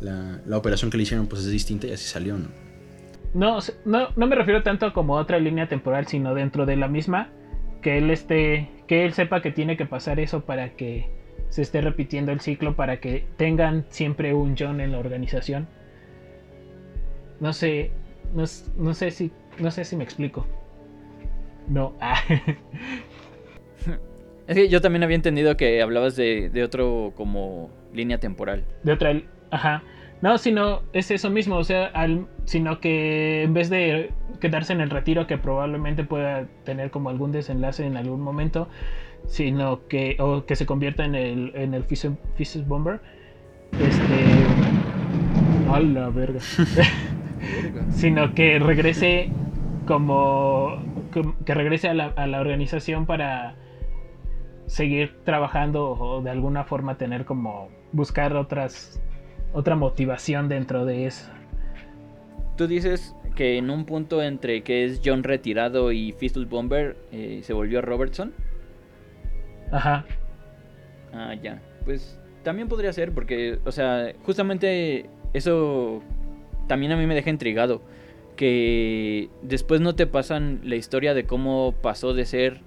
la, 0.00 0.40
la, 0.46 0.56
operación 0.56 0.90
que 0.90 0.96
le 0.96 1.02
hicieron 1.02 1.26
pues 1.26 1.42
es 1.42 1.50
distinta 1.50 1.86
y 1.86 1.92
así 1.92 2.06
salió, 2.06 2.38
¿no? 2.38 2.48
No, 3.34 3.58
no, 3.84 4.08
no 4.14 4.26
me 4.28 4.36
refiero 4.36 4.62
tanto 4.62 4.92
como 4.92 5.14
otra 5.14 5.38
línea 5.38 5.68
temporal, 5.68 6.06
sino 6.06 6.34
dentro 6.34 6.66
de 6.66 6.76
la 6.76 6.86
misma, 6.86 7.30
que 7.82 7.98
él 7.98 8.10
esté, 8.10 8.70
que 8.86 9.04
él 9.04 9.12
sepa 9.12 9.42
que 9.42 9.50
tiene 9.50 9.76
que 9.76 9.86
pasar 9.86 10.20
eso 10.20 10.44
para 10.44 10.76
que 10.76 11.10
se 11.48 11.62
esté 11.62 11.80
repitiendo 11.80 12.30
el 12.30 12.40
ciclo, 12.40 12.76
para 12.76 13.00
que 13.00 13.26
tengan 13.36 13.86
siempre 13.88 14.34
un 14.34 14.54
John 14.56 14.80
en 14.80 14.92
la 14.92 14.98
organización. 14.98 15.66
No 17.40 17.52
sé, 17.52 17.90
no, 18.32 18.44
no 18.76 18.94
sé 18.94 19.10
si, 19.10 19.32
no 19.58 19.72
sé 19.72 19.84
si 19.84 19.96
me 19.96 20.04
explico. 20.04 20.46
No. 21.68 21.94
es 24.46 24.54
que 24.54 24.68
yo 24.68 24.80
también 24.80 25.02
había 25.02 25.16
entendido 25.16 25.56
que 25.56 25.82
hablabas 25.82 26.14
de, 26.14 26.50
de 26.50 26.62
otro 26.62 27.12
como 27.16 27.72
línea 27.92 28.18
temporal. 28.18 28.64
De 28.84 28.92
otra, 28.92 29.20
ajá. 29.54 29.82
No, 30.22 30.38
sino 30.38 30.82
es 30.92 31.10
eso 31.10 31.28
mismo, 31.28 31.56
o 31.56 31.64
sea, 31.64 31.86
al, 31.86 32.26
sino 32.44 32.80
que 32.80 33.42
en 33.42 33.52
vez 33.52 33.68
de 33.68 34.10
quedarse 34.40 34.72
en 34.72 34.80
el 34.80 34.90
retiro 34.90 35.26
que 35.26 35.36
probablemente 35.36 36.04
pueda 36.04 36.46
tener 36.64 36.90
como 36.90 37.10
algún 37.10 37.30
desenlace 37.30 37.84
en 37.84 37.96
algún 37.96 38.22
momento, 38.22 38.68
sino 39.26 39.86
que 39.86 40.16
o 40.20 40.46
que 40.46 40.56
se 40.56 40.66
convierta 40.66 41.04
en 41.04 41.14
el 41.14 41.52
en 41.54 41.74
el 41.74 41.84
Bomber, 42.66 43.00
este 43.72 44.24
a 45.70 45.80
la 45.80 46.08
verga. 46.08 46.40
sino 47.90 48.34
que 48.34 48.58
regrese 48.58 49.30
como 49.86 50.78
que, 51.44 51.54
regrese 51.54 51.88
a 51.88 51.94
la, 51.94 52.40
organización 52.40 53.06
para 53.06 53.56
seguir 54.66 55.18
trabajando 55.24 55.90
o 55.90 56.22
de 56.22 56.30
alguna 56.30 56.64
forma 56.64 56.96
tener 56.96 57.24
como 57.24 57.68
buscar 57.92 58.34
otras 58.34 59.00
otra 59.54 59.76
motivación 59.76 60.48
dentro 60.48 60.84
de 60.84 61.06
eso. 61.06 61.30
Tú 62.56 62.66
dices 62.66 63.14
que 63.34 63.56
en 63.56 63.70
un 63.70 63.86
punto 63.86 64.22
entre 64.22 64.62
que 64.62 64.84
es 64.84 65.00
John 65.02 65.22
retirado 65.22 65.92
y 65.92 66.12
Fistus 66.12 66.48
Bomber 66.48 66.96
eh, 67.12 67.40
se 67.42 67.52
volvió 67.52 67.80
Robertson. 67.80 68.32
Ajá. 69.72 70.04
Ah, 71.12 71.34
ya. 71.34 71.62
Pues 71.84 72.20
también 72.42 72.68
podría 72.68 72.92
ser 72.92 73.12
porque, 73.12 73.58
o 73.64 73.72
sea, 73.72 74.12
justamente 74.24 75.08
eso 75.32 76.02
también 76.68 76.92
a 76.92 76.96
mí 76.96 77.06
me 77.06 77.14
deja 77.14 77.30
intrigado 77.30 77.82
que 78.36 79.30
después 79.42 79.80
no 79.80 79.94
te 79.94 80.06
pasan 80.06 80.60
la 80.64 80.74
historia 80.74 81.14
de 81.14 81.24
cómo 81.24 81.74
pasó 81.80 82.14
de 82.14 82.26
ser 82.26 82.60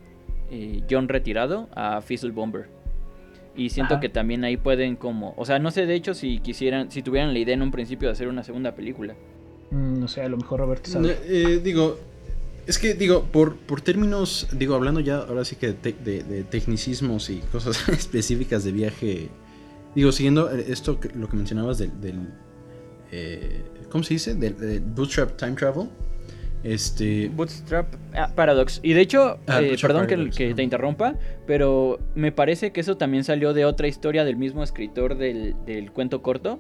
eh, 0.50 0.82
John 0.90 1.10
retirado 1.10 1.68
a 1.76 2.02
Fizzle 2.02 2.32
Bomber. 2.32 2.77
Y 3.58 3.72
siento 3.72 4.00
que 4.00 4.08
también 4.08 4.44
ahí 4.44 4.56
pueden 4.56 4.96
como, 4.96 5.34
o 5.36 5.44
sea, 5.44 5.58
no 5.58 5.72
sé 5.72 5.88
de 5.88 5.96
hecho 5.96 6.14
si 6.14 6.40
quisieran, 6.40 6.92
si 6.92 7.02
tuvieran 7.02 7.34
la 7.34 7.40
idea 7.40 7.56
en 7.56 7.64
un 7.64 7.72
principio 7.72 8.08
de 8.08 8.12
hacer 8.12 8.28
una 8.28 8.44
segunda 8.44 8.76
película. 8.76 9.16
Mm, 9.72 10.00
no 10.00 10.08
sé, 10.08 10.22
a 10.22 10.30
lo 10.30 10.38
mejor 10.38 10.60
Roberto 10.60 10.90
eh, 11.04 11.60
digo, 11.64 11.98
es 12.68 12.78
que 12.78 12.94
digo, 12.94 13.24
por, 13.24 13.56
por 13.56 13.82
términos, 13.82 14.48
digo, 14.52 14.76
hablando 14.76 15.00
ya 15.00 15.18
ahora 15.18 15.44
sí 15.44 15.56
que 15.56 15.74
de, 15.74 16.46
tecnicismos 16.50 17.32
y 17.32 17.40
cosas 17.52 17.90
específicas 17.90 18.64
de 18.64 18.72
viaje, 18.72 19.30
digo, 19.96 20.12
siguiendo 20.12 20.50
esto, 20.52 21.00
lo 21.16 21.28
que 21.28 21.36
mencionabas 21.36 21.80
del, 21.80 22.00
del 22.00 22.28
eh, 23.12 23.64
¿cómo 23.90 24.04
se 24.04 24.14
dice? 24.14 24.36
Del, 24.36 24.82
Bootstrap 24.82 25.38
Time 25.38 25.54
Travel. 25.54 25.90
Este. 26.64 27.30
Bootstrap 27.30 27.94
ah, 28.14 28.32
Paradox. 28.36 28.80
Y 28.84 28.94
de 28.94 29.02
hecho, 29.02 29.40
Ah, 29.48 29.62
eh, 29.62 29.78
perdón 29.80 30.08
que, 30.08 30.16
Paradox, 30.16 30.36
que 30.38 30.46
ajá. 30.48 30.56
te 30.56 30.64
interrumpa, 30.64 31.16
pero 31.46 32.00
me 32.16 32.32
parece 32.32 32.72
que 32.72 32.82
eso 32.82 32.98
también 32.98 33.24
salió 33.24 33.54
de 33.54 33.66
otra 33.66 33.88
historia 33.88 34.26
del 34.26 34.36
mismo 34.38 34.64
escritor 34.64 35.18
del, 35.18 35.56
del 35.66 35.92
cuento 35.92 36.22
corto, 36.22 36.60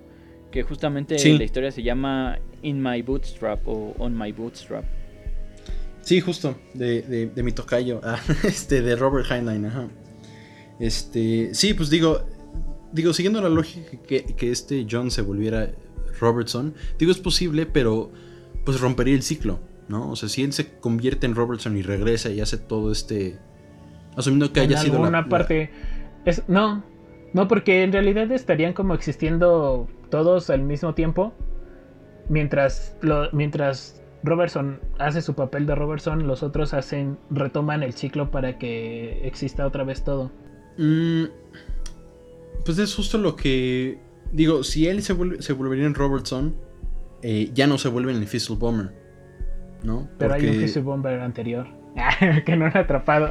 que 0.51 0.63
justamente 0.63 1.17
Sí. 1.19 1.37
la 1.37 1.43
historia 1.43 1.71
se 1.71 1.83
llama 1.83 2.39
In 2.61 2.81
My 2.81 3.01
Bootstrap 3.01 3.67
o 3.67 3.95
On 3.97 4.17
My 4.17 4.31
Bootstrap. 4.31 4.85
Sí, 6.01 6.21
justo, 6.21 6.55
de, 6.73 7.01
de, 7.01 7.25
de 7.27 7.43
mi 7.43 7.51
tocayo, 7.51 7.99
ah, 8.03 8.19
este, 8.45 8.81
de 8.81 8.95
Robert 8.95 9.29
Heinlein, 9.29 9.65
ajá. 9.65 9.87
Este, 10.79 11.53
sí, 11.53 11.73
pues 11.73 11.89
digo, 11.89 12.21
digo, 12.93 13.11
siguiendo 13.13 13.41
la 13.41 13.49
lógica 13.49 13.97
que, 14.07 14.23
que 14.23 14.51
este 14.51 14.85
John 14.89 15.11
se 15.11 15.21
volviera 15.21 15.71
Robertson, 16.19 16.73
digo, 16.99 17.11
es 17.11 17.17
posible, 17.17 17.65
pero 17.65 18.11
pues 18.63 18.79
rompería 18.79 19.15
el 19.15 19.23
ciclo, 19.23 19.59
¿no? 19.87 20.11
O 20.11 20.15
sea, 20.15 20.29
si 20.29 20.43
él 20.43 20.53
se 20.53 20.77
convierte 20.79 21.25
en 21.25 21.35
Robertson 21.35 21.77
y 21.77 21.81
regresa 21.81 22.29
y 22.29 22.41
hace 22.41 22.57
todo 22.57 22.91
este, 22.91 23.37
asumiendo 24.15 24.51
que 24.53 24.61
en 24.61 24.69
haya 24.69 24.77
sido 24.79 24.93
la- 24.93 24.99
alguna 24.99 25.21
la- 25.21 25.29
parte. 25.29 25.69
Es, 26.25 26.43
no, 26.47 26.83
no, 27.33 27.47
porque 27.47 27.83
en 27.83 27.91
realidad 27.93 28.31
estarían 28.31 28.73
como 28.73 28.93
existiendo 28.93 29.87
todos 30.09 30.49
al 30.49 30.61
mismo 30.61 30.93
tiempo. 30.93 31.33
Mientras, 32.29 32.97
lo, 33.01 33.29
mientras 33.31 34.01
Robertson 34.23 34.81
hace 34.99 35.21
su 35.21 35.33
papel 35.35 35.65
de 35.65 35.75
Robertson, 35.75 36.27
los 36.27 36.43
otros 36.43 36.73
hacen, 36.73 37.17
retoman 37.29 37.83
el 37.83 37.93
ciclo 37.93 38.31
para 38.31 38.57
que 38.57 39.25
exista 39.25 39.65
otra 39.65 39.85
vez 39.85 40.03
todo. 40.03 40.31
Mm, 40.77 41.25
pues 42.65 42.77
es 42.79 42.93
justo 42.93 43.17
lo 43.17 43.35
que. 43.37 43.99
Digo, 44.33 44.63
si 44.63 44.87
él 44.87 45.01
se, 45.03 45.13
vuelve, 45.13 45.41
se 45.41 45.53
volvería 45.53 45.85
en 45.85 45.93
Robertson, 45.95 46.55
eh, 47.21 47.49
ya 47.53 47.65
no 47.65 47.77
se 47.77 47.87
vuelve 47.87 48.11
en 48.11 48.17
el 48.17 48.27
Fizzle 48.27 48.57
Bomber. 48.57 48.91
¿No? 49.87 50.09
Pero 50.17 50.33
hay 50.33 50.45
un 50.45 50.55
Fizzy 50.55 50.81
Bomber 50.81 51.17
anterior. 51.21 51.65
que 52.45 52.55
no 52.57 52.67
era 52.67 52.81
atrapado. 52.81 53.29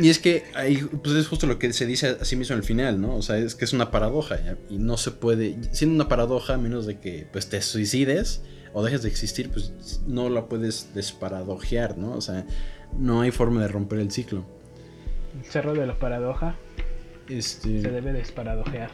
Y 0.00 0.08
es 0.08 0.20
que 0.20 0.44
ahí, 0.54 0.76
pues 1.02 1.16
es 1.16 1.26
justo 1.26 1.46
lo 1.46 1.58
que 1.58 1.72
se 1.72 1.86
dice 1.86 2.16
a 2.20 2.24
sí 2.24 2.36
mismo 2.36 2.54
al 2.54 2.62
final, 2.62 3.00
¿no? 3.00 3.16
O 3.16 3.22
sea, 3.22 3.36
es 3.36 3.56
que 3.56 3.64
es 3.64 3.72
una 3.72 3.90
paradoja 3.90 4.38
y 4.70 4.78
no 4.78 4.96
se 4.96 5.10
puede, 5.10 5.56
siendo 5.72 5.96
una 5.96 6.08
paradoja, 6.08 6.54
a 6.54 6.56
menos 6.56 6.86
de 6.86 7.00
que 7.00 7.26
pues 7.32 7.48
te 7.48 7.60
suicides 7.60 8.44
o 8.72 8.84
dejes 8.84 9.02
de 9.02 9.08
existir, 9.08 9.50
pues 9.50 10.00
no 10.06 10.30
la 10.30 10.46
puedes 10.46 10.94
desparadojear, 10.94 11.98
¿no? 11.98 12.12
O 12.12 12.20
sea, 12.20 12.46
no 12.96 13.20
hay 13.20 13.32
forma 13.32 13.60
de 13.60 13.68
romper 13.68 13.98
el 13.98 14.12
ciclo. 14.12 14.44
el 15.36 15.44
cerro 15.44 15.74
de 15.74 15.84
la 15.84 15.98
paradoja 15.98 16.54
se 17.26 17.38
Este, 17.38 17.68
debe 17.82 18.12
desparadojear. 18.12 18.90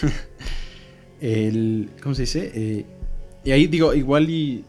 el, 1.20 1.90
¿cómo 2.00 2.14
se 2.14 2.22
dice? 2.22 2.52
Eh, 2.54 2.86
y 3.44 3.50
ahí 3.50 3.66
digo, 3.66 3.92
igual 3.92 4.30
y 4.30 4.64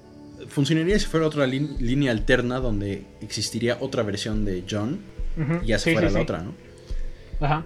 funcionaría 0.47 0.97
si 0.99 1.05
fuera 1.05 1.25
otra 1.27 1.45
línea 1.47 2.11
alterna 2.11 2.59
donde 2.59 3.03
existiría 3.21 3.77
otra 3.79 4.03
versión 4.03 4.45
de 4.45 4.63
John 4.69 4.99
y 5.63 5.67
ya 5.67 5.79
se 5.79 5.89
sí, 5.89 5.93
fuera 5.93 6.09
sí, 6.09 6.13
la 6.13 6.19
sí. 6.19 6.23
otra, 6.23 6.39
¿no? 6.43 6.53
Ajá. 7.39 7.65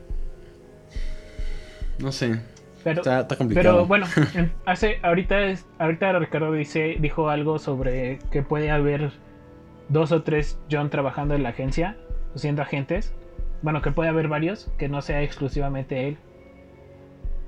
No 2.00 2.12
sé, 2.12 2.40
Pero, 2.84 3.02
está, 3.02 3.22
está 3.22 3.36
complicado. 3.36 3.76
Pero 3.76 3.86
bueno, 3.88 4.08
en- 4.34 4.52
hace 4.66 4.98
ahorita 5.04 5.44
es, 5.46 5.66
ahorita 5.80 6.18
Ricardo 6.20 6.52
dice 6.52 6.98
dijo 7.00 7.30
algo 7.30 7.60
sobre 7.60 8.20
que 8.32 8.42
puede 8.42 8.72
haber 8.72 9.12
dos 9.90 10.12
o 10.12 10.24
tres 10.24 10.58
John 10.72 10.90
trabajando 10.90 11.36
en 11.36 11.44
la 11.44 11.50
agencia, 11.50 11.98
siendo 12.36 12.62
agentes. 12.62 13.14
Bueno, 13.62 13.82
que 13.84 13.92
puede 13.92 14.10
haber 14.10 14.28
varios, 14.28 14.72
que 14.80 14.90
no 14.90 15.02
sea 15.04 15.22
exclusivamente 15.22 16.08
él. 16.08 16.18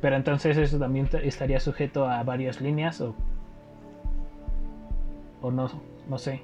Pero 0.01 0.15
entonces 0.15 0.57
eso 0.57 0.77
también 0.77 1.09
estaría 1.23 1.59
sujeto 1.59 2.07
a 2.07 2.21
varias 2.23 2.62
líneas 2.62 3.01
o 3.01 3.15
o 5.43 5.51
no, 5.51 5.69
no 6.10 6.17
sé. 6.17 6.41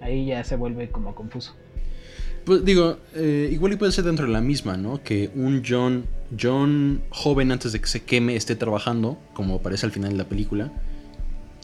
Ahí 0.00 0.26
ya 0.26 0.42
se 0.42 0.56
vuelve 0.56 0.88
como 0.90 1.14
confuso. 1.14 1.54
Pues 2.44 2.64
digo, 2.64 2.96
eh, 3.14 3.48
igual 3.52 3.74
y 3.74 3.76
puede 3.76 3.92
ser 3.92 4.04
dentro 4.04 4.26
de 4.26 4.32
la 4.32 4.40
misma, 4.40 4.76
¿no? 4.76 5.02
Que 5.02 5.30
un 5.34 5.62
John, 5.64 6.06
John 6.40 7.02
joven 7.10 7.52
antes 7.52 7.70
de 7.72 7.80
que 7.80 7.86
se 7.86 8.02
queme 8.02 8.34
esté 8.34 8.56
trabajando, 8.56 9.18
como 9.34 9.56
aparece 9.56 9.84
al 9.86 9.92
final 9.92 10.10
de 10.12 10.16
la 10.18 10.24
película, 10.24 10.72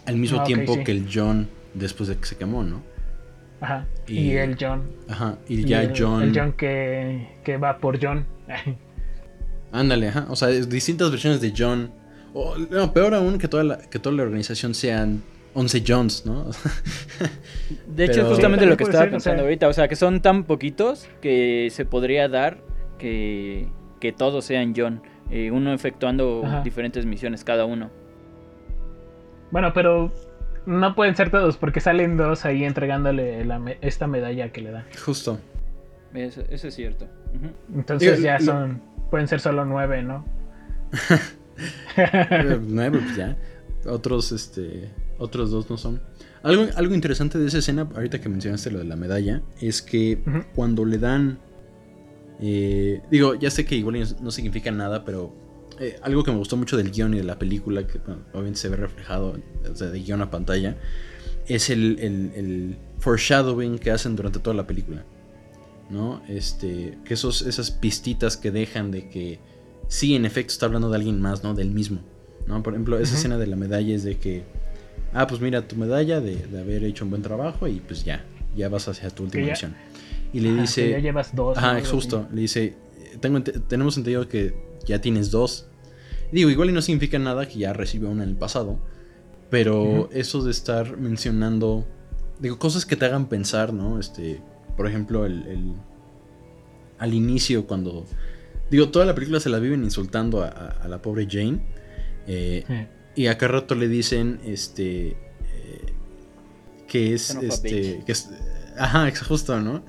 al 0.05 0.17
mismo 0.17 0.41
Ah, 0.41 0.45
tiempo 0.45 0.75
sí. 0.75 0.85
que 0.85 0.93
el 0.93 1.09
John 1.13 1.49
después 1.75 2.09
de 2.11 2.17
que 2.19 2.27
se 2.27 2.37
quemó, 2.37 2.63
¿no? 2.63 2.83
Ajá. 3.63 3.87
Y- 4.07 4.19
Y, 4.19 4.31
el 4.37 4.57
John. 4.61 4.83
Ajá, 5.09 5.39
y 5.49 5.61
y 5.61 5.65
ya 5.65 5.83
el, 5.83 5.93
John... 5.99 6.23
el 6.23 6.39
John 6.39 6.53
que, 6.53 7.27
que 7.43 7.57
va 7.57 7.79
por 7.79 7.99
John. 8.01 8.27
Ándale, 9.73 10.09
ajá, 10.09 10.27
o 10.29 10.37
sea, 10.37 10.49
distintas 10.49 11.11
versiones 11.11 11.41
de 11.41 11.53
John. 11.57 11.91
O, 12.35 12.57
no, 12.59 12.93
peor 12.93 13.15
aún 13.15 13.39
que 13.39 13.49
toda 13.49 13.65
la, 13.65 13.79
que 13.79 13.99
toda 13.99 14.15
la 14.15 14.23
organización 14.25 14.75
sean 14.75 15.23
11 15.57 15.83
Johns, 15.87 16.27
¿no? 16.27 16.45
De 17.89 18.05
hecho, 18.05 18.13
Pero- 18.15 18.23
es 18.23 18.29
justamente 18.35 18.65
Sí, 18.67 18.71
lo 18.71 18.77
que 18.77 18.85
estaba 18.85 19.05
ser, 19.05 19.09
o 19.09 19.13
pensando 19.13 19.39
sea- 19.39 19.45
ahorita. 19.45 19.69
O 19.69 19.73
sea, 19.73 19.89
que 19.89 19.97
son 19.97 20.21
tan 20.21 20.45
poquitos 20.45 21.09
que 21.21 21.69
se 21.73 21.85
podría 21.85 22.29
dar 22.29 22.59
que, 22.99 23.69
que 24.01 24.13
todos 24.13 24.45
sean 24.45 24.75
John. 24.77 25.03
eh, 25.31 25.51
uno 25.51 25.73
efectuando 25.73 26.43
Ajá. 26.45 26.61
diferentes 26.63 27.05
misiones 27.05 27.43
cada 27.43 27.65
uno. 27.65 27.91
Bueno, 29.51 29.73
pero 29.73 30.13
no 30.67 30.95
pueden 30.95 31.17
ser 31.17 31.31
todos 31.31 31.57
porque 31.57 31.81
salen 31.81 32.17
dos 32.17 32.45
ahí 32.45 32.63
entregándole 32.65 33.45
la 33.45 33.59
me- 33.59 33.79
esta 33.81 34.07
medalla 34.07 34.53
que 34.53 34.61
le 34.61 34.71
dan. 34.71 34.85
Justo. 35.05 35.41
Eso, 36.15 36.43
eso 36.49 36.69
es 36.69 36.75
cierto. 36.75 37.09
Entonces 37.75 38.19
Digo, 38.19 38.25
ya 38.25 38.39
lo- 38.39 38.45
son, 38.45 38.83
pueden 39.11 39.27
ser 39.27 39.41
solo 39.41 39.65
nueve, 39.65 40.03
¿no? 40.03 40.25
Nueve, 42.69 42.99
pues 43.03 43.17
ya. 43.17 43.37
Otros, 43.87 44.31
este. 44.33 44.91
Otros 45.19 45.51
dos 45.51 45.69
no 45.71 45.77
son. 45.79 46.01
Algo, 46.43 46.67
algo 46.77 46.95
interesante 46.95 47.39
de 47.39 47.47
esa 47.49 47.59
escena, 47.59 47.89
ahorita 47.95 48.21
que 48.21 48.29
mencionaste 48.29 48.71
lo 48.71 48.79
de 48.79 48.85
la 48.85 48.97
medalla, 48.97 49.43
es 49.61 49.83
que 49.83 50.21
cuando 50.55 50.85
le 50.85 50.99
dan. 50.99 51.39
eh, 52.41 53.01
digo, 53.11 53.35
ya 53.35 53.51
sé 53.51 53.65
que 53.65 53.77
igual 53.77 53.97
no 54.21 54.31
significa 54.31 54.71
nada, 54.71 55.05
pero 55.05 55.33
eh, 55.81 55.99
algo 56.03 56.23
que 56.23 56.31
me 56.31 56.37
gustó 56.39 56.57
mucho 56.57 56.77
del 56.77 56.91
guion 56.91 57.15
y 57.15 57.19
de 57.19 57.25
la 57.25 57.39
película, 57.39 57.87
que 57.87 57.99
bueno, 57.99 58.23
obviamente 58.33 58.59
se 58.61 58.69
ve 58.69 58.77
reflejado 58.77 59.39
o 59.71 59.75
sea, 59.75 59.89
de 59.89 60.01
guion 60.01 60.21
a 60.23 60.31
pantalla, 60.31 60.77
es 61.47 61.71
el, 61.71 61.99
el- 62.01 62.33
el 62.35 62.77
foreshadowing 62.99 63.79
que 63.79 63.91
hacen 63.91 64.17
durante 64.17 64.39
toda 64.39 64.55
la 64.55 64.67
película. 64.67 65.05
¿No? 65.89 66.21
Este. 66.29 66.99
Que 67.05 67.15
esos, 67.15 67.43
esas 67.43 67.71
pistitas 67.71 68.37
que 68.37 68.51
dejan 68.51 68.91
de 68.91 69.09
que 69.09 69.39
sí, 69.87 70.17
en 70.17 70.25
efecto, 70.27 70.53
está 70.53 70.67
hablando 70.67 70.91
de 70.91 70.97
alguien 70.97 71.21
más, 71.21 71.45
¿no? 71.45 71.55
Del 71.55 71.71
mismo. 71.71 72.01
¿no? 72.49 72.61
Por 72.65 72.73
ejemplo, 72.75 72.99
esa 72.99 73.15
escena 73.15 73.39
de 73.39 73.47
la 73.47 73.55
medalla 73.57 73.95
es 73.95 74.03
de 74.03 74.19
que. 74.19 74.43
Ah, 75.19 75.27
pues 75.27 75.41
mira 75.41 75.67
tu 75.67 75.77
medalla 75.77 76.21
de, 76.21 76.37
de 76.47 76.61
haber 76.61 76.85
hecho 76.85 77.05
un 77.05 77.11
buen 77.11 77.23
trabajo 77.23 77.67
y 77.67 77.81
pues 77.81 78.05
ya, 78.05 78.25
ya 78.57 78.69
vas 78.69 78.87
hacia 78.89 79.09
tu 79.11 79.23
última 79.25 79.47
misión. 79.53 79.75
Y 80.33 80.41
le 80.41 80.51
Ajá, 80.51 80.61
dice. 80.61 80.91
ya 80.91 80.99
llevas 80.99 81.35
dos. 81.35 81.57
Ajá, 81.57 81.79
¿no? 81.79 81.85
justo. 81.85 82.29
Le 82.33 82.41
dice, 82.43 82.75
tengo, 83.21 83.43
tenemos 83.43 83.97
entendido 83.97 84.29
que 84.29 84.55
ya 84.85 85.01
tienes 85.01 85.31
dos. 85.31 85.67
Digo, 86.33 86.51
igual 86.51 86.69
y 86.71 86.73
no 86.73 86.83
significa 86.83 87.19
nada 87.19 87.49
que 87.49 87.59
ya 87.59 87.73
recibió 87.73 88.11
una 88.11 88.25
en 88.25 88.31
el 88.31 88.37
pasado. 88.37 88.79
Pero 89.49 90.11
eso 90.13 90.43
de 90.43 90.51
estar 90.51 90.97
mencionando, 90.97 91.87
digo, 92.41 92.59
cosas 92.59 92.85
que 92.85 92.97
te 92.97 93.05
hagan 93.07 93.29
pensar, 93.29 93.73
¿no? 93.73 93.99
Este, 94.01 94.43
por 94.77 94.87
ejemplo, 94.89 95.25
el, 95.25 95.47
el- 95.47 95.73
al 96.99 97.15
inicio 97.15 97.67
cuando, 97.67 98.07
digo, 98.71 98.89
toda 98.89 99.05
la 99.07 99.15
película 99.15 99.39
se 99.39 99.49
la 99.51 99.59
viven 99.59 99.85
insultando 99.85 100.43
a, 100.43 100.49
a- 100.49 100.69
a 100.85 100.89
la 100.89 101.01
pobre 101.01 101.27
Jane. 101.31 101.61
eh, 102.27 102.65
así. 102.67 102.87
Y 103.17 103.27
a 103.29 103.37
cada 103.39 103.53
rato 103.61 103.75
le 103.75 103.89
dicen, 103.89 104.39
este, 104.45 105.09
eh, 105.09 105.17
que 106.87 107.15
es, 107.15 107.35
este, 107.43 108.03
que 108.07 108.13
es, 108.13 108.31
ajá, 108.79 109.09
es 109.09 109.21
justo, 109.21 109.59
¿no? 109.61 109.85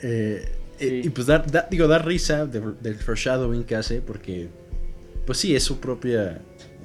Eh, 0.00 0.48
Sí. 0.78 0.86
y, 1.04 1.06
y 1.06 1.10
pues 1.10 1.26
da, 1.28 1.38
da- 1.40 1.68
digo, 1.70 1.86
da 1.86 1.98
risa 1.98 2.46
de- 2.46 2.72
del 2.80 2.96
foreshadowing 2.96 3.62
que 3.64 3.76
hace 3.76 4.00
porque, 4.00 4.48
pues 5.26 5.38
sí, 5.38 5.54
es 5.54 5.62
su 5.62 5.78
propia, 5.78 6.40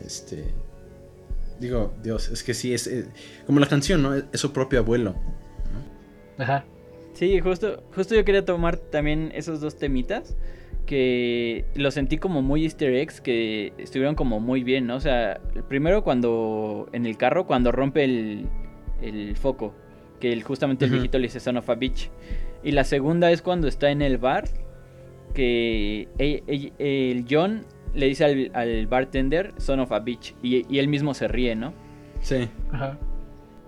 este, 0.06 0.44
digo, 1.60 1.94
Dios, 2.04 2.30
es 2.30 2.44
que 2.44 2.54
sí, 2.54 2.74
es, 2.74 2.86
eh, 2.88 3.08
como 3.48 3.60
la 3.60 3.68
canción, 3.68 4.04
¿no? 4.04 4.14
Es, 4.14 4.26
es 4.32 4.40
su 4.42 4.52
propio 4.54 4.80
abuelo. 4.80 5.16
Ajá. 6.38 6.66
Sí, 7.14 7.40
justo, 7.40 7.82
justo 7.96 8.14
yo 8.14 8.24
quería 8.24 8.46
tomar 8.46 8.78
también 8.78 9.32
esos 9.34 9.60
dos 9.62 9.78
temitas 9.80 10.36
que 10.88 11.66
los 11.76 11.94
sentí 11.94 12.18
como 12.18 12.42
muy 12.42 12.64
easter 12.64 12.92
eggs 12.96 13.22
que 13.22 13.74
estuvieron 13.78 14.16
como 14.16 14.40
muy 14.40 14.64
bien, 14.64 14.88
¿no? 14.88 14.96
O 14.96 15.00
sea, 15.00 15.40
primero 15.68 16.04
cuando 16.04 16.90
en 16.94 17.06
el 17.06 17.16
carro 17.18 17.46
cuando 17.46 17.72
rompe 17.72 18.04
el, 18.04 18.48
el 19.04 19.36
foco, 19.38 19.76
que 20.20 20.34
el, 20.34 20.42
justamente 20.42 20.86
el 20.86 20.92
viejito 20.92 21.20
le 21.20 21.28
dice 21.28 21.40
son 21.40 21.58
of 21.58 21.70
a 21.70 21.76
bitch. 21.76 22.10
Y 22.64 22.72
la 22.72 22.84
segunda 22.84 23.30
es 23.32 23.44
cuando 23.44 23.68
está 23.68 23.92
en 23.92 24.02
el 24.02 24.18
bar 24.18 24.46
que 25.34 26.08
e- 26.18 26.44
e- 26.48 27.12
el 27.12 27.26
John 27.30 27.66
le 27.94 28.08
dice 28.08 28.26
al, 28.26 28.52
al 28.54 28.88
bartender 28.88 29.54
son 29.58 29.80
of 29.80 29.92
a 29.92 30.00
bitch 30.00 30.34
y, 30.42 30.66
y 30.74 30.80
él 30.80 30.88
mismo 30.88 31.14
se 31.14 31.28
ríe, 31.28 31.56
¿no? 31.56 31.74
Sí. 32.22 32.48
Ajá. 32.72 32.98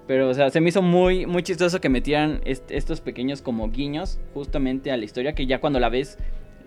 Pero, 0.08 0.29
o 0.29 0.34
sea, 0.34 0.49
se 0.49 0.60
me 0.60 0.69
hizo 0.69 0.82
muy, 0.82 1.27
muy 1.27 1.43
chistoso 1.43 1.79
que 1.79 1.88
metieran 1.89 2.41
est- 2.43 2.71
estos 2.71 2.99
pequeños 2.99 3.43
como 3.43 3.69
guiños 3.69 4.19
justamente 4.34 4.91
a 4.91 4.97
la 4.97 5.05
historia 5.05 5.34
que 5.36 5.45
ya 5.45 5.60
cuando 5.60 5.79
la 5.79 5.89
ves 5.89 6.17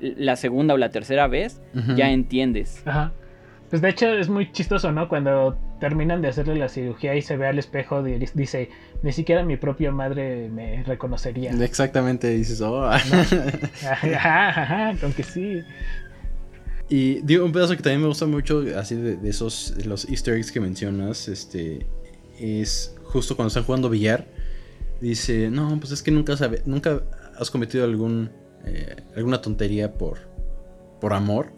la 0.02 0.36
segunda 0.36 0.74
o 0.74 0.76
la 0.76 0.90
tercera 0.90 1.28
vez, 1.28 1.62
ya 1.96 2.10
entiendes. 2.10 2.82
Ajá. 2.84 3.12
Pues 3.70 3.80
de 3.80 3.88
hecho 3.88 4.06
es 4.06 4.28
muy 4.28 4.52
chistoso, 4.52 4.92
¿no? 4.92 5.08
Cuando 5.08 5.56
terminan 5.80 6.20
de 6.20 6.28
hacerle 6.28 6.56
la 6.56 6.68
cirugía 6.68 7.14
y 7.14 7.22
se 7.22 7.38
ve 7.38 7.46
al 7.46 7.58
espejo 7.58 8.06
y 8.06 8.18
dice, 8.34 8.68
ni 9.02 9.12
siquiera 9.12 9.42
mi 9.44 9.56
propia 9.56 9.90
madre 9.90 10.50
me 10.50 10.82
reconocería. 10.82 11.52
Exactamente, 11.52 12.28
dices, 12.28 12.60
oh. 12.60 12.82
con 15.00 15.12
que 15.14 15.22
sí. 15.22 15.62
Y 16.90 17.22
digo, 17.22 17.46
un 17.46 17.52
pedazo 17.52 17.74
que 17.74 17.82
también 17.82 18.02
me 18.02 18.08
gusta 18.08 18.26
mucho, 18.26 18.62
así 18.76 18.94
de, 18.94 19.16
esos, 19.26 19.74
de 19.74 19.86
los 19.86 20.06
easter 20.10 20.34
eggs 20.34 20.52
que 20.52 20.60
mencionas, 20.60 21.28
este, 21.28 21.86
es 22.38 22.94
justo 23.04 23.36
cuando 23.36 23.48
están 23.48 23.64
jugando 23.64 23.88
billar, 23.88 24.26
dice, 25.00 25.48
no, 25.50 25.80
pues 25.80 25.92
es 25.92 26.02
que 26.02 26.10
nunca, 26.10 26.36
sabe, 26.36 26.60
nunca 26.66 27.04
has 27.38 27.50
cometido 27.50 27.84
algún, 27.84 28.30
eh, 28.64 28.96
alguna 29.16 29.40
tontería 29.40 29.94
por, 29.94 30.18
por 31.01 31.12
amor. 31.12 31.53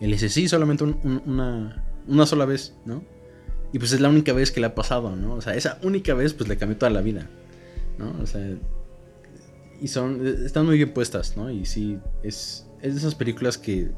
Y 0.00 0.06
le 0.06 0.12
dice, 0.12 0.28
sí, 0.28 0.48
solamente 0.48 0.84
una, 0.84 1.84
una 2.06 2.26
sola 2.26 2.44
vez, 2.44 2.74
¿no? 2.84 3.02
Y 3.72 3.78
pues 3.78 3.92
es 3.92 4.00
la 4.00 4.08
única 4.08 4.32
vez 4.32 4.50
que 4.50 4.60
le 4.60 4.66
ha 4.66 4.74
pasado, 4.74 5.14
¿no? 5.16 5.34
O 5.34 5.40
sea, 5.40 5.54
esa 5.54 5.78
única 5.82 6.14
vez 6.14 6.34
pues 6.34 6.48
le 6.48 6.56
cambió 6.56 6.78
toda 6.78 6.90
la 6.90 7.02
vida, 7.02 7.28
¿no? 7.98 8.14
O 8.22 8.26
sea, 8.26 8.56
y 9.80 9.88
son, 9.88 10.26
están 10.44 10.66
muy 10.66 10.76
bien 10.76 10.92
puestas, 10.92 11.36
¿no? 11.36 11.50
Y 11.50 11.66
sí, 11.66 11.98
es, 12.22 12.66
es 12.80 12.94
de 12.94 13.00
esas 13.00 13.14
películas 13.14 13.58
que 13.58 13.90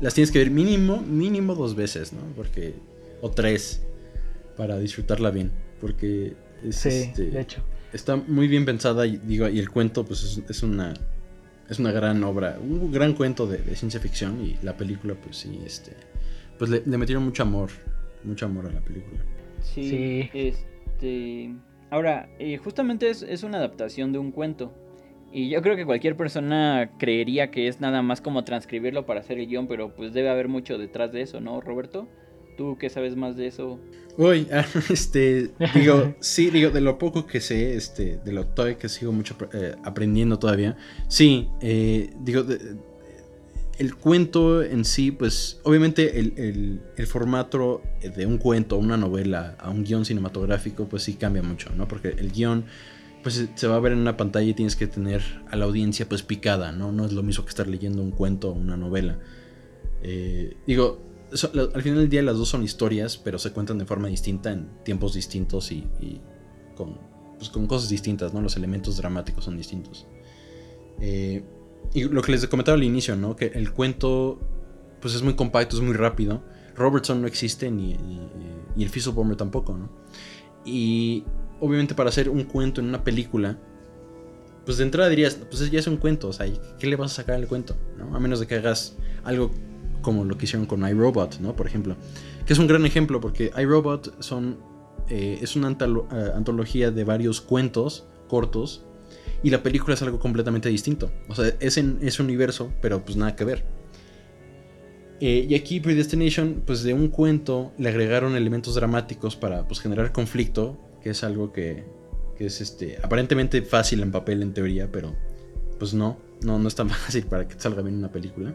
las 0.00 0.14
tienes 0.14 0.30
que 0.30 0.38
ver 0.38 0.50
mínimo, 0.50 1.00
mínimo 1.00 1.54
dos 1.54 1.74
veces, 1.74 2.12
¿no? 2.12 2.20
Porque, 2.36 2.74
o 3.20 3.30
tres, 3.30 3.82
para 4.56 4.78
disfrutarla 4.78 5.30
bien, 5.30 5.50
porque 5.80 6.36
es, 6.62 6.76
sí, 6.76 6.88
este, 6.88 7.30
de 7.30 7.40
hecho. 7.40 7.62
está 7.92 8.16
muy 8.16 8.48
bien 8.48 8.64
pensada 8.64 9.06
y, 9.06 9.16
digo, 9.16 9.48
y 9.48 9.58
el 9.58 9.70
cuento 9.70 10.04
pues 10.04 10.40
es, 10.48 10.62
una 10.62 10.94
es 11.68 11.78
una 11.78 11.92
gran 11.92 12.22
obra, 12.24 12.58
un 12.60 12.90
gran 12.90 13.14
cuento 13.14 13.46
de, 13.46 13.58
ciencia 13.76 14.00
ficción 14.00 14.44
y 14.44 14.58
la 14.62 14.76
película 14.76 15.14
pues 15.14 15.36
sí, 15.36 15.60
este, 15.64 15.92
pues 16.58 16.70
le, 16.70 16.98
metieron 16.98 17.24
mucho 17.24 17.42
amor, 17.42 17.70
mucho 18.24 18.46
amor 18.46 18.66
a 18.66 18.72
la 18.72 18.80
película. 18.80 19.20
Sí, 19.60 20.28
este, 20.34 21.54
ahora, 21.90 22.28
eh, 22.38 22.56
justamente 22.58 23.08
es, 23.10 23.22
es 23.22 23.42
una 23.42 23.58
adaptación 23.58 24.12
de 24.12 24.18
un 24.18 24.32
cuento. 24.32 24.72
Y 25.32 25.48
yo 25.48 25.62
creo 25.62 25.76
que 25.76 25.86
cualquier 25.86 26.14
persona 26.14 26.90
creería 26.98 27.50
que 27.50 27.66
es 27.66 27.80
nada 27.80 28.02
más 28.02 28.20
como 28.20 28.44
transcribirlo 28.44 29.06
para 29.06 29.20
hacer 29.20 29.38
el 29.38 29.46
guion, 29.46 29.66
pero 29.66 29.94
pues 29.94 30.12
debe 30.12 30.28
haber 30.28 30.48
mucho 30.48 30.76
detrás 30.76 31.10
de 31.10 31.22
eso, 31.22 31.40
¿no, 31.40 31.60
Roberto? 31.62 32.06
¿Tú 32.56 32.76
qué 32.78 32.90
sabes 32.90 33.16
más 33.16 33.36
de 33.36 33.46
eso? 33.46 33.78
Uy, 34.16 34.46
este, 34.90 35.50
digo, 35.74 36.14
sí, 36.20 36.50
digo, 36.50 36.70
de 36.70 36.80
lo 36.80 36.98
poco 36.98 37.26
que 37.26 37.40
sé, 37.40 37.74
este, 37.76 38.18
de 38.24 38.32
lo 38.32 38.46
todavía 38.46 38.78
que 38.78 38.88
sigo 38.88 39.12
mucho 39.12 39.36
eh, 39.52 39.74
aprendiendo 39.84 40.38
todavía, 40.38 40.76
sí, 41.08 41.48
eh, 41.60 42.12
digo, 42.20 42.44
el 43.78 43.96
cuento 43.96 44.62
en 44.62 44.84
sí, 44.84 45.10
pues, 45.10 45.60
obviamente 45.62 46.18
el, 46.18 46.80
el, 46.96 47.06
formato 47.06 47.82
de 48.02 48.26
un 48.26 48.38
cuento, 48.38 48.76
una 48.76 48.96
novela, 48.96 49.56
a 49.58 49.70
un 49.70 49.82
guion 49.82 50.04
cinematográfico, 50.04 50.86
pues 50.86 51.04
sí 51.04 51.14
cambia 51.14 51.42
mucho, 51.42 51.70
¿no? 51.74 51.88
Porque 51.88 52.08
el 52.08 52.30
guion 52.30 52.64
pues 53.22 53.48
se 53.54 53.66
va 53.66 53.76
a 53.76 53.80
ver 53.80 53.92
en 53.92 53.98
una 53.98 54.16
pantalla 54.16 54.50
y 54.50 54.54
tienes 54.54 54.76
que 54.76 54.86
tener 54.86 55.22
a 55.48 55.56
la 55.56 55.64
audiencia 55.64 56.08
pues 56.08 56.22
picada, 56.22 56.72
¿no? 56.72 56.92
No 56.92 57.06
es 57.06 57.12
lo 57.12 57.22
mismo 57.22 57.44
que 57.44 57.50
estar 57.50 57.68
leyendo 57.68 58.02
un 58.02 58.10
cuento 58.10 58.50
o 58.50 58.52
una 58.52 58.76
novela. 58.76 59.18
Eh, 60.02 60.56
digo, 60.66 61.00
al 61.32 61.82
final 61.82 61.98
del 61.98 62.08
día 62.08 62.22
las 62.22 62.36
dos 62.36 62.48
son 62.48 62.62
historias, 62.62 63.16
pero 63.16 63.38
se 63.38 63.52
cuentan 63.52 63.78
de 63.78 63.86
forma 63.86 64.08
distinta, 64.08 64.52
en 64.52 64.68
tiempos 64.84 65.14
distintos 65.14 65.72
y, 65.72 65.86
con, 66.76 66.98
pues, 67.38 67.50
con, 67.50 67.66
cosas 67.66 67.88
distintas, 67.88 68.34
¿no? 68.34 68.40
Los 68.40 68.56
elementos 68.56 68.96
dramáticos 68.96 69.44
son 69.44 69.56
distintos. 69.56 70.06
Eh, 71.00 71.42
y 71.94 72.04
lo 72.04 72.22
que 72.22 72.32
les 72.32 72.46
comentaba 72.46 72.76
al 72.76 72.84
inicio, 72.84 73.16
¿no? 73.16 73.36
Que 73.36 73.46
el 73.46 73.72
cuento 73.72 74.38
pues 75.00 75.14
es 75.14 75.22
muy 75.22 75.34
compacto, 75.34 75.76
es 75.76 75.82
muy 75.82 75.94
rápido. 75.94 76.42
Robertson 76.76 77.20
no 77.20 77.26
existe 77.26 77.70
ni, 77.70 77.98
y 78.76 78.82
el 78.82 78.88
Fizzle 78.88 79.12
tampoco, 79.36 79.76
¿no? 79.76 79.90
Y 80.64 81.24
obviamente 81.60 81.94
para 81.94 82.08
hacer 82.08 82.28
un 82.28 82.44
cuento 82.44 82.80
en 82.80 82.88
una 82.88 83.02
película, 83.02 83.58
pues 84.64 84.78
de 84.78 84.84
entrada 84.84 85.08
dirías, 85.10 85.34
pues 85.34 85.70
ya 85.70 85.80
es 85.80 85.86
un 85.86 85.96
cuento, 85.96 86.28
o 86.28 86.32
sea, 86.32 86.46
¿qué 86.78 86.86
le 86.86 86.96
vas 86.96 87.12
a 87.12 87.14
sacar 87.16 87.34
al 87.34 87.48
cuento? 87.48 87.76
¿no? 87.98 88.14
A 88.14 88.20
menos 88.20 88.38
de 88.40 88.46
que 88.46 88.54
hagas 88.54 88.96
algo 89.24 89.50
como 90.02 90.24
lo 90.24 90.36
que 90.36 90.44
hicieron 90.44 90.66
con 90.66 90.86
iRobot, 90.86 91.40
¿no? 91.40 91.56
Por 91.56 91.66
ejemplo. 91.66 91.96
Que 92.46 92.52
es 92.52 92.58
un 92.58 92.66
gran 92.66 92.84
ejemplo 92.84 93.20
porque 93.20 93.50
iRobot 93.56 94.20
son, 94.22 94.58
eh, 95.08 95.38
es 95.40 95.56
una 95.56 95.70
eh, 95.70 96.32
antología 96.34 96.90
de 96.90 97.04
varios 97.04 97.40
cuentos 97.40 98.06
cortos 98.28 98.84
y 99.42 99.50
la 99.50 99.62
película 99.62 99.94
es 99.94 100.02
algo 100.02 100.18
completamente 100.18 100.68
distinto. 100.68 101.10
O 101.28 101.34
sea, 101.34 101.52
es 101.60 101.78
en 101.78 101.98
ese 102.02 102.22
universo, 102.22 102.72
pero 102.80 103.04
pues 103.04 103.16
nada 103.16 103.34
que 103.34 103.44
ver. 103.44 103.64
Eh, 105.20 105.46
y 105.48 105.54
aquí 105.54 105.78
Predestination, 105.78 106.62
pues 106.66 106.82
de 106.82 106.94
un 106.94 107.08
cuento 107.08 107.72
le 107.78 107.88
agregaron 107.88 108.34
elementos 108.34 108.74
dramáticos 108.74 109.36
para 109.36 109.66
pues, 109.68 109.80
generar 109.80 110.10
conflicto 110.12 110.78
que 111.02 111.10
es 111.10 111.24
algo 111.24 111.52
que, 111.52 111.84
es 112.38 112.60
este, 112.60 112.98
aparentemente 113.02 113.62
fácil 113.62 114.02
en 114.02 114.10
papel, 114.10 114.42
en 114.42 114.52
teoría, 114.52 114.90
pero 114.90 115.14
pues 115.78 115.94
no, 115.94 116.18
no, 116.42 116.58
no 116.58 116.66
es 116.66 116.74
tan 116.74 116.88
fácil 116.90 117.24
para 117.26 117.46
que 117.46 117.58
salga 117.58 117.82
bien 117.82 117.96
una 117.96 118.10
película. 118.10 118.54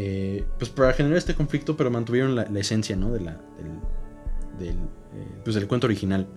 Eh, 0.00 0.44
pues 0.58 0.70
para 0.70 0.92
generar 0.92 1.18
este 1.18 1.34
conflicto, 1.34 1.76
pero 1.76 1.90
mantuvieron 1.90 2.36
la, 2.36 2.44
esencia, 2.60 2.94
¿no? 2.94 3.10
De 3.10 3.20
la, 3.20 3.40
del, 4.58 4.70
eh, 4.70 5.40
pues 5.42 5.56
del 5.56 5.66
cuento 5.66 5.88
original. 5.88 6.28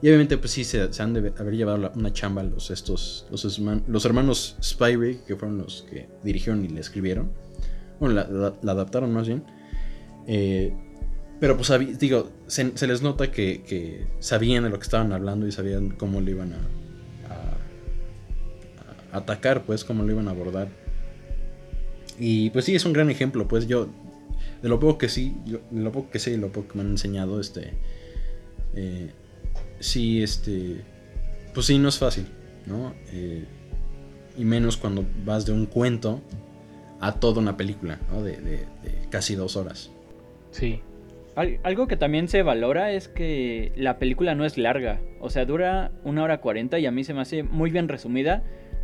Y 0.00 0.08
obviamente, 0.08 0.38
pues 0.38 0.52
sí, 0.52 0.62
se, 0.64 0.88
han 1.00 1.12
de 1.12 1.32
haber 1.36 1.54
llevado 1.54 1.90
una 1.96 2.12
chamba 2.12 2.44
los, 2.44 2.70
estos, 2.70 3.26
los, 3.30 3.60
los 3.88 4.04
hermanos 4.04 4.56
Spyrig, 4.62 5.24
que 5.24 5.36
fueron 5.36 5.58
los 5.58 5.86
que 5.90 6.08
dirigieron 6.22 6.64
y 6.64 6.68
le 6.68 6.80
escribieron. 6.80 7.32
Bueno, 7.98 8.14
la, 8.14 8.54
la 8.62 8.72
adaptaron 8.72 9.12
más 9.12 9.26
bien. 9.26 9.44
Eh, 10.26 10.72
pero 11.42 11.56
pues 11.56 11.98
digo, 11.98 12.30
se, 12.46 12.86
les 12.86 13.02
nota 13.02 13.32
que, 13.32 14.06
sabían 14.20 14.62
de 14.62 14.70
lo 14.70 14.78
que 14.78 14.84
estaban 14.84 15.12
hablando 15.12 15.48
y 15.48 15.50
sabían 15.50 15.90
cómo 15.90 16.20
lo 16.20 16.30
iban 16.30 16.52
a, 16.52 16.58
atacar, 19.16 19.64
pues, 19.64 19.84
cómo 19.84 20.04
lo 20.04 20.12
iban 20.12 20.28
a 20.28 20.30
abordar. 20.30 20.68
Y 22.18 22.50
pues 22.50 22.64
sí, 22.64 22.74
es 22.74 22.84
un 22.84 22.92
gran 22.92 23.10
ejemplo, 23.10 23.48
pues 23.48 23.66
yo, 23.66 23.88
de 24.62 24.68
lo 24.68 24.78
poco 24.78 24.98
que 24.98 25.08
sí, 25.08 25.36
de 25.44 25.80
lo 25.80 25.92
poco 25.92 26.10
que 26.10 26.18
sé 26.18 26.32
y 26.32 26.36
lo 26.36 26.52
poco 26.52 26.68
que 26.68 26.74
me 26.78 26.82
han 26.82 26.90
enseñado, 26.90 27.40
este, 27.40 27.72
eh, 28.74 29.10
sí, 29.80 30.22
este, 30.22 30.82
pues 31.54 31.66
sí, 31.66 31.78
no 31.78 31.88
es 31.88 31.98
fácil, 31.98 32.26
¿no? 32.66 32.94
Eh, 33.12 33.44
y 34.36 34.44
menos 34.44 34.76
cuando 34.76 35.04
vas 35.24 35.46
de 35.46 35.52
un 35.52 35.66
cuento 35.66 36.20
a 37.00 37.14
toda 37.14 37.40
una 37.40 37.56
película, 37.56 37.98
¿no? 38.10 38.22
de, 38.22 38.36
de 38.40 38.66
casi 39.10 39.34
dos 39.34 39.56
horas. 39.56 39.90
Sí, 40.52 40.80
algo 41.34 41.86
que 41.86 41.96
también 41.96 42.28
se 42.28 42.42
valora 42.42 42.92
es 42.92 43.08
que 43.08 43.72
la 43.76 43.98
película 43.98 44.34
no 44.34 44.44
es 44.44 44.58
larga. 44.58 45.00
O 45.20 45.30
sea, 45.30 45.44
dura 45.44 45.92
una 46.04 46.22
hora 46.22 46.40
cuarenta 46.40 46.78
y 46.78 46.86
a 46.86 46.90
mí 46.90 47.04
se 47.04 47.14
me 47.14 47.20
hace 47.20 47.42
muy 47.42 47.70
bien 47.70 47.88
resumida. 47.88 48.42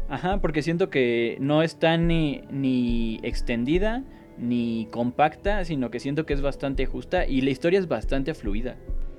Ajá, 0.08 0.40
porque 0.40 0.62
siento 0.62 0.88
que 0.90 1.36
no 1.40 1.62
está 1.62 1.96
ni, 1.96 2.42
ni 2.50 3.20
extendida 3.22 4.04
ni 4.38 4.86
compacta, 4.90 5.64
sino 5.64 5.90
que 5.90 6.00
siento 6.00 6.24
que 6.24 6.32
es 6.32 6.40
bastante 6.40 6.86
justa 6.86 7.26
y 7.26 7.40
la 7.40 7.50
historia 7.50 7.78
es 7.78 7.88
bastante 7.88 8.34
fluida. 8.34 8.76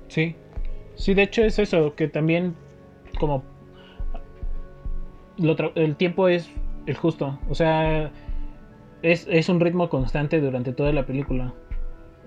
Sí, 0.08 0.34
sí, 0.94 1.14
de 1.14 1.22
hecho 1.22 1.44
es 1.44 1.58
eso, 1.58 1.94
que 1.94 2.08
también 2.08 2.54
como 3.18 3.44
el 5.74 5.96
tiempo 5.96 6.28
es 6.28 6.50
el 6.86 6.96
justo, 6.96 7.38
o 7.48 7.54
sea, 7.54 8.10
es, 9.02 9.26
es 9.30 9.48
un 9.48 9.60
ritmo 9.60 9.88
constante 9.88 10.40
durante 10.40 10.72
toda 10.72 10.92
la 10.92 11.06
película. 11.06 11.54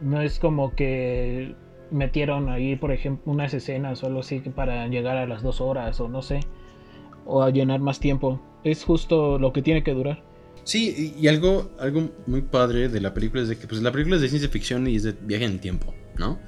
No 0.01 0.21
es 0.21 0.39
como 0.39 0.75
que 0.75 1.55
metieron 1.91 2.49
ahí, 2.49 2.75
por 2.75 2.91
ejemplo, 2.91 3.31
unas 3.31 3.53
escenas 3.53 4.03
o 4.03 4.07
algo 4.07 4.21
así 4.21 4.39
para 4.39 4.87
llegar 4.87 5.17
a 5.17 5.27
las 5.27 5.43
dos 5.43 5.61
horas 5.61 5.99
o 5.99 6.09
no 6.09 6.21
sé, 6.21 6.39
o 7.25 7.43
a 7.43 7.49
llenar 7.49 7.79
más 7.79 7.99
tiempo. 7.99 8.41
Es 8.63 8.83
justo 8.83 9.37
lo 9.39 9.51
que 9.53 9.61
tiene 9.61 9.83
que 9.83 9.93
durar. 9.93 10.23
Sí, 10.63 11.13
y 11.19 11.27
algo, 11.27 11.71
algo 11.79 12.09
muy 12.25 12.41
padre 12.41 12.87
de 12.87 13.01
la 13.01 13.13
película 13.13 13.41
es 13.41 13.49
de 13.49 13.57
que 13.57 13.67
pues, 13.67 13.81
la 13.81 13.91
película 13.91 14.15
es 14.15 14.21
de 14.21 14.29
ciencia 14.29 14.49
ficción 14.49 14.87
y 14.87 14.95
es 14.95 15.03
de 15.03 15.11
viaje 15.11 15.45
en 15.45 15.53
el 15.53 15.59
tiempo, 15.59 15.93
¿no? 16.17 16.39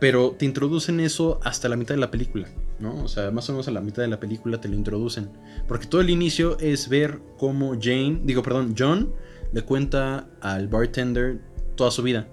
Pero 0.00 0.32
te 0.32 0.44
introducen 0.44 0.98
eso 0.98 1.38
hasta 1.44 1.68
la 1.68 1.76
mitad 1.76 1.94
de 1.94 2.00
la 2.00 2.10
película, 2.10 2.48
¿no? 2.80 3.04
O 3.04 3.08
sea, 3.08 3.30
más 3.30 3.48
o 3.48 3.52
menos 3.52 3.68
a 3.68 3.70
la 3.70 3.80
mitad 3.80 4.02
de 4.02 4.08
la 4.08 4.18
película 4.18 4.60
te 4.60 4.68
lo 4.68 4.74
introducen. 4.74 5.30
Porque 5.68 5.86
todo 5.86 6.00
el 6.00 6.10
inicio 6.10 6.58
es 6.58 6.88
ver 6.88 7.20
cómo 7.38 7.76
Jane, 7.80 8.20
digo, 8.24 8.42
perdón, 8.42 8.74
John 8.76 9.12
le 9.52 9.62
cuenta 9.62 10.28
al 10.40 10.66
bartender 10.66 11.40
toda 11.76 11.92
su 11.92 12.02
vida. 12.02 12.26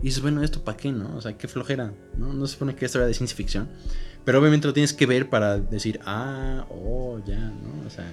Y 0.00 0.04
dices, 0.04 0.20
bueno, 0.20 0.42
¿esto 0.42 0.62
para 0.62 0.76
qué, 0.76 0.92
no? 0.92 1.16
O 1.16 1.22
sea, 1.22 1.38
qué 1.38 1.48
flojera, 1.48 1.94
¿no? 2.18 2.34
No 2.34 2.46
se 2.46 2.52
supone 2.52 2.74
que 2.74 2.84
esto 2.84 2.98
era 2.98 3.06
de 3.06 3.14
ciencia 3.14 3.34
ficción. 3.34 3.70
Pero 4.26 4.40
obviamente 4.40 4.66
lo 4.66 4.74
tienes 4.74 4.92
que 4.92 5.06
ver 5.06 5.30
para 5.30 5.56
decir, 5.56 6.00
ah, 6.04 6.66
oh, 6.68 7.20
ya, 7.24 7.38
¿no? 7.38 7.86
O 7.86 7.90
sea. 7.90 8.12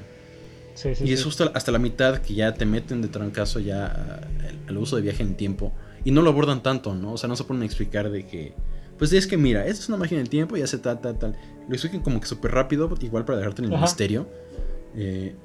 Sí, 0.76 0.94
sí, 0.94 1.06
y 1.06 1.12
es 1.12 1.24
justo 1.24 1.52
hasta 1.54 1.72
la 1.72 1.80
mitad 1.80 2.20
que 2.20 2.36
ya 2.36 2.54
te 2.54 2.66
meten 2.66 3.02
de 3.02 3.08
trancazo 3.08 3.60
ya 3.60 4.22
al 4.68 4.78
uso 4.78 4.96
de 4.96 5.02
viaje 5.02 5.24
en 5.24 5.36
tiempo. 5.36 5.74
Y 6.06 6.12
no 6.12 6.22
lo 6.22 6.30
abordan 6.30 6.62
tanto, 6.62 6.94
¿no? 6.94 7.14
O 7.14 7.18
sea, 7.18 7.28
no 7.28 7.36
se 7.36 7.44
ponen 7.46 7.64
a 7.64 7.66
explicar 7.66 8.12
de 8.12 8.28
que. 8.28 8.54
Pues 9.00 9.12
es 9.12 9.26
que 9.26 9.38
mira, 9.38 9.66
esta 9.66 9.82
es 9.82 9.90
una 9.90 9.98
máquina 9.98 10.20
del 10.20 10.30
tiempo 10.30 10.56
y 10.56 10.62
hace 10.62 10.78
tal, 10.78 11.02
tal, 11.02 11.18
tal. 11.18 11.36
Lo 11.68 11.74
explican 11.74 12.02
como 12.02 12.22
que 12.22 12.28
súper 12.28 12.52
rápido, 12.52 12.96
igual 13.02 13.26
para 13.26 13.40
dejarte 13.40 13.64
en 13.64 13.74
el 13.74 13.80
misterio. 13.80 14.30
Eh, 14.96 15.36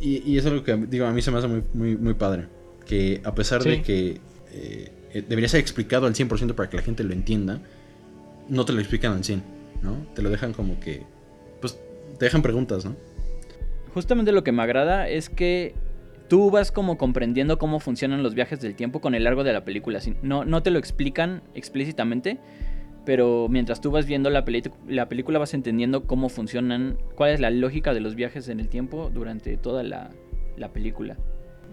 y, 0.00 0.38
es 0.38 0.46
algo 0.46 0.64
que, 0.64 0.76
digo, 0.76 1.04
a 1.04 1.12
mí 1.12 1.20
se 1.20 1.30
me 1.30 1.38
hace 1.38 1.48
muy, 1.48 1.62
muy, 1.74 1.94
muy 1.94 2.14
padre. 2.14 2.48
Que 2.86 3.20
a 3.22 3.34
pesar 3.34 3.62
de 3.62 3.82
que. 3.82 4.20
Eh, 4.52 4.92
eh, 5.12 5.24
debería 5.26 5.48
ser 5.48 5.60
explicado 5.60 6.06
al 6.06 6.14
100% 6.14 6.54
para 6.54 6.70
que 6.70 6.76
la 6.76 6.82
gente 6.82 7.04
lo 7.04 7.12
entienda. 7.12 7.60
no 8.48 8.64
te 8.64 8.72
lo 8.72 8.80
explican 8.80 9.12
al 9.12 9.24
100, 9.24 9.42
¿no? 9.82 10.06
Te 10.14 10.22
lo 10.22 10.30
dejan 10.30 10.52
como 10.52 10.80
que, 10.80 11.02
pues, 11.60 11.78
te 12.18 12.24
dejan 12.24 12.42
preguntas, 12.42 12.84
¿no? 12.84 12.96
Justamente 13.94 14.32
lo 14.32 14.44
que 14.44 14.52
me 14.52 14.62
agrada 14.62 15.08
es 15.08 15.30
que 15.30 15.74
tú 16.28 16.50
vas 16.50 16.72
como 16.72 16.98
comprendiendo 16.98 17.58
cómo 17.58 17.80
funcionan 17.80 18.22
los 18.22 18.34
viajes 18.34 18.60
del 18.60 18.74
tiempo 18.74 19.00
con 19.00 19.14
el 19.14 19.24
largo 19.24 19.44
de 19.44 19.52
la 19.52 19.64
película. 19.64 20.00
No, 20.22 20.44
no 20.44 20.62
te 20.62 20.70
lo 20.70 20.78
explican 20.78 21.42
explícitamente, 21.54 22.38
pero 23.04 23.46
mientras 23.48 23.80
tú 23.80 23.90
vas 23.90 24.06
viendo 24.06 24.30
la, 24.30 24.44
la 24.88 25.08
película 25.08 25.38
vas 25.38 25.54
entendiendo 25.54 26.04
cómo 26.04 26.28
funcionan, 26.28 26.98
cuál 27.14 27.30
es 27.30 27.40
la 27.40 27.50
lógica 27.50 27.94
de 27.94 28.00
los 28.00 28.16
viajes 28.16 28.48
en 28.48 28.60
el 28.60 28.68
tiempo 28.68 29.10
durante 29.14 29.56
toda 29.56 29.82
la, 29.82 30.10
película. 30.72 31.16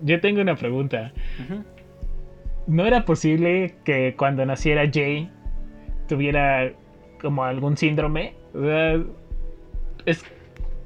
Yo 0.03 0.19
tengo 0.21 0.41
una 0.41 0.55
pregunta. 0.55 1.11
¿No 2.67 2.85
era 2.85 3.03
posible 3.03 3.75
que 3.83 4.15
cuando 4.15 4.45
naciera 4.45 4.89
Jay 4.91 5.29
tuviera 6.07 6.73
como 7.23 7.43
algún 7.43 7.75
síndrome? 7.75 8.35
Es 10.05 10.23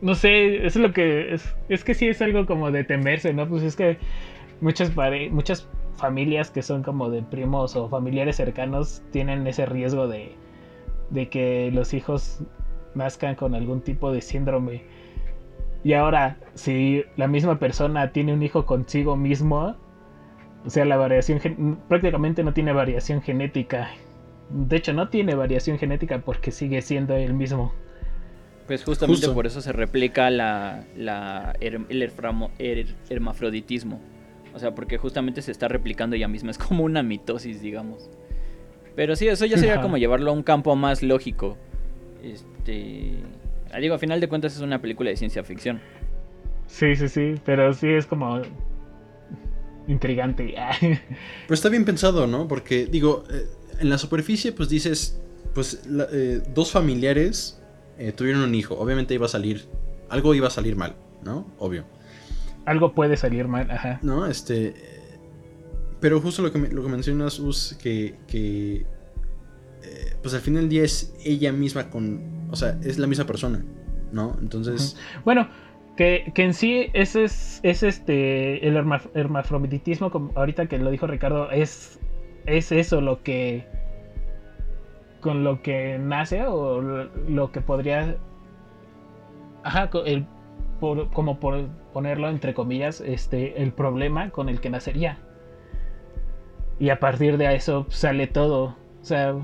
no 0.02 0.16
sé, 0.16 0.66
es 0.66 0.76
lo 0.76 0.94
que 0.94 1.34
es, 1.34 1.56
es 1.70 1.84
que 1.84 1.94
sí 1.94 2.08
es 2.08 2.22
algo 2.22 2.46
como 2.46 2.72
de 2.72 2.84
temerse, 2.84 3.34
¿no? 3.34 3.48
Pues 3.48 3.64
es 3.64 3.76
que 3.76 3.98
muchas 4.62 4.94
muchas 5.32 5.68
familias 5.98 6.52
que 6.52 6.62
son 6.62 6.84
como 6.84 7.10
de 7.10 7.24
primos 7.24 7.76
o 7.76 7.90
familiares 7.90 8.36
cercanos 8.36 9.02
tienen 9.12 9.48
ese 9.48 9.66
riesgo 9.66 10.08
de, 10.08 10.36
de 11.10 11.30
que 11.30 11.72
los 11.74 11.94
hijos 11.94 12.44
nazcan 12.94 13.36
con 13.36 13.56
algún 13.56 13.82
tipo 13.82 14.12
de 14.12 14.22
síndrome. 14.22 14.84
Y 15.84 15.94
ahora, 15.94 16.38
si 16.54 17.04
la 17.16 17.28
misma 17.28 17.60
persona 17.60 18.12
tiene 18.12 18.34
un 18.34 18.44
hijo 18.44 18.66
consigo 18.66 19.16
mismo, 19.16 19.76
o 20.66 20.70
sea, 20.70 20.86
la 20.86 20.98
variación 20.98 21.40
prácticamente 21.88 22.44
no 22.44 22.54
tiene 22.54 22.74
variación 22.74 23.22
genética. 23.22 23.90
De 24.50 24.78
hecho, 24.78 24.94
no 24.94 25.10
tiene 25.10 25.36
variación 25.36 25.78
genética 25.78 26.20
porque 26.20 26.52
sigue 26.52 26.82
siendo 26.82 27.16
el 27.16 27.34
mismo. 27.34 27.74
Pues 28.68 28.84
justamente 28.84 29.30
por 29.30 29.48
eso 29.48 29.62
se 29.62 29.72
replica 29.72 30.30
la, 30.30 30.86
el 31.60 32.12
hermafroditismo. 33.10 34.02
O 34.54 34.60
sea, 34.60 34.74
porque 34.74 34.98
justamente 34.98 35.42
se 35.42 35.52
está 35.52 35.68
replicando 35.68 36.16
ella 36.16 36.28
misma. 36.28 36.52
Es 36.52 36.58
como 36.58 36.84
una 36.84 37.04
mitosis, 37.04 37.62
digamos. 37.62 38.10
Pero 38.96 39.16
sí, 39.16 39.28
eso 39.28 39.46
ya 39.46 39.58
sería 39.58 39.82
como 39.82 39.98
llevarlo 39.98 40.32
a 40.32 40.34
un 40.34 40.44
campo 40.44 40.76
más 40.76 41.04
lógico. 41.04 41.58
Este. 42.24 43.20
Ah, 43.72 43.78
digo, 43.78 43.94
a 43.94 44.00
final 44.00 44.20
de 44.20 44.28
cuentas 44.28 44.56
es 44.56 44.62
una 44.62 44.82
película 44.82 45.12
de 45.12 45.16
ciencia 45.16 45.44
ficción. 45.44 45.80
Sí, 46.66 46.96
sí, 46.96 47.08
sí. 47.08 47.36
Pero 47.46 47.72
sí 47.74 47.88
es 47.88 48.08
como. 48.08 48.42
intrigante. 49.88 50.56
pero 50.82 51.54
está 51.54 51.70
bien 51.70 51.86
pensado, 51.86 52.26
¿no? 52.26 52.48
Porque, 52.48 52.88
digo, 52.88 53.24
eh, 53.30 53.46
en 53.80 53.90
la 53.90 53.98
superficie, 53.98 54.52
pues 54.52 54.70
dices. 54.70 55.20
Pues 55.54 55.82
eh, 56.12 56.44
dos 56.54 56.72
familiares 56.72 57.60
eh, 57.98 58.12
tuvieron 58.12 58.44
un 58.44 58.54
hijo. 58.54 58.76
Obviamente 58.76 59.16
iba 59.16 59.26
a 59.26 59.30
salir, 59.30 59.66
algo 60.10 60.36
iba 60.36 60.48
a 60.48 60.52
salir 60.52 60.76
mal, 60.76 60.96
¿no? 61.24 61.48
Obvio. 61.58 61.86
Algo 62.66 62.94
puede 62.94 63.18
salir 63.18 63.48
mal, 63.48 63.72
ajá. 63.72 64.00
No, 64.04 64.28
este... 64.28 64.76
Pero 66.00 66.22
justo 66.22 66.44
lo 66.44 66.52
que, 66.52 66.60
lo 66.60 66.84
que 66.84 66.90
mencionas, 66.90 67.40
Us, 67.40 67.76
que, 67.82 68.16
que 68.28 68.86
eh, 69.84 70.16
pues 70.22 70.34
al 70.34 70.42
final 70.42 70.64
del 70.64 70.70
día 70.70 70.84
es 70.84 71.14
ella 71.24 71.52
misma 71.52 71.90
con, 71.90 72.22
o 72.52 72.56
sea, 72.56 72.78
es 72.84 73.00
la 73.00 73.08
misma 73.08 73.26
persona, 73.26 73.64
¿no? 74.12 74.38
Entonces... 74.42 74.96
Bueno, 75.26 75.50
que, 75.96 76.32
que, 76.36 76.44
en 76.44 76.54
sí 76.54 76.88
ese 76.94 77.24
es, 77.24 77.60
es 77.64 77.82
este, 77.82 78.68
el 78.68 78.76
hermafroditismo, 78.76 80.12
como 80.12 80.32
ahorita 80.36 80.68
que 80.68 80.78
lo 80.78 80.92
dijo 80.92 81.08
Ricardo, 81.08 81.50
es, 81.50 82.00
es 82.48 82.72
eso 82.72 83.02
lo 83.02 83.22
que 83.22 83.68
con 85.22 85.44
lo 85.44 85.62
que 85.62 85.98
nace 86.00 86.46
o 86.46 86.82
lo 86.82 87.52
que 87.52 87.62
podría... 87.62 88.16
Ajá, 89.64 89.90
el, 90.06 90.26
como 90.80 91.40
por 91.40 91.68
ponerlo 91.92 92.30
entre 92.30 92.54
comillas, 92.54 93.02
este, 93.02 93.62
el 93.62 93.74
problema 93.74 94.30
con 94.30 94.48
el 94.48 94.62
que 94.62 94.70
nacería. 94.70 95.18
Y 96.80 96.90
a 96.90 97.00
partir 97.00 97.38
de 97.38 97.54
eso 97.56 97.88
sale 97.90 98.28
todo. 98.28 98.76
O 99.02 99.06
sea, 99.06 99.36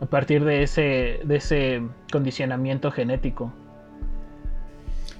a 0.00 0.06
partir 0.06 0.44
de 0.44 0.62
ese, 0.62 1.20
de 1.24 1.36
ese 1.36 1.82
condicionamiento 2.10 2.90
genético. 2.90 3.52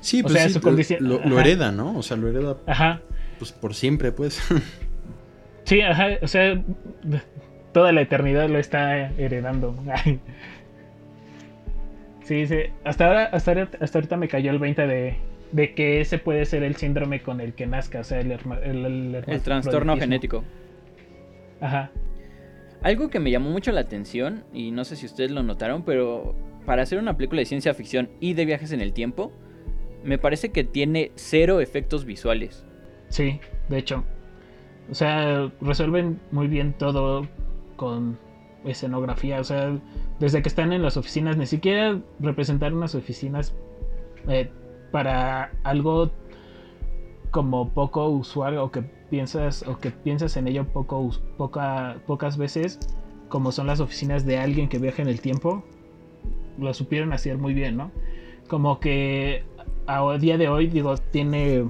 Sí, 0.01 0.22
pues 0.22 0.61
lo, 1.01 1.18
lo, 1.24 1.40
hereda, 1.40 1.70
¿no? 1.70 1.99
O 1.99 2.03
sea, 2.03 2.16
lo 2.16 2.28
hereda 2.28 2.57
ajá. 2.66 3.01
Pues 3.38 3.53
por 3.53 3.74
siempre, 3.74 4.11
pues. 4.12 4.40
sí, 5.69 5.83
ajá, 5.83 6.19
o 6.23 6.27
sea, 6.27 6.62
toda 7.73 7.93
la 7.93 8.01
eternidad 8.01 8.49
lo 8.49 8.59
está 8.59 9.11
heredando. 9.19 9.77
sí, 12.25 12.47
sí. 12.47 12.57
Hasta 12.85 13.07
ahora, 13.07 13.25
hasta, 13.27 13.69
hasta 13.81 13.99
ahorita 13.99 14.16
me 14.16 14.29
cayó 14.29 14.51
el 14.51 14.59
20 14.59 14.87
de, 14.87 15.16
de 15.53 15.75
que 15.75 16.01
ese 16.01 16.19
puede 16.19 16.45
ser 16.47 16.62
el 16.62 16.77
síndrome 16.77 17.21
con 17.21 17.41
el 17.41 17.53
que 17.55 17.66
nazca, 17.66 18.01
o 18.01 18.05
sea, 18.05 18.21
el, 18.21 18.33
el, 18.33 19.43
trastorno 19.43 19.97
genético. 19.97 20.43
Ajá. 21.61 21.91
Algo 22.83 23.11
que 23.11 23.21
me 23.21 23.31
llamó 23.31 23.51
mucho 23.51 23.73
la 23.73 23.81
atención, 23.81 24.45
y 24.53 24.71
no 24.71 24.85
sé 24.85 24.97
si 24.97 25.07
ustedes 25.07 25.31
lo 25.31 25.43
notaron, 25.43 25.85
pero 25.85 26.35
para 26.64 26.83
hacer 26.83 26.99
una 26.99 27.16
película 27.16 27.41
de 27.41 27.47
ciencia 27.47 27.75
ficción 27.75 28.09
y 28.21 28.35
de 28.35 28.45
viajes 28.45 28.73
en 28.73 28.81
el 28.81 28.93
tiempo, 28.93 29.33
me 30.05 30.16
parece 30.19 30.51
que 30.51 30.64
tiene 30.64 31.11
cero 31.16 31.61
efectos 31.61 32.05
visuales. 32.05 32.64
Sí, 33.09 33.41
de 33.69 33.79
hecho. 33.79 34.05
O 34.91 34.95
sea, 34.95 35.53
resuelven 35.61 36.20
muy 36.30 36.49
bien 36.49 36.72
todo 36.72 37.26
con 37.76 38.18
escenografía. 38.64 39.41
O 39.41 39.45
sea, 39.45 39.78
desde 40.18 40.43
que 40.43 40.49
están 40.49 40.72
en 40.72 40.82
las 40.82 40.97
oficinas, 40.97 41.36
ni 41.36 41.47
siquiera 41.47 42.01
representar 42.20 42.72
unas 42.72 42.95
oficinas 42.95 43.55
eh, 44.28 44.51
para 44.91 45.53
algo 45.64 46.11
como 47.30 47.70
poco 47.70 48.09
usual 48.09 48.59
o 48.59 48.70
que 48.70 48.82
piensas 48.82 49.66
o 49.66 49.78
que 49.78 49.91
piensas 49.91 50.36
en 50.36 50.49
ello 50.49 50.66
poco 50.66 51.11
poca, 51.36 51.97
pocas 52.07 52.36
veces 52.36 52.78
como 53.28 53.53
son 53.53 53.66
las 53.66 53.80
oficinas 53.80 54.24
de 54.24 54.39
alguien 54.39 54.68
que 54.68 54.78
viaja 54.78 55.03
en 55.03 55.09
el 55.09 55.20
tiempo 55.20 55.62
lo 56.59 56.72
supieron 56.72 57.12
hacer 57.12 57.36
muy 57.39 57.55
bien 57.55 57.76
no 57.76 57.91
como 58.49 58.80
que 58.80 59.45
a 59.86 60.16
día 60.18 60.39
de 60.39 60.49
hoy 60.49 60.68
digo 60.68 60.97
tiene 60.97 61.64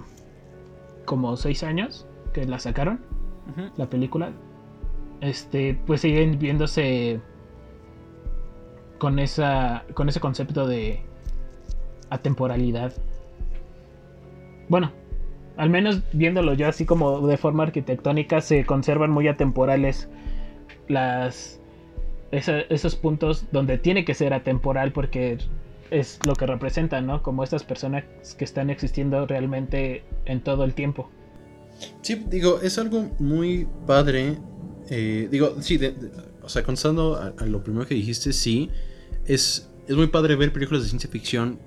como 1.04 1.36
seis 1.36 1.62
años 1.62 2.06
que 2.32 2.44
la 2.44 2.58
sacaron 2.58 3.00
la 3.76 3.88
película 3.88 4.32
este, 5.20 5.78
pues 5.86 6.02
siguen 6.02 6.38
viéndose 6.38 7.20
con 8.98 9.18
esa 9.18 9.84
con 9.94 10.08
ese 10.08 10.20
concepto 10.20 10.66
de 10.66 11.00
atemporalidad. 12.10 12.92
Bueno, 14.68 14.92
al 15.56 15.70
menos 15.70 16.02
viéndolo 16.12 16.54
yo 16.54 16.68
así 16.68 16.84
como 16.84 17.26
de 17.26 17.36
forma 17.36 17.64
arquitectónica 17.64 18.40
se 18.40 18.64
conservan 18.64 19.10
muy 19.10 19.28
atemporales 19.28 20.08
las 20.88 21.60
esos 22.30 22.94
puntos 22.96 23.46
donde 23.52 23.78
tiene 23.78 24.04
que 24.04 24.14
ser 24.14 24.34
atemporal 24.34 24.92
porque 24.92 25.38
es 25.90 26.20
lo 26.26 26.34
que 26.34 26.46
representan, 26.46 27.06
¿no? 27.06 27.22
Como 27.22 27.42
estas 27.42 27.64
personas 27.64 28.04
que 28.36 28.44
están 28.44 28.68
existiendo 28.68 29.26
realmente 29.26 30.04
en 30.26 30.42
todo 30.42 30.64
el 30.64 30.74
tiempo. 30.74 31.08
Sí, 32.02 32.24
digo, 32.28 32.60
es 32.62 32.78
algo 32.78 33.10
muy 33.18 33.66
padre 33.86 34.38
eh, 34.90 35.28
digo, 35.30 35.56
sí, 35.60 35.78
o 36.42 36.48
sea, 36.48 36.62
contestando 36.62 37.16
a, 37.16 37.44
lo 37.44 37.62
primero 37.62 37.86
que 37.86 37.94
dijiste, 37.94 38.32
sí, 38.32 38.70
es, 39.26 39.68
es 39.86 39.96
muy 39.96 40.06
padre 40.06 40.34
ver 40.36 40.52
películas 40.52 40.82
de 40.82 40.88
ciencia 40.88 41.10
ficción 41.10 41.58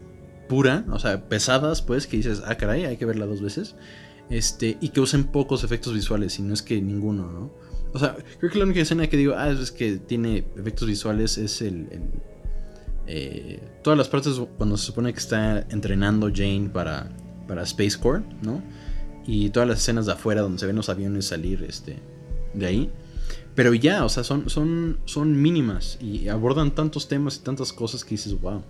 pura, 0.49 0.85
o 0.89 0.99
sea, 0.99 1.29
pesadas, 1.29 1.81
pues, 1.81 2.07
que 2.07 2.17
dices, 2.17 2.41
ah, 2.45 2.55
caray, 2.55 2.85
hay 2.85 2.97
que 2.97 3.05
verla 3.05 3.25
dos 3.25 3.41
veces, 3.41 3.75
este, 4.29 4.77
y 4.81 4.89
que 4.89 5.01
usen 5.01 5.25
pocos 5.25 5.63
efectos 5.63 5.93
visuales, 5.93 6.39
y 6.39 6.41
no 6.41 6.53
es 6.53 6.61
que 6.61 6.81
ninguno, 6.81 7.31
¿no? 7.31 7.53
O 7.93 7.99
sea, 7.99 8.15
creo 8.39 8.51
que 8.51 8.57
la 8.57 8.65
única 8.65 8.79
escena 8.81 9.07
que 9.07 9.17
digo, 9.17 9.35
ah, 9.37 9.49
es 9.49 9.71
que 9.71 9.97
tiene 9.97 10.45
efectos 10.57 10.87
visuales 10.87 11.37
es 11.37 11.61
el... 11.61 11.87
Eh, 13.07 13.59
todas 13.83 13.97
las 13.97 14.07
partes 14.07 14.39
cuando 14.57 14.77
se 14.77 14.85
supone 14.85 15.11
que 15.11 15.19
está 15.19 15.67
entrenando 15.69 16.31
Jane 16.33 16.69
para, 16.71 17.11
para 17.47 17.63
Space 17.63 17.99
Corps, 17.99 18.23
¿no? 18.41 18.63
Y 19.25 19.49
todas 19.49 19.69
las 19.69 19.79
escenas 19.79 20.05
de 20.05 20.13
afuera 20.13 20.41
donde 20.41 20.59
se 20.59 20.65
ven 20.65 20.75
los 20.75 20.89
aviones 20.89 21.25
salir 21.25 21.63
este, 21.67 21.97
de 22.53 22.65
ahí. 22.65 22.91
Pero 23.55 23.73
ya, 23.73 24.05
o 24.05 24.09
sea, 24.09 24.23
son, 24.23 24.49
son, 24.49 24.99
son 25.05 25.41
mínimas 25.41 25.97
y 26.01 26.29
abordan 26.29 26.73
tantos 26.73 27.07
temas 27.07 27.37
y 27.37 27.39
tantas 27.39 27.73
cosas 27.73 28.03
que 28.03 28.11
dices, 28.11 28.39
wow. 28.39 28.63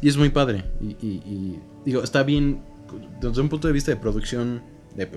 Y 0.00 0.08
es 0.08 0.16
muy 0.16 0.30
padre. 0.30 0.64
Y, 0.80 1.58
digo, 1.84 2.02
está 2.02 2.22
bien, 2.22 2.62
desde 3.20 3.40
un 3.40 3.48
punto 3.48 3.66
de 3.66 3.74
vista 3.74 3.90
de 3.90 3.96
producción, 3.96 4.62
de, 4.94 5.08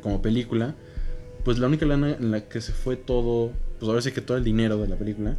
como, 0.00 0.22
película, 0.22 0.74
pues 1.44 1.58
la 1.58 1.66
única 1.66 1.86
lana 1.86 2.12
en 2.12 2.30
la 2.30 2.48
que 2.48 2.60
se 2.60 2.72
fue 2.72 2.96
todo, 2.96 3.52
pues 3.78 3.88
ahora 3.88 4.00
sí 4.00 4.12
que 4.12 4.20
todo 4.20 4.36
el 4.36 4.44
dinero 4.44 4.78
de 4.78 4.88
la 4.88 4.96
película, 4.96 5.36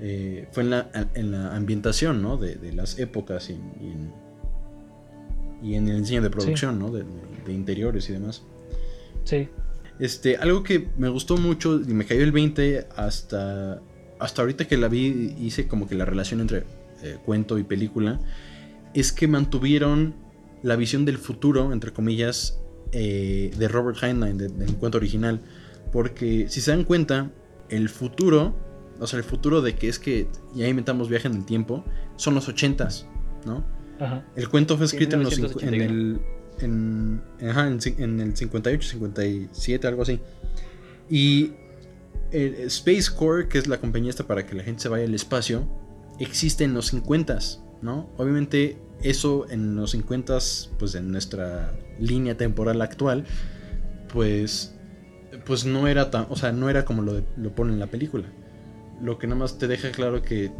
eh, 0.00 0.48
fue 0.52 0.62
en 0.62 0.70
la, 0.70 0.90
en 1.14 1.30
la 1.30 1.54
ambientación, 1.54 2.22
¿no? 2.22 2.36
De, 2.36 2.72
las 2.72 2.98
épocas 2.98 3.50
y, 3.50 3.52
en, 3.52 4.12
y, 5.62 5.74
en, 5.74 5.88
el 5.88 6.00
diseño 6.00 6.22
de 6.22 6.30
producción, 6.30 6.78
¿no? 6.78 6.90
De, 6.90 7.04
de 7.46 7.52
interiores 7.52 8.08
y 8.08 8.12
demás. 8.12 8.42
Sí. 9.24 9.48
Este, 9.98 10.36
algo 10.36 10.62
que 10.62 10.88
me 10.96 11.08
gustó 11.08 11.36
mucho 11.36 11.80
y 11.80 11.92
me 11.92 12.06
cayó 12.06 12.22
el 12.22 12.32
20 12.32 12.86
hasta 12.96 13.82
hasta 14.20 14.42
ahorita 14.42 14.68
que 14.68 14.76
la 14.76 14.88
vi, 14.88 15.34
hice 15.40 15.66
como 15.66 15.88
que 15.88 15.94
la 15.96 16.04
relación 16.04 16.40
entre 16.40 16.64
eh, 17.02 17.18
cuento 17.24 17.58
y 17.58 17.64
película, 17.64 18.20
es 18.94 19.12
que 19.12 19.26
mantuvieron 19.26 20.14
la 20.62 20.76
visión 20.76 21.04
del 21.06 21.18
futuro, 21.18 21.72
entre 21.72 21.92
comillas, 21.92 22.60
eh, 22.92 23.50
de 23.56 23.68
Robert 23.68 23.98
Heinlein, 24.02 24.36
del 24.36 24.76
cuento 24.76 24.98
original. 24.98 25.40
Porque 25.90 26.46
si 26.48 26.60
se 26.60 26.70
dan 26.70 26.84
cuenta, 26.84 27.30
el 27.70 27.88
futuro, 27.88 28.54
o 29.00 29.06
sea, 29.06 29.18
el 29.18 29.24
futuro 29.24 29.62
de 29.62 29.74
que 29.74 29.88
es 29.88 29.98
que 29.98 30.28
ya 30.54 30.68
inventamos 30.68 31.08
viaje 31.08 31.26
en 31.28 31.34
el 31.34 31.46
tiempo, 31.46 31.84
son 32.16 32.34
los 32.34 32.48
80s, 32.48 33.06
¿no? 33.46 33.64
El 34.36 34.48
cuento 34.48 34.76
fue 34.76 34.86
escrito 34.86 35.16
en, 35.16 35.22
los, 35.24 35.38
en, 35.38 35.74
el, 35.74 36.20
en, 36.60 37.22
en, 37.40 38.20
el 38.20 38.36
58, 38.36 38.88
57, 38.88 39.86
algo 39.86 40.02
así. 40.02 40.20
Y 41.08 41.52
el 42.30 42.54
Space 42.66 43.10
Corps, 43.14 43.46
que 43.48 43.58
es 43.58 43.66
la 43.66 43.78
compañía 43.78 44.10
esta 44.10 44.24
para 44.24 44.46
que 44.46 44.54
la 44.54 44.62
gente 44.62 44.82
se 44.82 44.88
vaya 44.88 45.04
al 45.04 45.14
espacio, 45.14 45.68
existe 46.18 46.64
en 46.64 46.74
los 46.74 46.86
50, 46.86 47.38
¿no? 47.82 48.10
Obviamente 48.16 48.78
eso 49.02 49.46
en 49.50 49.76
los 49.76 49.92
50, 49.92 50.38
pues 50.78 50.94
en 50.94 51.10
nuestra 51.10 51.72
línea 51.98 52.36
temporal 52.36 52.80
actual, 52.82 53.24
pues 54.12 54.74
pues 55.46 55.64
no 55.64 55.86
era 55.86 56.10
tan, 56.10 56.26
o 56.28 56.36
sea, 56.36 56.52
no 56.52 56.68
era 56.68 56.84
como 56.84 57.02
lo, 57.02 57.22
lo 57.36 57.54
pone 57.54 57.72
en 57.72 57.78
la 57.78 57.86
película. 57.86 58.26
Lo 59.00 59.18
que 59.18 59.26
nada 59.26 59.38
más 59.38 59.58
te 59.58 59.66
deja 59.68 59.90
claro 59.90 60.22
que 60.22 60.52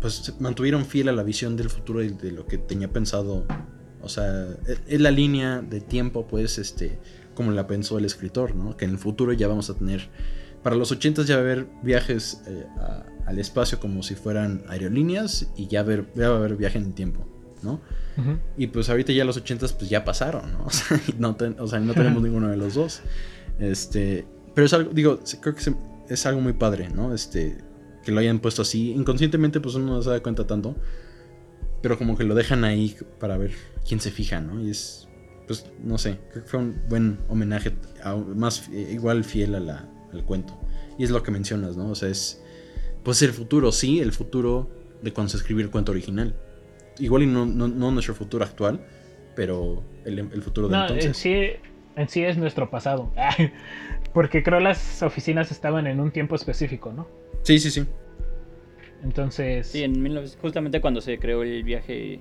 pues 0.00 0.34
mantuvieron 0.40 0.84
fiel 0.86 1.08
a 1.08 1.12
la 1.12 1.22
visión 1.22 1.56
del 1.56 1.70
futuro 1.70 2.02
y 2.02 2.08
de 2.08 2.32
lo 2.32 2.46
que 2.46 2.58
tenía 2.58 2.88
pensado. 2.88 3.44
O 4.02 4.08
sea, 4.08 4.46
e, 4.66 4.78
es 4.88 5.00
la 5.00 5.10
línea 5.10 5.60
de 5.60 5.80
tiempo, 5.80 6.26
pues, 6.26 6.58
este, 6.58 6.98
como 7.34 7.52
la 7.52 7.66
pensó 7.66 7.98
el 7.98 8.04
escritor, 8.04 8.54
¿no? 8.54 8.76
Que 8.76 8.86
en 8.86 8.92
el 8.92 8.98
futuro 8.98 9.32
ya 9.32 9.48
vamos 9.48 9.70
a 9.70 9.74
tener, 9.74 10.08
para 10.62 10.76
los 10.76 10.90
80 10.90 11.22
ya 11.24 11.36
va 11.36 11.42
a 11.42 11.44
haber 11.44 11.66
viajes 11.82 12.42
eh, 12.46 12.66
al 13.26 13.38
espacio 13.38 13.80
como 13.80 14.02
si 14.02 14.14
fueran 14.14 14.62
aerolíneas 14.68 15.50
y 15.56 15.66
ya, 15.68 15.82
ver, 15.82 16.06
va 16.18 16.26
a 16.26 16.36
haber 16.36 16.56
viaje 16.56 16.78
en 16.78 16.84
el 16.84 16.94
tiempo, 16.94 17.26
¿no? 17.62 17.80
Y 18.58 18.66
pues 18.66 18.90
ahorita 18.90 19.12
ya 19.12 19.24
los 19.24 19.38
80 19.38 19.66
pues 19.78 19.88
ya 19.88 20.04
pasaron, 20.04 20.52
¿no? 20.52 20.64
O 20.66 20.70
sea, 20.70 21.00
no, 21.18 21.36
o 21.58 21.66
sea, 21.66 21.80
no 21.80 21.94
tenemos 21.94 22.22
ninguno 22.24 22.48
de 22.48 22.56
los 22.56 22.74
dos. 22.74 23.00
Este, 23.58 24.26
pero 24.54 24.66
es 24.66 24.72
algo, 24.74 24.92
digo, 24.92 25.20
creo 25.40 25.54
que 25.54 25.74
es 26.08 26.26
algo 26.26 26.40
muy 26.40 26.52
padre, 26.52 26.90
¿no? 26.90 27.14
Este, 27.14 27.56
que 28.10 28.14
lo 28.14 28.20
hayan 28.20 28.40
puesto 28.40 28.62
así. 28.62 28.90
Inconscientemente, 28.90 29.60
pues 29.60 29.76
uno 29.76 29.94
no 29.94 30.02
se 30.02 30.10
da 30.10 30.20
cuenta 30.20 30.44
tanto. 30.46 30.74
Pero 31.80 31.96
como 31.96 32.18
que 32.18 32.24
lo 32.24 32.34
dejan 32.34 32.64
ahí 32.64 32.96
para 33.20 33.38
ver 33.38 33.52
quién 33.86 34.00
se 34.00 34.10
fija, 34.10 34.40
¿no? 34.40 34.60
Y 34.60 34.70
es, 34.70 35.08
pues, 35.46 35.64
no 35.82 35.96
sé, 35.96 36.18
creo 36.30 36.44
que 36.44 36.50
fue 36.50 36.60
un 36.60 36.82
buen 36.88 37.18
homenaje, 37.28 37.72
más 38.34 38.68
igual 38.68 39.24
fiel 39.24 39.54
a 39.54 39.60
la, 39.60 39.88
al 40.12 40.24
cuento. 40.24 40.58
Y 40.98 41.04
es 41.04 41.10
lo 41.10 41.22
que 41.22 41.30
mencionas, 41.30 41.76
¿no? 41.76 41.90
O 41.90 41.94
sea, 41.94 42.08
es, 42.08 42.42
pues 43.04 43.22
el 43.22 43.32
futuro, 43.32 43.70
sí, 43.70 44.00
el 44.00 44.12
futuro 44.12 44.68
de 45.00 45.12
cuando 45.12 45.30
se 45.30 45.36
escribió 45.36 45.64
el 45.64 45.70
cuento 45.70 45.92
original. 45.92 46.34
Igual 46.98 47.22
y 47.22 47.26
no, 47.26 47.46
no, 47.46 47.90
nuestro 47.92 48.14
futuro 48.14 48.44
actual, 48.44 48.84
pero 49.36 49.84
el, 50.04 50.18
el 50.18 50.42
futuro 50.42 50.68
de 50.68 50.76
entonces. 50.76 51.06
En 51.06 51.14
sí, 51.14 51.34
en 51.96 52.08
sí 52.08 52.24
es 52.24 52.36
nuestro 52.36 52.68
pasado. 52.68 53.12
Porque 54.12 54.42
creo 54.42 54.60
las 54.60 55.02
oficinas 55.02 55.50
estaban 55.50 55.86
en 55.86 56.00
un 56.00 56.10
tiempo 56.10 56.34
específico, 56.34 56.92
¿no? 56.92 57.06
Sí, 57.42 57.58
sí, 57.58 57.70
sí. 57.70 57.86
Entonces. 59.02 59.68
Sí, 59.68 59.84
en 59.84 60.26
justamente 60.40 60.80
cuando 60.80 61.00
se 61.00 61.18
creó 61.18 61.42
el 61.42 61.62
viaje 61.62 62.20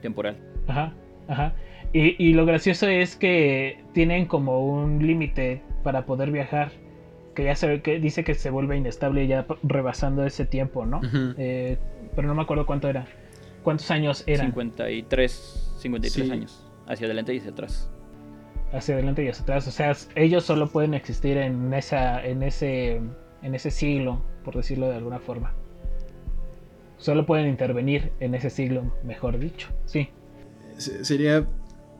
temporal. 0.00 0.36
Ajá, 0.66 0.94
ajá. 1.28 1.54
Y, 1.94 2.32
lo 2.32 2.46
gracioso 2.46 2.88
es 2.88 3.16
que 3.16 3.84
tienen 3.92 4.24
como 4.24 4.66
un 4.66 5.06
límite 5.06 5.62
para 5.82 6.06
poder 6.06 6.30
viajar. 6.30 6.72
Que 7.34 7.44
ya 7.44 7.54
se 7.54 7.80
que 7.80 7.98
dice 7.98 8.24
que 8.24 8.34
se 8.34 8.50
vuelve 8.50 8.76
inestable 8.76 9.26
ya 9.26 9.46
rebasando 9.62 10.24
ese 10.24 10.46
tiempo, 10.46 10.86
¿no? 10.86 11.00
Eh, 11.36 11.76
pero 12.14 12.28
no 12.28 12.34
me 12.34 12.42
acuerdo 12.42 12.64
cuánto 12.64 12.88
era. 12.88 13.06
¿Cuántos 13.62 13.90
años 13.90 14.24
eran? 14.26 14.46
53, 14.46 15.76
53 15.78 16.30
años. 16.30 16.66
Hacia 16.86 17.06
adelante 17.06 17.34
y 17.34 17.38
hacia 17.38 17.50
atrás. 17.50 17.91
Hacia 18.72 18.94
adelante 18.94 19.22
y 19.24 19.28
hacia 19.28 19.42
atrás. 19.42 19.68
O 19.68 19.70
sea, 19.70 19.94
ellos 20.14 20.44
solo 20.44 20.68
pueden 20.68 20.94
existir 20.94 21.36
en 21.36 21.74
esa, 21.74 22.24
en 22.24 22.42
ese, 22.42 23.00
en 23.42 23.54
ese 23.54 23.70
siglo 23.70 24.22
por 24.42 24.56
decirlo 24.56 24.88
de 24.88 24.96
alguna 24.96 25.18
forma. 25.18 25.52
Solo 26.98 27.26
pueden 27.26 27.48
intervenir 27.48 28.12
en 28.20 28.34
ese 28.34 28.50
siglo, 28.50 28.92
mejor 29.04 29.38
dicho. 29.38 29.68
Sí. 29.86 30.08
Sería, 30.76 31.46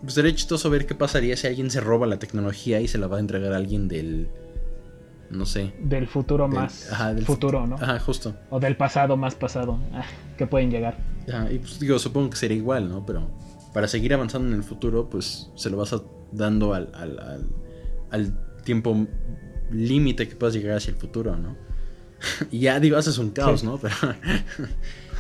pues, 0.01 0.15
sería 0.15 0.35
chistoso 0.35 0.71
ver 0.71 0.87
qué 0.87 0.95
pasaría 0.95 1.37
si 1.37 1.47
alguien 1.47 1.71
se 1.71 1.81
roba 1.81 2.07
la 2.07 2.19
tecnología 2.19 2.81
y 2.81 2.89
se 2.89 2.99
la 2.99 3.07
va 3.07 3.17
a 3.17 3.21
entregar 3.21 3.53
a 3.53 3.57
alguien 3.57 3.89
del. 3.89 4.29
No 5.31 5.47
sé. 5.47 5.73
Del 5.81 6.07
futuro 6.07 6.47
más 6.47 6.93
ajá, 6.93 7.15
del 7.15 7.25
futuro, 7.25 7.67
¿no? 7.67 7.77
Ajá, 7.77 7.99
justo. 7.99 8.35
O 8.51 8.61
del 8.61 8.77
pasado 8.77 9.17
más 9.17 9.35
pasado. 9.35 9.79
Ah, 9.93 10.05
que 10.37 10.47
pueden 10.47 10.71
llegar. 10.71 10.99
Ajá, 11.27 11.51
y 11.51 11.59
pues 11.59 11.81
digo, 11.81 11.99
supongo 11.99 12.31
que 12.31 12.37
sería 12.37 12.57
igual, 12.57 12.89
¿no? 12.89 13.05
Pero 13.07 13.31
para 13.73 13.89
seguir 13.89 14.15
avanzando 14.15 14.49
en 14.49 14.55
el 14.55 14.63
futuro, 14.63 15.09
pues 15.09 15.51
se 15.55 15.71
lo 15.71 15.77
vas 15.77 15.95
dando 16.33 16.75
al, 16.75 16.91
al, 16.95 17.19
al, 17.19 17.49
al 18.11 18.63
tiempo 18.65 19.07
límite 19.71 20.29
que 20.29 20.37
puedas 20.37 20.55
llegar 20.55 20.77
hacia 20.77 20.91
el 20.91 20.97
futuro, 20.97 21.37
¿no? 21.37 21.57
y 22.51 22.61
ya 22.61 22.81
digo, 22.81 22.97
haces 22.97 23.19
un 23.19 23.31
caos, 23.31 23.65
¿no? 23.65 23.79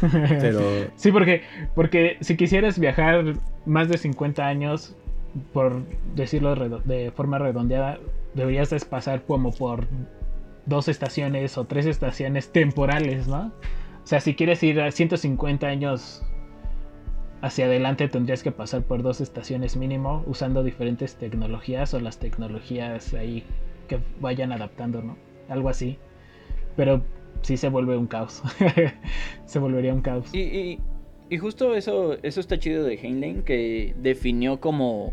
Pero, 0.00 0.90
Sí, 0.96 1.12
porque, 1.12 1.42
porque 1.74 2.16
si 2.20 2.36
quisieras 2.36 2.78
viajar 2.78 3.34
más 3.66 3.88
de 3.88 3.98
50 3.98 4.44
años, 4.44 4.96
por 5.52 5.82
decirlo 6.14 6.54
de 6.80 7.12
forma 7.12 7.38
redondeada, 7.38 8.00
deberías 8.34 8.84
pasar 8.84 9.22
como 9.24 9.52
por 9.52 9.86
dos 10.66 10.88
estaciones 10.88 11.56
o 11.56 11.64
tres 11.64 11.86
estaciones 11.86 12.50
temporales, 12.50 13.28
¿no? 13.28 13.52
O 14.02 14.06
sea, 14.06 14.20
si 14.20 14.34
quieres 14.34 14.62
ir 14.62 14.80
a 14.80 14.90
150 14.90 15.66
años 15.66 16.22
hacia 17.42 17.66
adelante, 17.66 18.08
tendrías 18.08 18.42
que 18.42 18.52
pasar 18.52 18.82
por 18.82 19.02
dos 19.02 19.20
estaciones 19.20 19.76
mínimo, 19.76 20.22
usando 20.26 20.62
diferentes 20.62 21.16
tecnologías 21.16 21.92
o 21.92 22.00
las 22.00 22.18
tecnologías 22.18 23.12
ahí 23.14 23.44
que 23.88 23.98
vayan 24.20 24.52
adaptando, 24.52 25.02
¿no? 25.02 25.18
Algo 25.48 25.68
así. 25.68 25.98
Pero 26.76 27.02
sí 27.42 27.56
se 27.56 27.68
vuelve 27.68 27.96
un 27.96 28.06
caos. 28.06 28.42
se 29.44 29.58
volvería 29.58 29.92
un 29.92 30.02
caos. 30.02 30.32
Y, 30.32 30.78
justo 31.38 31.74
eso, 31.74 32.16
eso 32.22 32.40
está 32.40 32.58
chido 32.58 32.84
de 32.84 32.94
Heinlein, 32.94 33.42
que 33.42 33.94
definió 33.98 34.60
como, 34.60 35.12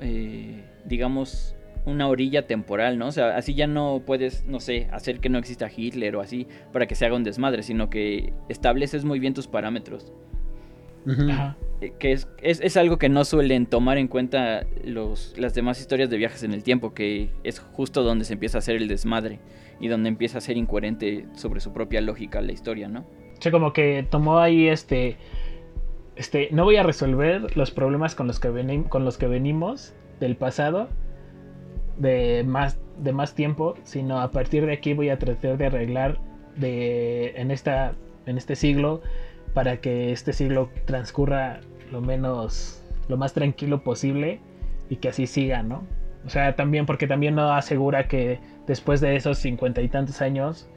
eh, 0.00 0.64
digamos, 0.86 1.54
una 1.86 2.08
orilla 2.08 2.46
temporal, 2.46 2.98
¿no? 2.98 3.08
O 3.08 3.12
sea, 3.12 3.36
así 3.36 3.54
ya 3.54 3.66
no 3.66 4.02
puedes, 4.04 4.44
no 4.46 4.58
sé, 4.58 4.88
hacer 4.90 5.20
que 5.20 5.28
no 5.28 5.38
exista 5.38 5.70
Hitler 5.74 6.16
o 6.16 6.20
así 6.20 6.48
para 6.72 6.86
que 6.86 6.94
se 6.94 7.06
haga 7.06 7.14
un 7.14 7.24
desmadre, 7.24 7.62
sino 7.62 7.90
que 7.90 8.32
estableces 8.48 9.04
muy 9.04 9.20
bien 9.20 9.34
tus 9.34 9.46
parámetros. 9.46 10.12
Eh, 11.80 11.92
que 11.98 12.12
es, 12.12 12.28
es, 12.40 12.76
algo 12.76 12.98
que 12.98 13.08
no 13.08 13.24
suelen 13.24 13.66
tomar 13.66 13.98
en 13.98 14.08
cuenta 14.08 14.64
los, 14.84 15.34
las 15.36 15.54
demás 15.54 15.80
historias 15.80 16.08
de 16.08 16.16
viajes 16.16 16.42
en 16.42 16.52
el 16.54 16.62
tiempo, 16.62 16.94
que 16.94 17.30
es 17.42 17.58
justo 17.58 18.02
donde 18.02 18.24
se 18.24 18.32
empieza 18.32 18.58
a 18.58 18.60
hacer 18.60 18.76
el 18.76 18.88
desmadre 18.88 19.40
y 19.80 19.88
donde 19.88 20.08
empieza 20.08 20.38
a 20.38 20.40
ser 20.40 20.56
incoherente 20.56 21.26
sobre 21.34 21.60
su 21.60 21.72
propia 21.72 22.00
lógica 22.00 22.40
la 22.40 22.52
historia, 22.52 22.88
¿no? 22.88 23.00
O 23.00 23.42
sea, 23.42 23.52
como 23.52 23.72
que 23.72 24.06
tomó 24.08 24.38
ahí 24.38 24.68
este. 24.68 25.16
Este, 26.16 26.48
no 26.52 26.64
voy 26.64 26.76
a 26.76 26.84
resolver 26.84 27.56
los 27.56 27.72
problemas 27.72 28.14
con 28.14 28.28
los 28.28 28.38
que, 28.38 28.84
con 28.88 29.04
los 29.04 29.18
que 29.18 29.26
venimos 29.26 29.94
del 30.20 30.36
pasado 30.36 30.88
de 31.98 32.44
más, 32.46 32.78
de 32.98 33.12
más 33.12 33.34
tiempo, 33.34 33.74
sino 33.82 34.20
a 34.20 34.30
partir 34.30 34.64
de 34.64 34.74
aquí 34.74 34.94
voy 34.94 35.08
a 35.08 35.18
tratar 35.18 35.58
de 35.58 35.66
arreglar 35.66 36.20
de, 36.56 37.32
en, 37.36 37.50
esta, 37.50 37.94
en 38.26 38.38
este 38.38 38.54
siglo 38.54 39.02
para 39.54 39.78
que 39.78 40.12
este 40.12 40.32
siglo 40.32 40.68
transcurra 40.84 41.60
lo 41.90 42.00
menos, 42.00 42.82
lo 43.08 43.16
más 43.16 43.32
tranquilo 43.32 43.82
posible 43.82 44.40
y 44.90 44.96
que 44.96 45.08
así 45.08 45.26
siga, 45.26 45.62
¿no? 45.62 45.84
O 46.26 46.28
sea, 46.28 46.56
también 46.56 46.86
porque 46.86 47.06
también 47.06 47.34
no 47.34 47.52
asegura 47.52 48.08
que 48.08 48.40
después 48.66 49.00
de 49.00 49.16
esos 49.16 49.38
cincuenta 49.38 49.80
y 49.82 49.88
tantos 49.88 50.20
años 50.20 50.68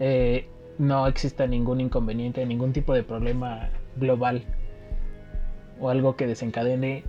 eh, 0.00 0.48
no 0.78 1.06
exista 1.06 1.46
ningún 1.46 1.80
inconveniente, 1.80 2.44
ningún 2.44 2.72
tipo 2.72 2.94
de 2.94 3.02
problema 3.02 3.70
global 3.96 4.42
o 5.80 5.90
algo 5.90 6.16
que 6.16 6.26
desencadene 6.26 7.04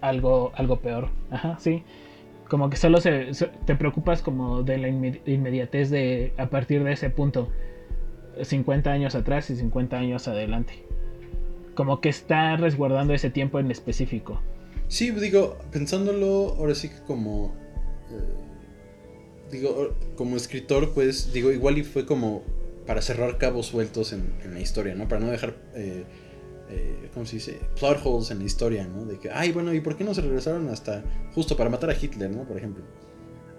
algo, 0.00 0.52
algo 0.54 0.76
peor. 0.76 1.08
Ajá, 1.30 1.56
sí. 1.58 1.82
Como 2.48 2.68
que 2.68 2.76
solo 2.76 3.00
se, 3.00 3.30
te 3.64 3.74
preocupas 3.74 4.20
como 4.22 4.62
de 4.62 4.78
la 4.78 4.88
inmediatez 4.88 5.90
de 5.90 6.34
a 6.36 6.46
partir 6.46 6.84
de 6.84 6.92
ese 6.92 7.10
punto. 7.10 7.48
50 8.42 8.90
años 8.90 9.14
atrás 9.14 9.50
y 9.50 9.56
50 9.56 9.96
años 9.96 10.28
adelante. 10.28 10.84
Como 11.74 12.00
que 12.00 12.08
está 12.08 12.56
resguardando 12.56 13.14
ese 13.14 13.30
tiempo 13.30 13.58
en 13.58 13.70
específico. 13.70 14.40
Sí, 14.88 15.10
digo, 15.10 15.58
pensándolo 15.72 16.54
ahora 16.58 16.74
sí 16.74 16.88
que 16.88 17.00
como... 17.06 17.54
Eh, 18.10 19.50
digo, 19.50 19.96
como 20.16 20.36
escritor, 20.36 20.92
pues 20.94 21.32
digo, 21.32 21.50
igual 21.50 21.78
y 21.78 21.84
fue 21.84 22.06
como 22.06 22.42
para 22.86 23.02
cerrar 23.02 23.38
cabos 23.38 23.66
sueltos 23.66 24.12
en, 24.12 24.34
la 24.52 24.60
historia, 24.60 24.94
¿no? 24.94 25.08
Para 25.08 25.20
no 25.20 25.30
dejar... 25.30 25.56
Eh, 25.74 26.04
eh, 26.70 27.10
¿cómo 27.12 27.26
se 27.26 27.36
dice? 27.36 27.60
Plot 27.78 28.00
holes 28.04 28.30
en 28.30 28.38
la 28.38 28.44
historia, 28.44 28.86
¿no? 28.86 29.04
De 29.04 29.18
que, 29.18 29.30
ay, 29.30 29.52
bueno, 29.52 29.74
¿y 29.74 29.80
por 29.80 29.96
qué 29.96 30.04
no 30.04 30.14
se 30.14 30.22
regresaron 30.22 30.68
hasta 30.68 31.04
justo 31.34 31.56
para 31.56 31.68
matar 31.68 31.90
a 31.90 31.94
Hitler, 31.94 32.30
¿no? 32.30 32.44
Por 32.44 32.56
ejemplo. 32.56 32.84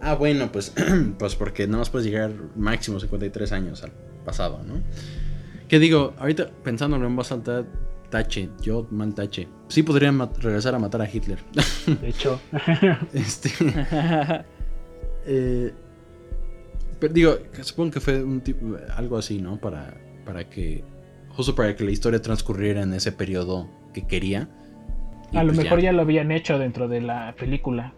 Ah, 0.01 0.15
bueno, 0.15 0.51
pues, 0.51 0.73
pues 1.19 1.35
porque 1.35 1.67
no 1.67 1.77
más 1.77 1.89
puedes 1.89 2.07
llegar 2.07 2.33
máximo 2.55 2.99
53 2.99 3.51
años 3.51 3.83
al 3.83 3.91
pasado, 4.25 4.61
¿no? 4.63 4.81
Que 5.67 5.79
digo, 5.79 6.13
ahorita 6.19 6.49
pensándolo 6.63 7.07
en 7.07 7.15
voz 7.15 7.31
alta, 7.31 7.65
tache, 8.09 8.49
yo 8.61 8.87
mal 8.91 9.13
tache. 9.13 9.47
Sí 9.67 9.83
podría 9.83 10.11
regresar 10.39 10.75
a 10.75 10.79
matar 10.79 11.01
a 11.01 11.09
Hitler. 11.11 11.39
De 12.01 12.09
hecho. 12.09 12.39
este. 13.13 13.49
eh, 15.25 15.73
pero 16.99 17.13
digo, 17.13 17.37
supongo 17.61 17.91
que 17.91 17.99
fue 17.99 18.23
un 18.23 18.41
tipo, 18.41 18.77
algo 18.95 19.17
así, 19.17 19.41
¿no? 19.41 19.57
Para, 19.57 19.97
para 20.25 20.49
que. 20.49 20.83
Justo 21.29 21.53
para 21.55 21.75
que 21.75 21.83
la 21.83 21.91
historia 21.91 22.21
transcurriera 22.21 22.81
en 22.81 22.93
ese 22.93 23.11
periodo 23.11 23.69
que 23.93 24.07
quería. 24.07 24.47
a 25.33 25.43
lo 25.43 25.53
pues 25.53 25.63
mejor 25.63 25.81
ya. 25.81 25.91
lo 25.91 26.01
habían 26.01 26.31
hecho 26.31 26.57
dentro 26.57 26.87
de 26.87 27.01
la 27.01 27.35
película. 27.37 27.93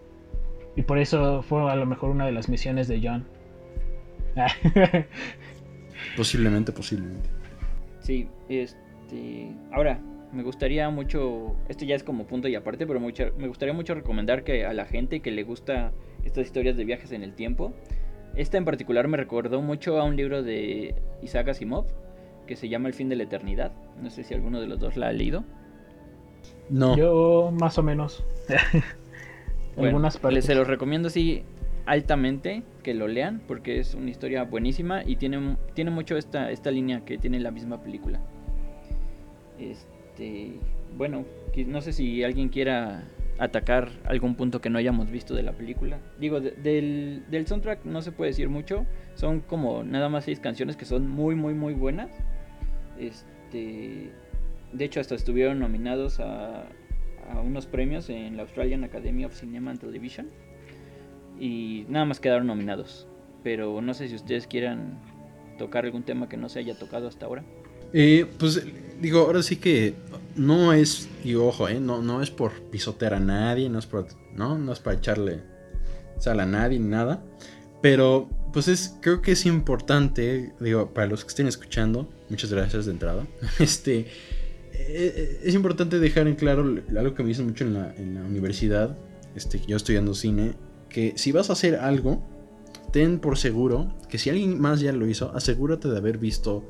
Y 0.75 0.83
por 0.83 0.99
eso 0.99 1.41
fue 1.43 1.69
a 1.71 1.75
lo 1.75 1.85
mejor 1.85 2.09
una 2.11 2.25
de 2.25 2.31
las 2.31 2.49
misiones 2.49 2.87
de 2.87 3.01
John. 3.03 3.25
posiblemente, 6.15 6.71
posiblemente. 6.71 7.29
Sí, 7.99 8.27
este. 8.49 9.51
Ahora, 9.71 9.99
me 10.31 10.43
gustaría 10.43 10.89
mucho. 10.89 11.55
Esto 11.67 11.85
ya 11.85 11.95
es 11.95 12.03
como 12.03 12.25
punto 12.25 12.47
y 12.47 12.55
aparte, 12.55 12.85
pero 12.85 12.99
me 12.99 13.47
gustaría 13.47 13.73
mucho 13.73 13.95
recomendar 13.95 14.43
que 14.43 14.65
a 14.65 14.73
la 14.73 14.85
gente 14.85 15.21
que 15.21 15.31
le 15.31 15.43
gusta 15.43 15.91
estas 16.23 16.45
historias 16.45 16.77
de 16.77 16.85
viajes 16.85 17.11
en 17.11 17.23
el 17.23 17.33
tiempo. 17.33 17.73
Esta 18.35 18.57
en 18.57 18.65
particular 18.65 19.07
me 19.07 19.17
recordó 19.17 19.61
mucho 19.61 19.99
a 19.99 20.03
un 20.03 20.15
libro 20.15 20.43
de 20.43 20.95
Isaac 21.23 21.49
Asimov 21.49 21.85
que 22.45 22.55
se 22.55 22.69
llama 22.69 22.87
El 22.87 22.93
fin 22.93 23.09
de 23.09 23.15
la 23.15 23.23
eternidad. 23.23 23.71
No 24.01 24.09
sé 24.09 24.23
si 24.23 24.33
alguno 24.33 24.61
de 24.61 24.67
los 24.67 24.79
dos 24.79 24.95
la 24.95 25.09
ha 25.09 25.11
leído. 25.11 25.43
No. 26.69 26.95
Yo 26.95 27.51
más 27.59 27.77
o 27.77 27.83
menos. 27.83 28.23
Algunas 29.77 30.17
partes. 30.17 30.45
Se 30.45 30.55
los 30.55 30.67
recomiendo 30.67 31.09
así 31.09 31.43
altamente 31.87 32.63
que 32.83 32.93
lo 32.93 33.07
lean 33.07 33.41
porque 33.47 33.79
es 33.79 33.95
una 33.95 34.09
historia 34.09 34.43
buenísima 34.43 35.03
y 35.05 35.15
tiene, 35.15 35.57
tiene 35.73 35.89
mucho 35.89 36.17
esta, 36.17 36.51
esta 36.51 36.69
línea 36.69 37.03
que 37.05 37.17
tiene 37.17 37.39
la 37.39 37.49
misma 37.49 37.81
película. 37.81 38.19
Este, 39.57 40.51
bueno, 40.95 41.25
no 41.65 41.81
sé 41.81 41.93
si 41.93 42.23
alguien 42.23 42.49
quiera 42.49 43.05
atacar 43.39 43.89
algún 44.03 44.35
punto 44.35 44.59
que 44.59 44.69
no 44.69 44.77
hayamos 44.77 45.09
visto 45.09 45.33
de 45.33 45.43
la 45.43 45.53
película. 45.53 45.99
Digo, 46.19 46.41
del, 46.41 47.23
del, 47.29 47.47
soundtrack 47.47 47.85
no 47.85 48.01
se 48.01 48.11
puede 48.11 48.31
decir 48.31 48.49
mucho. 48.49 48.85
Son 49.15 49.39
como 49.39 49.83
nada 49.83 50.09
más 50.09 50.25
seis 50.25 50.39
canciones 50.39 50.75
que 50.75 50.85
son 50.85 51.09
muy, 51.09 51.35
muy, 51.35 51.53
muy 51.53 51.73
buenas. 51.73 52.11
Este, 52.99 54.11
de 54.73 54.85
hecho, 54.85 54.99
hasta 54.99 55.15
estuvieron 55.15 55.59
nominados 55.59 56.19
a, 56.19 56.63
a 57.31 57.39
unos 57.41 57.65
premios 57.65 58.09
en 58.09 58.35
la 58.35 58.43
Australian 58.43 58.83
Academy 58.83 59.23
of 59.23 59.33
Cinema 59.33 59.71
and 59.71 59.79
Television 59.79 60.27
y 61.39 61.85
nada 61.89 62.05
más 62.05 62.19
quedaron 62.19 62.47
nominados. 62.47 63.07
Pero 63.43 63.81
no 63.81 63.93
sé 63.93 64.07
si 64.07 64.15
ustedes 64.15 64.47
quieran 64.47 64.99
tocar 65.57 65.85
algún 65.85 66.03
tema 66.03 66.29
que 66.29 66.37
no 66.37 66.49
se 66.49 66.59
haya 66.59 66.77
tocado 66.77 67.07
hasta 67.07 67.25
ahora. 67.25 67.43
Eh, 67.93 68.25
pues 68.37 68.65
digo, 69.01 69.21
ahora 69.21 69.41
sí 69.43 69.57
que 69.57 69.95
no 70.35 70.73
es, 70.73 71.09
y 71.23 71.35
ojo, 71.35 71.69
eh, 71.69 71.79
no, 71.79 72.01
no 72.01 72.21
es 72.21 72.29
por 72.29 72.51
pisotear 72.69 73.13
a 73.13 73.19
nadie, 73.19 73.69
no 73.69 73.79
es 73.79 73.85
por, 73.85 74.07
no, 74.35 74.57
no 74.57 74.73
es 74.73 74.79
para 74.79 74.97
echarle 74.97 75.41
sal 76.19 76.39
a 76.39 76.45
nadie 76.45 76.79
ni 76.79 76.87
nada. 76.87 77.23
Pero 77.81 78.29
pues 78.53 78.67
es, 78.67 78.95
creo 79.01 79.21
que 79.21 79.33
es 79.33 79.45
importante, 79.45 80.53
digo, 80.59 80.93
para 80.93 81.07
los 81.07 81.23
que 81.23 81.29
estén 81.29 81.47
escuchando, 81.47 82.09
muchas 82.29 82.51
gracias 82.51 82.85
de 82.85 82.91
entrada. 82.91 83.25
Este, 83.59 84.07
eh, 84.73 85.41
es 85.43 85.53
importante 85.53 85.99
dejar 85.99 86.27
en 86.27 86.35
claro 86.35 86.63
algo 86.97 87.13
que 87.13 87.23
me 87.23 87.29
dicen 87.29 87.45
mucho 87.45 87.65
en 87.65 87.73
la, 87.73 87.93
universidad, 88.27 88.97
este, 89.35 89.61
yo 89.67 89.77
estudiando 89.77 90.13
cine, 90.13 90.53
que 90.89 91.13
si 91.15 91.31
vas 91.31 91.49
a 91.49 91.53
hacer 91.53 91.75
algo, 91.75 92.23
ten 92.91 93.19
por 93.19 93.37
seguro 93.37 93.95
que 94.09 94.17
si 94.17 94.29
alguien 94.29 94.59
más 94.59 94.79
ya 94.79 94.91
lo 94.91 95.07
hizo, 95.07 95.31
asegúrate 95.35 95.89
de 95.89 95.97
haber 95.97 96.17
visto 96.17 96.67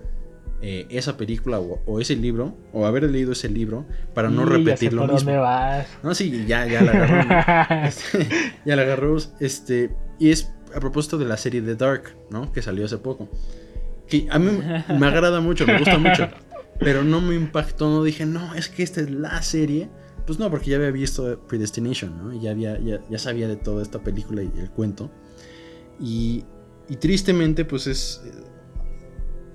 eh, 0.59 0.87
esa 0.89 1.17
película 1.17 1.59
o, 1.59 1.99
ese 1.99 2.15
libro, 2.15 2.57
o 2.73 2.87
haber 2.87 3.03
leído 3.03 3.33
ese 3.33 3.47
libro, 3.47 3.85
para 4.15 4.29
no 4.29 4.43
repetir 4.43 4.91
lo 4.91 5.07
mismo. 5.07 5.31
No, 6.01 6.15
sí, 6.15 6.45
ya, 6.47 6.65
ya 6.65 6.81
la 6.81 6.91
agarró. 6.91 7.85
este, 7.87 8.27
ya 8.65 8.75
la 8.75 8.81
agarró. 8.81 9.17
Este, 9.39 9.91
y 10.17 10.31
es 10.31 10.51
a 10.73 10.79
propósito 10.79 11.19
de 11.19 11.25
la 11.25 11.37
serie 11.37 11.61
The 11.61 11.75
Dark, 11.75 12.15
¿no? 12.31 12.51
Que 12.51 12.63
salió 12.63 12.85
hace 12.85 12.97
poco. 12.97 13.29
Que 14.07 14.27
a 14.31 14.39
mí 14.39 14.49
me 14.97 15.07
agrada 15.07 15.41
mucho, 15.41 15.67
me 15.67 15.77
gusta 15.77 15.99
mucho. 15.99 16.27
Pero 16.79 17.03
no 17.03 17.21
me 17.21 17.35
impactó, 17.35 17.89
no 17.89 18.03
dije, 18.03 18.25
no, 18.25 18.55
es 18.55 18.67
que 18.67 18.81
esta 18.81 19.01
es 19.01 19.11
la 19.11 19.41
serie. 19.43 19.89
Pues 20.27 20.39
no, 20.39 20.51
porque 20.51 20.69
ya 20.69 20.75
había 20.75 20.91
visto 20.91 21.39
Predestination, 21.47 22.17
¿no? 22.17 22.33
Y 22.33 22.41
ya, 22.41 22.51
había, 22.51 22.77
ya, 22.79 23.17
sabía 23.17 23.47
de 23.47 23.55
toda 23.55 23.81
esta 23.81 24.03
película 24.03 24.43
y 24.43 24.51
el 24.59 24.69
cuento. 24.69 25.09
Y, 26.01 26.43
y 26.89 26.97
tristemente, 26.97 27.63
pues 27.63 27.87
es... 27.87 28.21
Eh, 28.25 28.31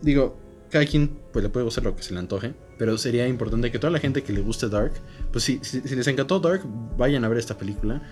digo, 0.01 0.41
cada 0.71 0.87
quien 0.87 1.21
pues, 1.31 1.43
le 1.43 1.51
puede 1.51 1.65
gustar 1.65 1.85
lo 1.85 1.95
que 1.95 2.03
se 2.03 2.15
le 2.15 2.21
antoje, 2.21 2.55
pero 2.79 2.97
sería 2.97 3.29
importante 3.29 3.71
que 3.71 3.79
toda 3.79 3.91
la 3.91 3.99
gente 3.99 4.23
que 4.23 4.33
le 4.33 4.41
guste 4.41 4.71
Dark, 4.71 4.95
pues 5.31 5.45
si, 5.45 5.61
si, 5.63 5.83
les 5.83 6.07
encantó 6.07 6.41
Dark, 6.41 6.63
vayan 6.97 7.23
a 7.25 7.29
ver 7.29 7.37
esta 7.37 7.59
película. 7.59 8.03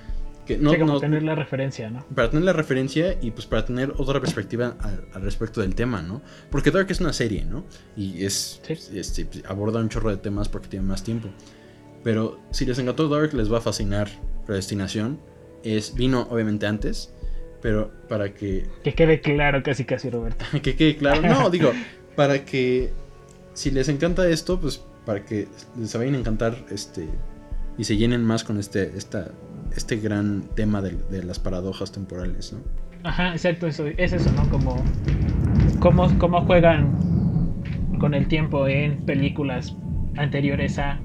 Que 0.44 0.58
no, 0.58 0.76
no, 0.76 1.00
tener 1.00 1.22
la 1.22 1.34
referencia, 1.34 1.88
¿no? 1.88 2.04
Para 2.14 2.28
tener 2.28 2.44
la 2.44 2.52
referencia 2.52 3.16
y 3.22 3.30
pues 3.30 3.46
para 3.46 3.64
tener 3.64 3.94
otra 3.96 4.20
perspectiva 4.20 4.76
al, 4.80 5.22
respecto 5.22 5.62
del 5.62 5.74
tema, 5.74 6.02
¿no? 6.02 6.20
Porque 6.50 6.70
Dark 6.70 6.90
es 6.90 7.00
una 7.00 7.14
serie, 7.14 7.46
¿no? 7.46 7.64
Y 7.96 8.22
es, 8.22 8.60
este, 8.92 9.28
aborda 9.48 9.80
un 9.80 9.88
chorro 9.88 10.10
de 10.10 10.18
temas 10.18 10.50
porque 10.50 10.68
tiene 10.68 10.84
más 10.84 11.02
tiempo. 11.02 11.30
Pero 12.02 12.40
si 12.50 12.64
les 12.64 12.78
encantó 12.78 13.08
Dark, 13.08 13.34
les 13.34 13.52
va 13.52 13.58
a 13.58 13.60
fascinar 13.60 14.08
Predestinación. 14.46 15.20
Es, 15.62 15.94
vino 15.94 16.26
obviamente 16.30 16.66
antes, 16.66 17.14
pero 17.60 17.92
para 18.08 18.32
que... 18.34 18.66
Que 18.82 18.94
quede 18.94 19.20
claro 19.20 19.62
casi 19.62 19.84
casi, 19.84 20.10
Roberto. 20.10 20.44
que 20.62 20.74
quede 20.74 20.96
claro. 20.96 21.22
No, 21.22 21.50
digo, 21.50 21.72
para 22.16 22.44
que 22.44 22.90
si 23.54 23.70
les 23.70 23.88
encanta 23.88 24.28
esto, 24.28 24.60
pues 24.60 24.82
para 25.04 25.24
que 25.24 25.48
les 25.78 25.96
vayan 25.96 26.14
a 26.14 26.18
encantar 26.18 26.56
este 26.70 27.08
y 27.78 27.84
se 27.84 27.96
llenen 27.96 28.24
más 28.24 28.44
con 28.44 28.58
este 28.58 28.92
esta, 28.96 29.30
este 29.74 29.96
gran 29.96 30.42
tema 30.54 30.82
de, 30.82 31.22
las 31.24 31.38
paradojas 31.38 31.92
temporales, 31.92 32.52
¿no? 32.52 32.60
Ajá, 33.02 33.32
exacto, 33.32 33.66
eso, 33.66 33.86
es 33.86 34.12
eso, 34.12 34.30
¿no? 34.32 34.48
Como 34.50 34.82
cómo, 35.78 36.18
cómo 36.18 36.44
juegan 36.44 36.90
con 37.98 38.14
el 38.14 38.28
tiempo 38.28 38.68
en 38.68 39.04
películas 39.06 39.74
anteriores 40.16 40.78
a 40.78 41.00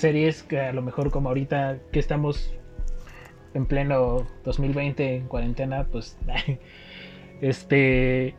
series 0.00 0.42
que 0.42 0.60
a 0.60 0.72
lo 0.72 0.82
mejor 0.82 1.10
como 1.10 1.28
ahorita 1.28 1.78
que 1.92 1.98
estamos 1.98 2.54
en 3.54 3.66
pleno 3.66 4.26
2020 4.44 5.16
en 5.16 5.28
cuarentena, 5.28 5.84
pues 5.84 6.18
este 7.40 8.34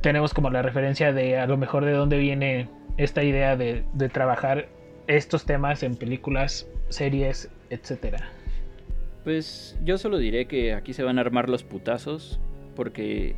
tenemos 0.00 0.32
como 0.32 0.50
la 0.50 0.62
referencia 0.62 1.12
de 1.12 1.38
a 1.38 1.46
lo 1.46 1.56
mejor 1.56 1.84
de 1.84 1.92
dónde 1.92 2.18
viene 2.18 2.68
esta 2.96 3.22
idea 3.22 3.56
de, 3.56 3.84
trabajar 4.12 4.68
estos 5.06 5.44
temas 5.44 5.82
en 5.82 5.96
películas, 5.96 6.66
series, 6.88 7.50
etcétera. 7.70 8.28
Pues 9.24 9.76
yo 9.84 9.98
solo 9.98 10.18
diré 10.18 10.46
que 10.46 10.74
aquí 10.74 10.92
se 10.92 11.02
van 11.02 11.18
a 11.18 11.22
armar 11.22 11.48
los 11.48 11.62
putazos 11.64 12.40
porque 12.74 13.34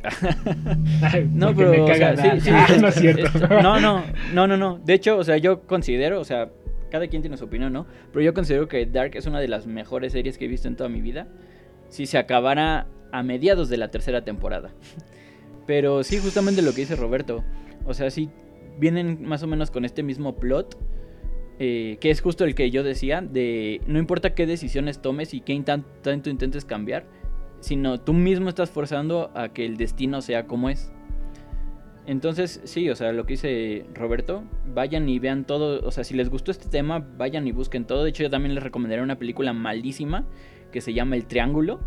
no 1.31 1.55
pero 1.55 1.87
no 1.87 2.87
es 2.87 2.95
cierto. 2.95 3.47
No 3.49 3.79
no 3.79 4.03
no 4.33 4.47
no 4.47 4.57
no. 4.57 4.79
De 4.79 4.93
hecho 4.93 5.17
o 5.17 5.23
sea 5.23 5.37
yo 5.37 5.61
considero 5.61 6.19
o 6.19 6.23
sea 6.23 6.49
cada 6.91 7.07
quien 7.07 7.23
tiene 7.23 7.37
su 7.37 7.45
opinión 7.45 7.73
no 7.73 7.87
pero 8.13 8.23
yo 8.23 8.33
considero 8.35 8.67
que 8.67 8.85
Dark 8.85 9.15
es 9.15 9.25
una 9.25 9.39
de 9.39 9.47
las 9.47 9.65
mejores 9.65 10.11
series 10.13 10.37
que 10.37 10.45
he 10.45 10.47
visto 10.47 10.67
en 10.67 10.75
toda 10.75 10.89
mi 10.89 11.01
vida 11.01 11.27
si 11.89 12.05
se 12.05 12.19
acabara 12.19 12.87
a 13.11 13.23
mediados 13.23 13.69
de 13.69 13.77
la 13.77 13.89
tercera 13.89 14.23
temporada 14.23 14.71
pero 15.65 16.03
sí, 16.03 16.17
justamente 16.17 16.61
lo 16.61 16.73
que 16.73 16.81
dice 16.81 16.95
Roberto. 16.95 17.43
O 17.85 17.93
sea, 17.93 18.09
sí, 18.09 18.29
vienen 18.77 19.23
más 19.23 19.43
o 19.43 19.47
menos 19.47 19.71
con 19.71 19.85
este 19.85 20.03
mismo 20.03 20.35
plot. 20.35 20.77
Eh, 21.59 21.97
que 22.01 22.09
es 22.09 22.21
justo 22.21 22.43
el 22.43 22.55
que 22.55 22.71
yo 22.71 22.83
decía, 22.83 23.21
de 23.21 23.81
no 23.85 23.99
importa 23.99 24.33
qué 24.33 24.47
decisiones 24.47 24.99
tomes 24.99 25.33
y 25.35 25.41
qué 25.41 25.57
tanto 25.61 26.29
intentes 26.29 26.65
cambiar, 26.65 27.05
sino 27.59 28.01
tú 28.01 28.13
mismo 28.13 28.49
estás 28.49 28.71
forzando 28.71 29.31
a 29.35 29.49
que 29.49 29.65
el 29.65 29.77
destino 29.77 30.21
sea 30.21 30.47
como 30.47 30.69
es. 30.69 30.91
Entonces, 32.07 32.61
sí, 32.63 32.89
o 32.89 32.95
sea, 32.95 33.11
lo 33.11 33.25
que 33.25 33.33
dice 33.33 33.85
Roberto, 33.93 34.43
vayan 34.73 35.07
y 35.07 35.19
vean 35.19 35.45
todo, 35.45 35.85
o 35.85 35.91
sea, 35.91 36.03
si 36.03 36.15
les 36.15 36.29
gustó 36.29 36.51
este 36.51 36.67
tema, 36.67 37.05
vayan 37.17 37.47
y 37.47 37.51
busquen 37.51 37.85
todo. 37.85 38.03
De 38.03 38.09
hecho, 38.09 38.23
yo 38.23 38.29
también 38.29 38.55
les 38.55 38.63
recomendaré 38.63 39.03
una 39.03 39.19
película 39.19 39.53
malísima 39.53 40.25
que 40.71 40.81
se 40.81 40.93
llama 40.93 41.15
El 41.15 41.25
Triángulo, 41.25 41.79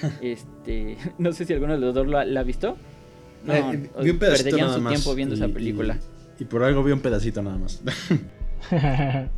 este, 0.22 0.96
no 1.18 1.32
sé 1.32 1.44
si 1.44 1.52
alguno 1.52 1.74
de 1.74 1.80
los 1.80 1.94
dos 1.94 2.06
lo 2.06 2.18
ha, 2.18 2.42
visto. 2.42 2.76
No, 3.44 3.54
eh, 3.54 3.90
vi 4.02 4.10
un 4.10 4.18
pedacito 4.18 4.50
perderían 4.50 4.72
su 4.72 4.88
tiempo 4.88 5.14
viendo 5.14 5.34
esa 5.34 5.48
película. 5.48 5.98
Y, 6.38 6.44
por 6.44 6.62
algo 6.62 6.84
vi 6.84 6.92
un 6.92 7.00
pedacito 7.00 7.42
nada 7.42 7.58
más. 7.58 7.82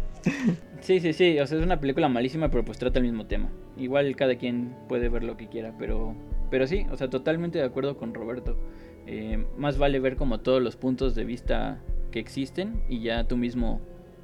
sí, 0.80 1.00
sí, 1.00 1.12
sí. 1.12 1.38
O 1.38 1.46
sea, 1.46 1.58
es 1.58 1.64
una 1.64 1.80
película 1.80 2.08
malísima, 2.08 2.50
pero 2.50 2.64
pues 2.64 2.78
trata 2.78 2.98
el 2.98 3.06
mismo 3.06 3.26
tema. 3.26 3.48
Igual 3.78 4.14
cada 4.16 4.36
quien 4.36 4.74
puede 4.88 5.08
ver 5.08 5.22
lo 5.22 5.36
que 5.36 5.48
quiera, 5.48 5.74
pero, 5.78 6.14
pero 6.50 6.66
sí, 6.66 6.86
o 6.90 6.96
sea, 6.96 7.08
totalmente 7.08 7.58
de 7.58 7.64
acuerdo 7.64 7.96
con 7.96 8.12
Roberto. 8.12 8.58
Eh, 9.06 9.44
más 9.56 9.78
vale 9.78 10.00
ver 10.00 10.16
como 10.16 10.40
todos 10.40 10.62
los 10.62 10.76
puntos 10.76 11.14
de 11.14 11.24
vista 11.24 11.80
que 12.10 12.20
existen 12.20 12.82
y 12.88 13.00
ya 13.00 13.24
tú 13.24 13.36
mismo 13.36 13.80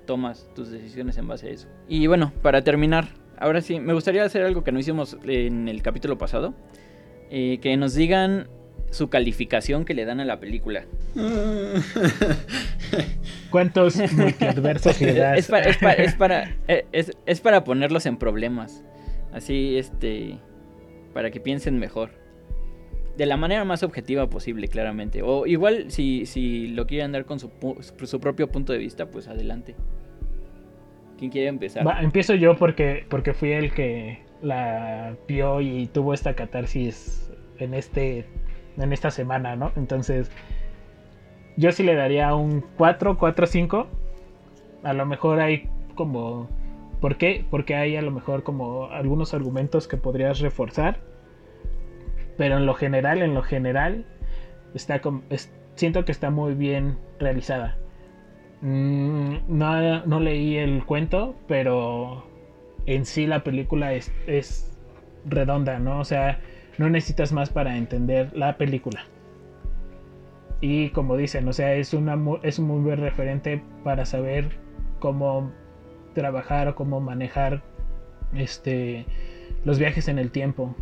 tomas 0.07 0.49
tus 0.55 0.71
decisiones 0.71 1.19
en 1.19 1.29
base 1.29 1.49
a 1.49 1.51
eso. 1.51 1.69
Y 1.89 2.07
bueno, 2.07 2.33
para 2.43 2.63
terminar, 2.63 3.09
ahora 3.39 3.61
sí, 3.61 3.81
me 3.81 3.93
gustaría 3.93 4.25
hacer 4.25 4.43
algo 4.43 4.65
que 4.65 4.73
no 4.73 4.79
hicimos 4.79 5.17
en 5.25 5.69
el 5.69 5.83
capítulo 5.83 6.19
pasado. 6.19 6.55
Eh, 7.29 7.59
que 7.61 7.77
nos 7.77 7.95
digan 7.95 8.49
su 8.91 9.09
calificación 9.09 9.85
que 9.85 9.95
le 9.95 10.05
dan 10.05 10.21
a 10.21 10.25
la 10.25 10.39
película. 10.39 10.85
¿Cuántos 13.51 13.97
multiversos 14.13 15.01
le 15.01 15.15
das? 15.15 15.39
Es 15.39 15.49
para, 15.49 15.69
es, 15.69 15.77
para, 15.79 15.93
es, 15.95 16.15
para, 16.15 16.57
eh, 16.69 16.87
es, 16.93 17.13
es 17.27 17.41
para 17.41 17.65
ponerlos 17.65 18.07
en 18.07 18.17
problemas. 18.17 18.85
Así, 19.33 19.77
este. 19.77 20.39
Para 21.13 21.31
que 21.31 21.41
piensen 21.41 21.79
mejor. 21.79 22.11
De 23.17 23.27
la 23.27 23.37
manera 23.37 23.65
más 23.65 23.83
objetiva 23.83 24.29
posible, 24.29 24.69
claramente. 24.69 25.23
O 25.23 25.47
igual, 25.47 25.91
si, 25.91 26.27
si 26.27 26.69
lo 26.69 26.87
quieren 26.87 27.13
dar 27.13 27.25
con 27.25 27.41
su, 27.41 27.51
su 28.03 28.21
propio 28.21 28.49
punto 28.49 28.73
de 28.73 28.79
vista, 28.79 29.11
pues 29.11 29.29
adelante. 29.29 29.75
¿Quién 31.19 31.31
quiere 31.31 31.49
empezar? 31.49 31.87
Empiezo 32.03 32.35
yo 32.35 32.57
porque, 32.57 33.07
porque 33.09 33.33
fui 33.33 33.53
el 33.53 33.73
que 33.73 34.19
la 34.43 35.17
vio 35.27 35.63
y 35.63 35.87
tuvo 35.87 36.13
esta 36.13 36.35
catarsis 36.35 37.33
en 37.59 37.73
este 37.73 38.27
en 38.77 38.93
esta 38.93 39.11
semana, 39.11 39.57
¿no? 39.57 39.73
Entonces, 39.77 40.31
yo 41.57 41.73
sí 41.73 41.83
le 41.83 41.95
daría 41.95 42.35
un 42.35 42.63
4, 42.77 43.17
4, 43.19 43.47
5. 43.47 43.87
A 44.83 44.93
lo 44.93 45.07
mejor 45.07 45.41
hay 45.41 45.69
como... 45.95 46.49
¿Por 47.01 47.17
qué? 47.17 47.45
Porque 47.51 47.75
hay 47.75 47.97
a 47.97 48.03
lo 48.03 48.11
mejor 48.11 48.43
como 48.43 48.87
algunos 48.87 49.35
argumentos 49.35 49.89
que 49.89 49.97
podrías 49.97 50.41
reforzar. 50.41 51.01
Pero 52.37 52.59
en 52.59 52.67
lo 52.67 52.75
general, 52.75 53.23
en 53.23 53.35
lo 53.35 53.43
general, 53.43 54.05
está 54.75 55.01
como, 55.01 55.23
es, 55.31 55.53
siento 55.75 56.05
que 56.05 56.13
está 56.13 56.31
muy 56.31 56.55
bien 56.55 56.99
realizada. 57.19 57.79
Mm, 58.61 59.37
no, 59.49 60.07
no, 60.07 60.21
leí 60.21 60.57
el 60.57 60.85
cuento, 60.85 61.37
pero 61.47 62.25
en 62.87 63.05
sí 63.05 63.27
la 63.27 63.45
película 63.45 63.93
es, 63.93 64.13
es 64.27 64.79
redonda, 65.25 65.79
¿no? 65.79 66.01
O 66.01 66.05
sea, 66.05 66.41
no 66.79 66.89
necesitas 66.91 67.33
más 67.33 67.51
para 67.51 67.77
entender 67.77 68.37
la 68.37 68.57
película. 68.57 69.05
Y 70.61 70.91
como 70.91 71.17
dicen, 71.17 71.47
o 71.49 71.53
sea, 71.53 71.75
es, 71.75 71.93
una, 71.93 72.19
es 72.43 72.59
un 72.59 72.67
muy 72.67 72.81
buen 72.81 73.01
referente 73.01 73.63
para 73.85 74.07
saber 74.07 74.49
cómo 75.01 75.53
trabajar 76.15 76.69
o 76.69 76.75
cómo 76.75 77.01
manejar 77.01 77.63
este, 78.35 79.05
los 79.65 79.79
viajes 79.79 80.09
en 80.09 80.19
el 80.19 80.31
tiempo 80.31 80.75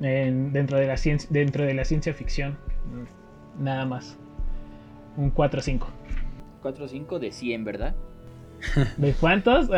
en, 0.00 0.52
dentro, 0.52 0.78
de 0.78 0.86
la 0.86 0.96
ciencia, 0.96 1.28
dentro 1.32 1.64
de 1.64 1.74
la 1.74 1.84
ciencia 1.84 2.14
ficción. 2.14 2.56
Nada 3.58 3.84
más. 3.84 4.16
Un 5.16 5.34
4-5. 5.34 5.86
4-5 6.62 7.18
de 7.18 7.32
100, 7.32 7.64
¿verdad? 7.64 7.94
¿De 8.96 9.12
cuántos? 9.12 9.68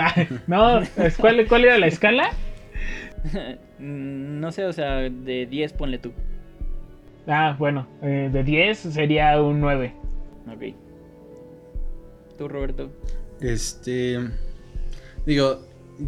no, 0.46 0.80
¿cuál, 1.18 1.46
¿cuál 1.48 1.64
era 1.64 1.78
la 1.78 1.86
escala? 1.86 2.30
no 3.78 4.52
sé, 4.52 4.64
o 4.64 4.72
sea, 4.72 4.96
de 4.96 5.46
10 5.46 5.72
ponle 5.74 5.98
tú. 5.98 6.12
Ah, 7.26 7.56
bueno, 7.58 7.86
eh, 8.02 8.30
de 8.32 8.42
10 8.42 8.78
sería 8.78 9.40
un 9.42 9.60
9. 9.60 9.92
Ok. 10.50 10.74
¿Tú, 12.38 12.48
Roberto? 12.48 12.90
Este. 13.40 14.18
Digo, 15.26 15.60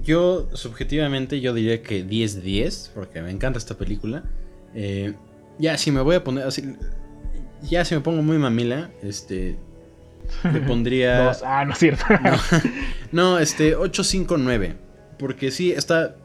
yo 0.02 0.48
subjetivamente 0.54 1.40
yo 1.40 1.52
diría 1.54 1.82
que 1.82 2.02
10 2.04 2.36
de 2.36 2.40
10, 2.42 2.92
porque 2.94 3.22
me 3.22 3.30
encanta 3.30 3.58
esta 3.58 3.76
película. 3.76 4.24
Eh, 4.74 5.14
ya, 5.58 5.76
si 5.78 5.90
me 5.90 6.00
voy 6.00 6.16
a 6.16 6.24
poner 6.24 6.46
así. 6.46 6.76
Ya, 7.62 7.84
si 7.84 7.94
me 7.94 8.00
pongo 8.00 8.22
muy 8.22 8.38
mamila, 8.38 8.90
este. 9.02 9.56
Le 10.52 10.60
pondría. 10.66 11.24
Dos. 11.24 11.42
Ah, 11.44 11.64
no 11.64 11.72
es 11.72 11.78
cierto. 11.78 12.04
no, 12.22 12.38
no, 13.12 13.38
este, 13.38 13.74
859. 13.74 14.76
Porque 15.18 15.50
sí, 15.50 15.72
está 15.72 16.16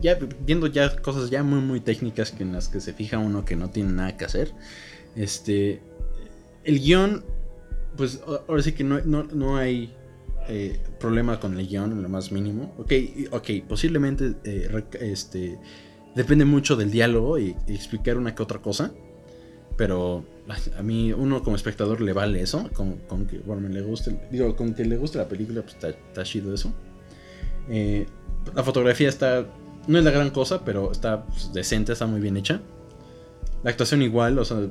ya 0.00 0.18
viendo 0.40 0.66
ya 0.66 0.96
cosas 0.96 1.30
ya 1.30 1.42
muy 1.42 1.60
muy 1.60 1.80
técnicas 1.80 2.32
que 2.32 2.42
en 2.42 2.52
las 2.52 2.68
que 2.68 2.80
se 2.80 2.92
fija 2.92 3.18
uno 3.18 3.44
que 3.44 3.56
no 3.56 3.70
tiene 3.70 3.92
nada 3.92 4.16
que 4.16 4.24
hacer. 4.24 4.52
Este 5.14 5.80
el 6.64 6.80
guion 6.80 7.24
pues 7.96 8.20
ahora 8.48 8.62
sí 8.62 8.72
que 8.72 8.84
no, 8.84 9.00
no, 9.00 9.56
hay 9.56 9.92
eh, 10.50 10.80
problema 10.98 11.40
con 11.40 11.58
el 11.58 11.66
guion 11.66 11.92
en 11.92 12.02
lo 12.02 12.08
más 12.08 12.32
mínimo. 12.32 12.74
Ok, 12.78 12.92
ok, 13.30 13.50
posiblemente 13.68 14.34
eh, 14.44 14.84
este, 15.00 15.58
depende 16.14 16.44
mucho 16.44 16.76
del 16.76 16.90
diálogo 16.90 17.38
y, 17.38 17.56
explicar 17.68 18.16
una 18.16 18.34
que 18.34 18.42
otra 18.42 18.60
cosa. 18.60 18.92
Pero 19.76 20.26
a 20.76 20.82
mí, 20.82 21.12
uno 21.12 21.42
como 21.42 21.56
espectador 21.56 22.02
le 22.02 22.12
vale 22.12 22.42
eso. 22.42 22.68
Con, 22.74 22.98
con 23.08 23.26
que 23.26 23.38
bueno, 23.38 23.68
le 23.68 23.80
guste, 23.80 24.20
digo, 24.30 24.54
con 24.56 24.74
que 24.74 24.84
le 24.84 24.96
guste 24.96 25.18
la 25.18 25.28
película, 25.28 25.62
pues 25.62 25.76
está, 25.76 26.22
chido 26.24 26.52
eso. 26.52 26.72
Eh, 27.70 28.06
la 28.54 28.62
fotografía 28.62 29.08
está 29.08 29.46
no 29.86 29.98
es 29.98 30.04
la 30.04 30.10
gran 30.10 30.30
cosa, 30.30 30.64
pero 30.64 30.92
está 30.92 31.24
pues, 31.26 31.52
decente, 31.52 31.92
está 31.92 32.06
muy 32.06 32.20
bien 32.20 32.36
hecha. 32.36 32.60
La 33.62 33.70
actuación 33.70 34.02
igual, 34.02 34.38
o 34.38 34.44
sea, 34.44 34.68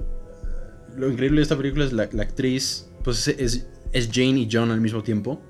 lo 0.96 1.10
increíble 1.10 1.38
de 1.38 1.44
esta 1.44 1.58
película 1.58 1.86
es 1.86 1.94
la, 1.94 2.04
actriz, 2.04 2.90
pues 3.04 3.28
es, 3.28 3.68
es, 3.92 4.10
Jane 4.12 4.40
y 4.40 4.50
John 4.52 4.72
al 4.72 4.82
mismo 4.82 5.04
tiempo. 5.04 5.42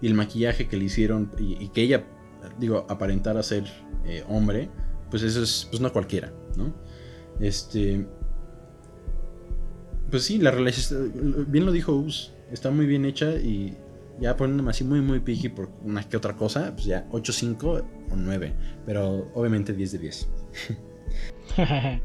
Y 0.00 0.06
el 0.06 0.14
maquillaje 0.14 0.68
que 0.68 0.76
le 0.76 0.84
hicieron 0.84 1.30
y, 1.38 1.68
que 1.68 1.82
ella, 1.82 2.04
digo, 2.58 2.86
aparentara 2.88 3.42
ser 3.42 3.64
eh, 4.04 4.22
hombre, 4.28 4.68
pues 5.10 5.22
eso 5.22 5.42
es 5.42 5.66
pues 5.70 5.80
no 5.80 5.92
cualquiera, 5.92 6.32
¿no? 6.56 6.74
Este... 7.40 8.06
Pues 10.10 10.22
sí, 10.22 10.38
la 10.38 10.52
relación, 10.52 11.46
bien 11.48 11.66
lo 11.66 11.72
dijo 11.72 11.92
Us, 11.92 12.32
está 12.52 12.70
muy 12.70 12.86
bien 12.86 13.04
hecha 13.04 13.34
y 13.34 13.76
ya 14.20 14.36
poniéndome 14.36 14.70
así 14.70 14.84
muy, 14.84 15.00
muy 15.00 15.20
picky 15.20 15.48
por 15.48 15.68
una 15.82 16.02
que 16.02 16.16
otra 16.16 16.34
cosa, 16.34 16.72
pues 16.72 16.86
ya 16.86 17.06
8, 17.10 17.32
5 17.32 17.70
o 18.10 18.16
9. 18.16 18.52
Pero 18.86 19.30
obviamente 19.34 19.72
10 19.72 19.92
de 19.92 19.98
10. 19.98 20.28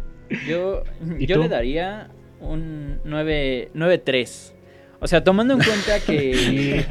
yo 0.47 0.83
yo 1.19 1.37
le 1.37 1.49
daría 1.49 2.09
un 2.39 2.99
9, 3.05 3.71
9 3.73 3.97
3. 3.99 4.53
O 5.01 5.07
sea, 5.07 5.23
tomando 5.23 5.55
en 5.55 5.59
cuenta 5.59 5.99
que. 5.99 6.85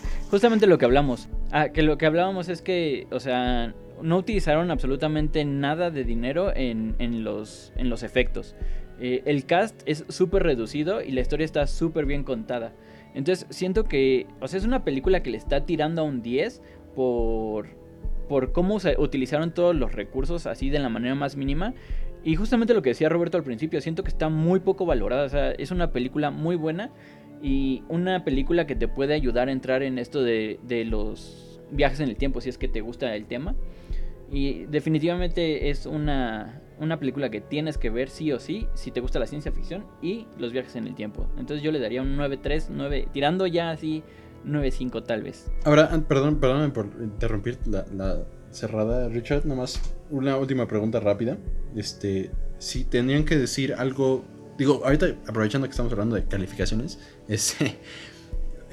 justamente 0.30 0.66
lo 0.66 0.78
que 0.78 0.84
hablamos. 0.84 1.28
Ah, 1.50 1.70
que 1.70 1.82
lo 1.82 1.96
que 1.98 2.06
hablábamos 2.06 2.48
es 2.50 2.60
que, 2.60 3.06
o 3.10 3.18
sea, 3.18 3.74
no 4.02 4.18
utilizaron 4.18 4.70
absolutamente 4.70 5.44
nada 5.44 5.90
de 5.90 6.04
dinero 6.04 6.54
en, 6.54 6.94
en, 6.98 7.24
los, 7.24 7.72
en 7.76 7.88
los 7.88 8.02
efectos. 8.02 8.54
Eh, 9.00 9.22
el 9.24 9.46
cast 9.46 9.80
es 9.86 10.04
súper 10.10 10.42
reducido 10.42 11.02
y 11.02 11.12
la 11.12 11.22
historia 11.22 11.46
está 11.46 11.66
súper 11.66 12.04
bien 12.04 12.24
contada. 12.24 12.74
Entonces 13.14 13.46
siento 13.48 13.84
que, 13.84 14.26
o 14.40 14.46
sea, 14.46 14.58
es 14.58 14.66
una 14.66 14.84
película 14.84 15.22
que 15.22 15.30
le 15.30 15.38
está 15.38 15.64
tirando 15.64 16.02
a 16.02 16.04
un 16.04 16.22
10 16.22 16.60
por, 16.94 17.68
por 18.28 18.52
cómo 18.52 18.78
se 18.80 18.96
utilizaron 18.98 19.52
todos 19.52 19.74
los 19.74 19.92
recursos 19.92 20.46
así 20.46 20.68
de 20.68 20.78
la 20.78 20.90
manera 20.90 21.14
más 21.14 21.36
mínima. 21.36 21.72
Y 22.24 22.36
justamente 22.36 22.74
lo 22.74 22.82
que 22.82 22.90
decía 22.90 23.08
Roberto 23.08 23.36
al 23.36 23.44
principio, 23.44 23.80
siento 23.80 24.02
que 24.02 24.10
está 24.10 24.28
muy 24.28 24.60
poco 24.60 24.86
valorada. 24.86 25.24
O 25.24 25.28
sea, 25.28 25.52
es 25.52 25.70
una 25.70 25.92
película 25.92 26.30
muy 26.30 26.56
buena 26.56 26.90
y 27.42 27.82
una 27.88 28.24
película 28.24 28.66
que 28.66 28.76
te 28.76 28.88
puede 28.88 29.14
ayudar 29.14 29.48
a 29.48 29.52
entrar 29.52 29.82
en 29.82 29.98
esto 29.98 30.22
de, 30.22 30.60
de 30.62 30.84
los 30.84 31.60
viajes 31.70 32.00
en 32.00 32.08
el 32.08 32.16
tiempo, 32.16 32.40
si 32.40 32.48
es 32.50 32.58
que 32.58 32.68
te 32.68 32.80
gusta 32.80 33.14
el 33.14 33.26
tema. 33.26 33.54
Y 34.30 34.66
definitivamente 34.66 35.70
es 35.70 35.86
una, 35.86 36.60
una 36.78 36.98
película 36.98 37.30
que 37.30 37.40
tienes 37.40 37.78
que 37.78 37.90
ver 37.90 38.08
sí 38.08 38.32
o 38.32 38.38
sí 38.38 38.66
si 38.74 38.90
te 38.90 39.00
gusta 39.00 39.18
la 39.18 39.26
ciencia 39.26 39.52
ficción 39.52 39.84
y 40.00 40.26
los 40.38 40.52
viajes 40.52 40.76
en 40.76 40.86
el 40.86 40.94
tiempo. 40.94 41.26
Entonces 41.38 41.62
yo 41.62 41.72
le 41.72 41.80
daría 41.80 42.02
un 42.02 42.16
9-3, 42.16 42.68
9, 42.70 43.08
tirando 43.12 43.46
ya 43.46 43.70
así 43.70 44.02
9-5 44.46 45.04
tal 45.04 45.22
vez. 45.22 45.50
Ahora, 45.64 45.88
ah, 45.92 46.00
perdón, 46.06 46.40
perdóname 46.40 46.72
por 46.72 46.86
interrumpir 47.00 47.58
la, 47.66 48.24
cerrada, 48.50 49.08
Richard, 49.08 49.46
nomás 49.46 49.80
una 50.10 50.36
última 50.36 50.66
pregunta 50.66 51.00
rápida. 51.00 51.38
Este, 51.76 52.30
si 52.58 52.84
tenían 52.84 53.24
que 53.24 53.36
decir 53.36 53.74
algo, 53.74 54.24
digo, 54.58 54.82
ahorita 54.84 55.16
aprovechando 55.26 55.66
que 55.66 55.72
estamos 55.72 55.92
hablando 55.92 56.16
de 56.16 56.24
calificaciones, 56.24 56.98
este, 57.28 57.78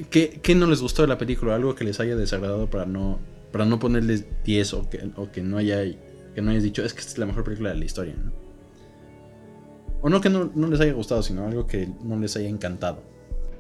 ¿qué, 0.10 0.40
¿qué, 0.42 0.56
no 0.56 0.68
les 0.68 0.82
gustó 0.82 1.04
de 1.04 1.08
la 1.08 1.18
película? 1.18 1.56
Algo 1.56 1.76
que 1.76 1.84
les 1.84 2.00
haya 2.00 2.16
desagradado 2.16 2.70
para 2.70 2.86
no, 2.86 3.20
para 3.52 3.66
no 3.66 3.80
ponerles 3.80 4.26
10 4.44 4.74
o 4.74 4.90
que, 4.90 5.10
o 5.16 5.32
que 5.32 5.42
no 5.42 5.58
haya 5.58 5.84
que 6.38 6.44
no 6.44 6.52
hayas 6.52 6.62
dicho, 6.62 6.86
es 6.86 6.94
que 6.94 7.00
esta 7.00 7.14
es 7.14 7.18
la 7.18 7.26
mejor 7.26 7.44
película 7.44 7.72
de 7.72 7.78
la 7.78 7.86
historia, 7.86 8.14
¿no? 8.16 8.32
O 10.04 10.10
no 10.10 10.22
que 10.22 10.30
no, 10.30 10.52
les 10.68 10.80
haya 10.80 10.94
gustado, 10.94 11.24
sino 11.24 11.48
algo 11.48 11.66
que 11.66 11.90
no 12.04 12.16
les 12.20 12.38
haya 12.38 12.48
encantado. 12.48 13.02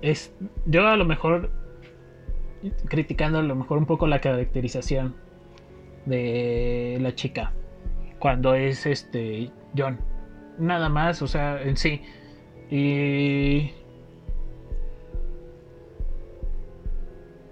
Es, 0.03 0.31
yo 0.67 0.87
a 0.87 0.95
lo 0.95 1.03
mejor, 1.03 1.49
criticando 2.87 3.39
a 3.39 3.41
lo 3.41 3.55
mejor 3.55 3.79
un 3.79 3.87
poco 3.87 4.05
la 4.05 4.21
caracterización 4.21 5.15
de 6.07 6.97
la 7.01 7.13
chica, 7.15 7.53
cuando 8.19 8.55
es 8.55 8.85
este 8.85 9.51
John. 9.77 9.99
Nada 10.57 10.89
más, 10.89 11.21
o 11.21 11.27
sea, 11.27 11.61
en 11.61 11.77
sí. 11.77 12.01
Y... 12.69 13.71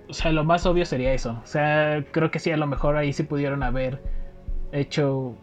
O 0.09 0.13
sea, 0.13 0.31
lo 0.31 0.43
más 0.43 0.65
obvio 0.65 0.85
sería 0.85 1.13
eso. 1.13 1.39
O 1.43 1.47
sea, 1.47 2.03
creo 2.11 2.31
que 2.31 2.39
sí, 2.39 2.51
a 2.51 2.57
lo 2.57 2.67
mejor 2.67 2.95
ahí 2.97 3.13
sí 3.13 3.23
pudieron 3.23 3.63
haber 3.63 4.01
hecho 4.71 5.35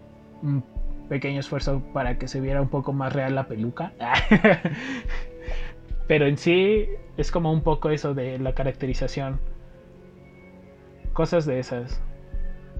un 0.42 0.64
pequeño 1.08 1.40
esfuerzo 1.40 1.82
para 1.92 2.18
que 2.18 2.28
se 2.28 2.40
viera 2.40 2.60
un 2.62 2.68
poco 2.68 2.92
más 2.92 3.12
real 3.12 3.34
la 3.34 3.46
peluca. 3.46 3.92
Pero 6.08 6.26
en 6.26 6.36
sí 6.36 6.88
es 7.16 7.30
como 7.30 7.52
un 7.52 7.62
poco 7.62 7.90
eso 7.90 8.14
de 8.14 8.38
la 8.38 8.54
caracterización. 8.54 9.40
cosas 11.12 11.46
de 11.46 11.58
esas. 11.58 12.02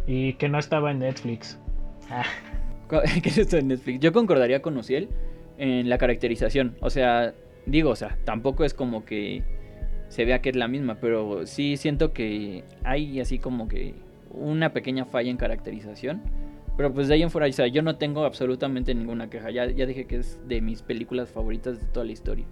Y 0.06 0.34
que 0.34 0.48
no 0.48 0.58
estaba 0.58 0.90
en 0.90 1.00
Netflix. 1.00 1.58
Ah. 2.10 2.24
¿Qué 3.22 3.28
es 3.28 3.38
esto 3.38 3.56
en 3.56 3.68
Netflix? 3.68 4.00
Yo 4.00 4.12
concordaría 4.12 4.60
con 4.60 4.76
Uciel 4.76 5.08
en 5.58 5.88
la 5.88 5.98
caracterización. 5.98 6.76
O 6.80 6.90
sea, 6.90 7.34
digo, 7.66 7.90
o 7.90 7.96
sea, 7.96 8.18
tampoco 8.24 8.64
es 8.64 8.74
como 8.74 9.04
que 9.04 9.42
se 10.08 10.24
vea 10.24 10.42
que 10.42 10.50
es 10.50 10.56
la 10.56 10.68
misma, 10.68 10.96
pero 10.96 11.46
sí 11.46 11.76
siento 11.76 12.12
que 12.12 12.64
hay 12.84 13.20
así 13.20 13.38
como 13.38 13.68
que 13.68 13.94
una 14.30 14.72
pequeña 14.72 15.04
falla 15.04 15.30
en 15.30 15.36
caracterización. 15.36 16.22
Pero 16.76 16.92
pues 16.92 17.08
de 17.08 17.14
ahí 17.14 17.22
en 17.22 17.30
fuera, 17.30 17.46
o 17.46 17.52
sea, 17.52 17.66
yo 17.66 17.82
no 17.82 17.96
tengo 17.96 18.24
absolutamente 18.24 18.94
ninguna 18.94 19.30
queja. 19.30 19.50
Ya, 19.50 19.70
ya 19.70 19.86
dije 19.86 20.06
que 20.06 20.16
es 20.16 20.38
de 20.48 20.60
mis 20.60 20.82
películas 20.82 21.30
favoritas 21.30 21.80
de 21.80 21.86
toda 21.86 22.06
la 22.06 22.12
historia. 22.12 22.46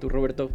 ¿Tú, 0.00 0.08
Roberto? 0.08 0.50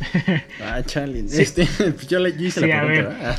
ah, 0.62 0.82
chale. 0.84 1.20
Este, 1.20 1.66
pues 1.78 2.06
yo, 2.06 2.18
le, 2.18 2.30
hice 2.30 2.66
la 2.66 2.86
pregunta. 2.86 3.38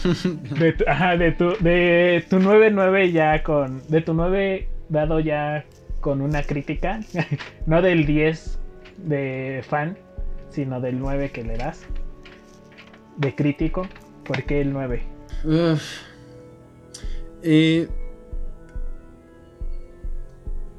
de, 0.59 0.73
tu, 0.73 0.83
ajá, 0.87 1.17
de 1.17 1.31
tu, 1.31 1.53
de 1.59 2.25
tu 2.29 2.37
9-9 2.37 3.11
ya 3.11 3.43
con. 3.43 3.81
De 3.87 4.01
tu 4.01 4.13
9 4.13 4.67
dado 4.89 5.19
ya 5.19 5.65
con 5.99 6.21
una 6.21 6.43
crítica. 6.43 6.99
no 7.65 7.81
del 7.81 8.05
10 8.05 8.59
de 8.97 9.63
fan, 9.67 9.97
sino 10.49 10.81
del 10.81 10.99
9 10.99 11.31
que 11.31 11.43
le 11.43 11.57
das. 11.57 11.81
De 13.17 13.35
crítico. 13.35 13.87
¿Por 14.23 14.43
qué 14.43 14.61
el 14.61 14.71
9? 14.71 15.01
Eh, 17.43 17.87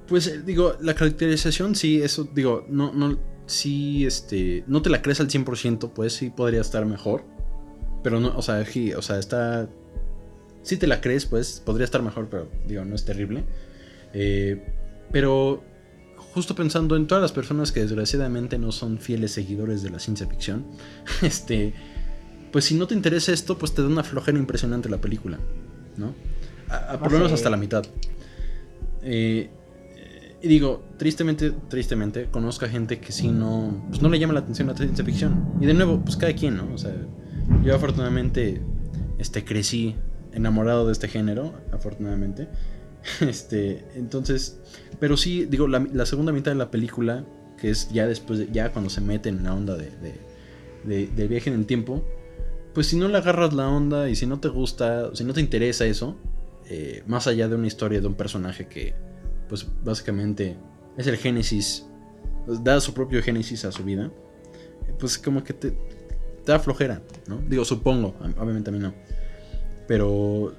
pues 0.07 0.27
eh, 0.29 0.43
digo, 0.45 0.77
la 0.81 0.95
caracterización 0.95 1.75
sí, 1.75 2.03
eso 2.03 2.25
digo, 2.25 2.67
no, 2.69 2.93
no, 2.93 3.19
sí, 3.47 4.07
este, 4.07 4.65
no 4.67 4.83
te 4.83 4.91
la 4.91 5.03
crees 5.03 5.21
al 5.21 5.29
100%, 5.29 5.91
pues 5.93 6.15
sí 6.15 6.31
podría 6.31 6.61
estar 6.61 6.85
mejor. 6.87 7.25
Pero 8.03 8.21
no, 8.21 8.37
o 8.37 8.43
sea, 8.43 8.65
sí, 8.65 8.93
o 8.93 9.03
sea, 9.03 9.19
está... 9.19 9.69
Si 10.63 10.77
te 10.77 10.87
la 10.87 11.01
crees, 11.01 11.27
pues 11.27 11.61
podría 11.65 11.85
estar 11.85 12.03
mejor, 12.03 12.29
pero 12.29 12.49
digo, 12.67 12.85
no 12.85 12.95
es 12.95 13.05
terrible. 13.05 13.45
Eh, 14.13 14.65
pero 15.11 15.63
justo 16.17 16.55
pensando 16.55 16.97
en 16.97 17.07
todas 17.07 17.21
las 17.21 17.33
personas 17.33 17.73
que 17.73 17.81
desgraciadamente 17.81 18.59
no 18.59 18.73
son 18.73 18.99
fieles 18.99 19.33
seguidores 19.33 19.83
de 19.83 19.91
la 19.91 19.99
ciencia 19.99 20.27
ficción, 20.27 20.67
este, 21.23 21.75
pues 22.51 22.65
si 22.65 22.75
no 22.75 22.87
te 22.87 22.95
interesa 22.95 23.33
esto, 23.33 23.59
pues 23.59 23.75
te 23.75 23.83
da 23.83 23.89
una 23.89 24.05
flojera 24.05 24.39
impresionante 24.39 24.89
la 24.89 25.01
película, 25.01 25.39
¿no? 25.97 26.15
por 26.99 27.13
lo 27.13 27.19
menos 27.19 27.33
hasta 27.33 27.51
la 27.51 27.59
mitad. 27.59 27.85
Eh, 29.03 29.51
y 30.43 30.49
digo, 30.49 30.83
tristemente, 30.99 31.53
tristemente, 31.69 32.27
conozco 32.31 32.65
a 32.65 32.69
gente 32.69 32.99
que 32.99 33.13
sí 33.13 33.29
no, 33.29 33.85
pues 33.89 34.03
no 34.03 34.09
le 34.09 34.19
llama 34.19 34.35
la 34.35 34.41
atención 34.41 34.67
la 34.67 34.77
ciencia 34.77 35.05
ficción. 35.05 35.53
Y 35.61 35.67
de 35.67 35.75
nuevo, 35.75 36.01
pues 36.01 36.17
cada 36.17 36.33
quien, 36.33 36.57
¿no? 36.57 36.69
O 36.75 36.79
sea, 36.79 36.93
yo 37.65 37.75
afortunadamente 37.75 38.61
este, 39.19 39.45
crecí 39.45 39.95
enamorado 40.33 40.87
de 40.87 40.93
este 40.93 41.09
género, 41.09 41.55
afortunadamente. 41.73 42.49
Este, 43.21 43.85
entonces, 43.97 44.61
pero 45.01 45.17
sí, 45.17 45.45
digo, 45.47 45.67
la, 45.67 46.07
segunda 46.07 46.31
mitad 46.31 46.53
de 46.53 46.57
la 46.57 46.71
película, 46.71 47.25
que 47.57 47.71
es 47.71 47.91
ya 47.91 48.07
después, 48.07 48.39
de, 48.39 48.49
ya 48.53 48.71
cuando 48.73 48.91
se 48.91 49.01
meten 49.01 49.39
en 49.39 49.43
la 49.43 49.55
onda 49.55 49.77
de, 49.77 49.91
de, 50.85 51.09
de, 51.09 51.27
viaje 51.27 51.51
en 51.51 51.57
el 51.57 51.67
tiempo, 51.67 52.05
pues 52.73 52.87
si 52.87 52.97
no 52.97 53.09
le 53.09 53.19
agarras 53.19 53.55
la 53.55 53.69
onda 53.69 54.09
y 54.09 54.15
si 54.15 54.27
no 54.27 54.39
te 54.39 54.47
gusta, 54.47 55.13
si 55.17 55.25
no 55.25 55.33
te 55.33 55.41
interesa 55.41 55.85
eso, 55.85 56.17
eh, 56.71 57.03
más 57.09 57.27
allá 57.27 57.49
de 57.49 57.57
una 57.57 57.67
historia 57.67 58.01
de 58.01 58.07
un 58.07 58.15
personaje 58.15 58.69
que, 58.69 58.95
pues 59.53 59.69
básicamente 59.85 60.57
es 60.97 61.07
el 61.07 61.19
génesis, 61.19 61.87
da 62.47 62.81
su 62.81 62.95
propio 62.95 63.23
génesis 63.23 63.67
a 63.67 63.71
su 63.71 63.85
vida, 63.85 64.11
pues 64.99 65.19
como 65.19 65.45
que 65.45 65.53
te, 65.53 65.77
da 66.47 66.59
flojera, 66.59 67.03
¿no? 67.27 67.37
Digo, 67.47 67.63
supongo, 67.67 68.15
obviamente 68.39 68.71
a 68.71 68.73
mí 68.73 68.79
no. 68.79 68.95
Pero, 69.87 70.55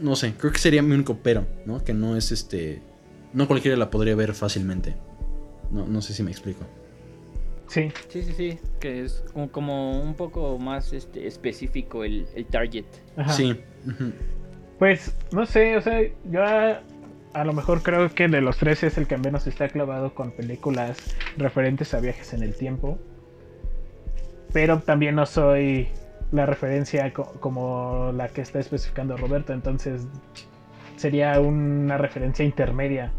no 0.00 0.16
sé, 0.16 0.34
creo 0.36 0.50
que 0.50 0.58
sería 0.58 0.82
mi 0.82 0.96
único 0.96 1.16
pero, 1.22 1.46
¿no? 1.64 1.84
Que 1.84 1.94
no 1.94 2.16
es 2.16 2.32
este, 2.32 2.82
no 3.32 3.46
cualquiera 3.46 3.76
la 3.76 3.88
podría 3.88 4.16
ver 4.16 4.34
fácilmente. 4.34 4.96
No, 5.70 5.86
no 5.86 6.02
sé 6.02 6.12
si 6.12 6.24
me 6.24 6.32
explico. 6.32 6.66
Sí. 7.68 7.92
Sí, 8.08 8.24
sí, 8.24 8.32
sí. 8.32 8.58
Que 8.80 9.04
es 9.04 9.22
como, 9.52 10.02
un 10.02 10.14
poco 10.14 10.58
más 10.58 10.92
este, 10.92 11.28
específico 11.28 12.02
el, 12.02 12.26
target. 12.50 12.86
Sí. 13.28 13.56
Pues, 14.80 15.14
no 15.30 15.46
sé, 15.46 15.76
o 15.76 15.80
sea, 15.80 16.02
yo 16.28 16.42
a, 17.34 17.44
lo 17.44 17.52
mejor 17.52 17.82
creo 17.82 18.08
que 18.14 18.28
de 18.28 18.40
los 18.40 18.56
tres 18.56 18.82
es 18.82 18.96
el 18.96 19.06
que 19.06 19.18
menos 19.18 19.46
está 19.46 19.68
clavado 19.68 20.14
con 20.14 20.30
películas 20.30 20.98
referentes 21.36 21.92
a 21.94 22.00
viajes 22.00 22.32
en 22.32 22.42
el 22.42 22.54
tiempo. 22.54 22.98
Pero 24.52 24.80
también 24.80 25.16
no 25.16 25.26
soy 25.26 25.88
la 26.32 26.46
referencia 26.46 27.12
como 27.12 28.12
la 28.14 28.28
que 28.28 28.40
está 28.40 28.60
especificando 28.60 29.16
Roberto, 29.16 29.52
entonces 29.52 30.06
sería 30.96 31.38
una 31.40 31.98
referencia 31.98 32.44
intermedia. 32.44 33.12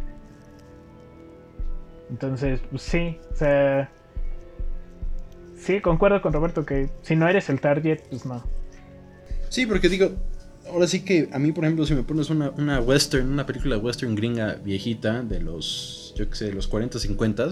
Entonces, 2.09 2.61
pues 2.70 2.82
sí, 2.82 3.20
o 3.32 3.36
sea, 3.36 3.89
sí, 5.57 5.82
concuerdo 5.82 6.22
con 6.22 6.34
Roberto 6.34 6.66
que 6.66 6.89
si 7.01 7.16
no 7.16 7.28
eres 7.28 7.49
el 7.49 7.59
target, 7.59 8.01
pues 8.09 8.26
no. 8.26 8.43
Sí, 9.49 9.66
porque 9.66 9.89
digo, 9.89 10.11
ahora 10.72 10.88
sí 10.88 11.01
que 11.01 11.30
a 11.32 11.39
mí, 11.39 11.51
por 11.51 11.63
ejemplo, 11.63 11.86
si 11.86 11.93
me 11.93 12.03
pones 12.03 12.30
una, 12.30 12.51
una 12.51 12.80
western, 12.80 13.32
una 13.32 13.45
película 13.45 13.78
western 13.78 14.16
gringa 14.16 14.55
viejita 14.63 15.22
de 15.22 15.41
los, 15.41 16.13
yo 16.18 16.30
qué 16.30 16.36
sé, 16.36 16.53
los 16.53 16.68
40, 16.68 16.99
50, 16.99 17.49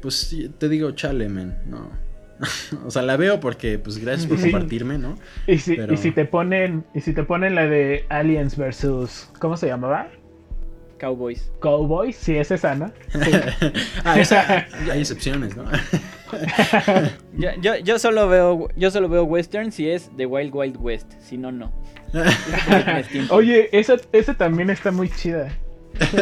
pues 0.00 0.36
te 0.58 0.68
digo, 0.68 0.92
chale, 0.92 1.28
men, 1.28 1.56
no. 1.66 1.90
o 2.86 2.90
sea, 2.90 3.02
la 3.02 3.16
veo 3.16 3.40
porque, 3.40 3.78
pues, 3.78 3.98
gracias 3.98 4.26
por 4.26 4.40
compartirme, 4.40 4.98
¿no? 4.98 5.16
Y 5.46 5.58
si, 5.58 5.74
y 5.74 5.96
si 5.96 6.10
te 6.10 6.24
ponen, 6.24 6.84
y 6.94 7.00
si 7.00 7.12
te 7.12 7.22
ponen 7.22 7.54
la 7.54 7.66
de 7.66 8.06
Aliens 8.08 8.56
versus, 8.56 9.30
¿cómo 9.38 9.56
se 9.56 9.66
llamaba? 9.66 10.10
Cowboys. 10.98 11.50
Cowboys, 11.60 12.16
sí, 12.16 12.36
es 12.36 12.50
esa, 12.50 12.74
¿no? 12.74 12.92
ah, 14.04 14.18
esa, 14.18 14.66
hay 14.90 15.00
excepciones, 15.00 15.56
¿no? 15.56 15.64
yo, 17.60 17.76
yo, 17.76 17.98
solo 17.98 18.28
veo, 18.28 18.68
yo 18.76 18.90
solo 18.90 19.08
veo 19.08 19.24
western 19.24 19.72
si 19.72 19.88
es 19.88 20.10
The 20.16 20.26
Wild 20.26 20.54
Wild 20.54 20.76
West, 20.80 21.12
si 21.20 21.38
no, 21.38 21.52
no. 21.52 21.72
Oye, 23.30 23.68
esa, 23.72 23.96
esa 24.12 24.34
también 24.34 24.70
está 24.70 24.90
muy 24.90 25.08
chida. 25.08 25.48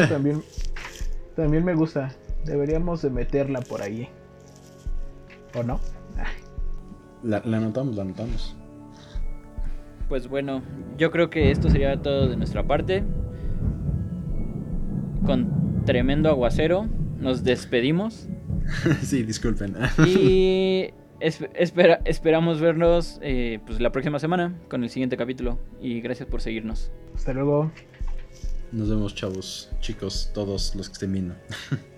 también, 0.09 0.43
también 1.37 1.65
me 1.65 1.75
gusta. 1.75 2.13
Deberíamos 2.45 3.03
de 3.03 3.11
meterla 3.11 3.61
por 3.61 3.83
ahí. 3.83 4.09
¿O 5.55 5.63
no? 5.63 5.81
La, 7.23 7.41
la 7.45 7.57
anotamos, 7.59 7.95
la 7.95 8.03
anotamos. 8.03 8.57
Pues 10.09 10.29
bueno, 10.29 10.63
yo 10.99 11.11
creo 11.11 11.31
que 11.31 11.51
esto 11.51 11.71
sería 11.71 12.01
todo 12.01 12.29
de 12.29 12.37
nuestra 12.37 12.65
parte. 12.65 13.05
Con 15.25 15.85
tremendo 15.85 16.29
aguacero, 16.29 16.89
nos 17.19 17.45
despedimos. 17.45 18.29
sí, 19.03 19.23
disculpen. 19.23 19.77
y 20.07 20.91
espera, 21.21 22.01
esperamos 22.05 22.61
vernos 22.61 23.19
eh, 23.23 23.61
pues, 23.67 23.81
la 23.81 23.93
próxima 23.93 24.19
semana 24.19 24.55
con 24.69 24.83
el 24.83 24.91
siguiente 24.91 25.17
capítulo. 25.17 25.59
Y 25.81 26.01
gracias 26.01 26.29
por 26.29 26.41
seguirnos. 26.41 26.91
Hasta 27.15 27.33
luego. 27.33 27.71
Nos 28.73 28.89
vemos, 28.89 29.15
chavos, 29.15 29.71
chicos, 29.81 30.31
todos 30.33 30.75
los 30.75 30.89
que 30.89 30.95
estén 30.95 31.13
viendo. 31.13 31.35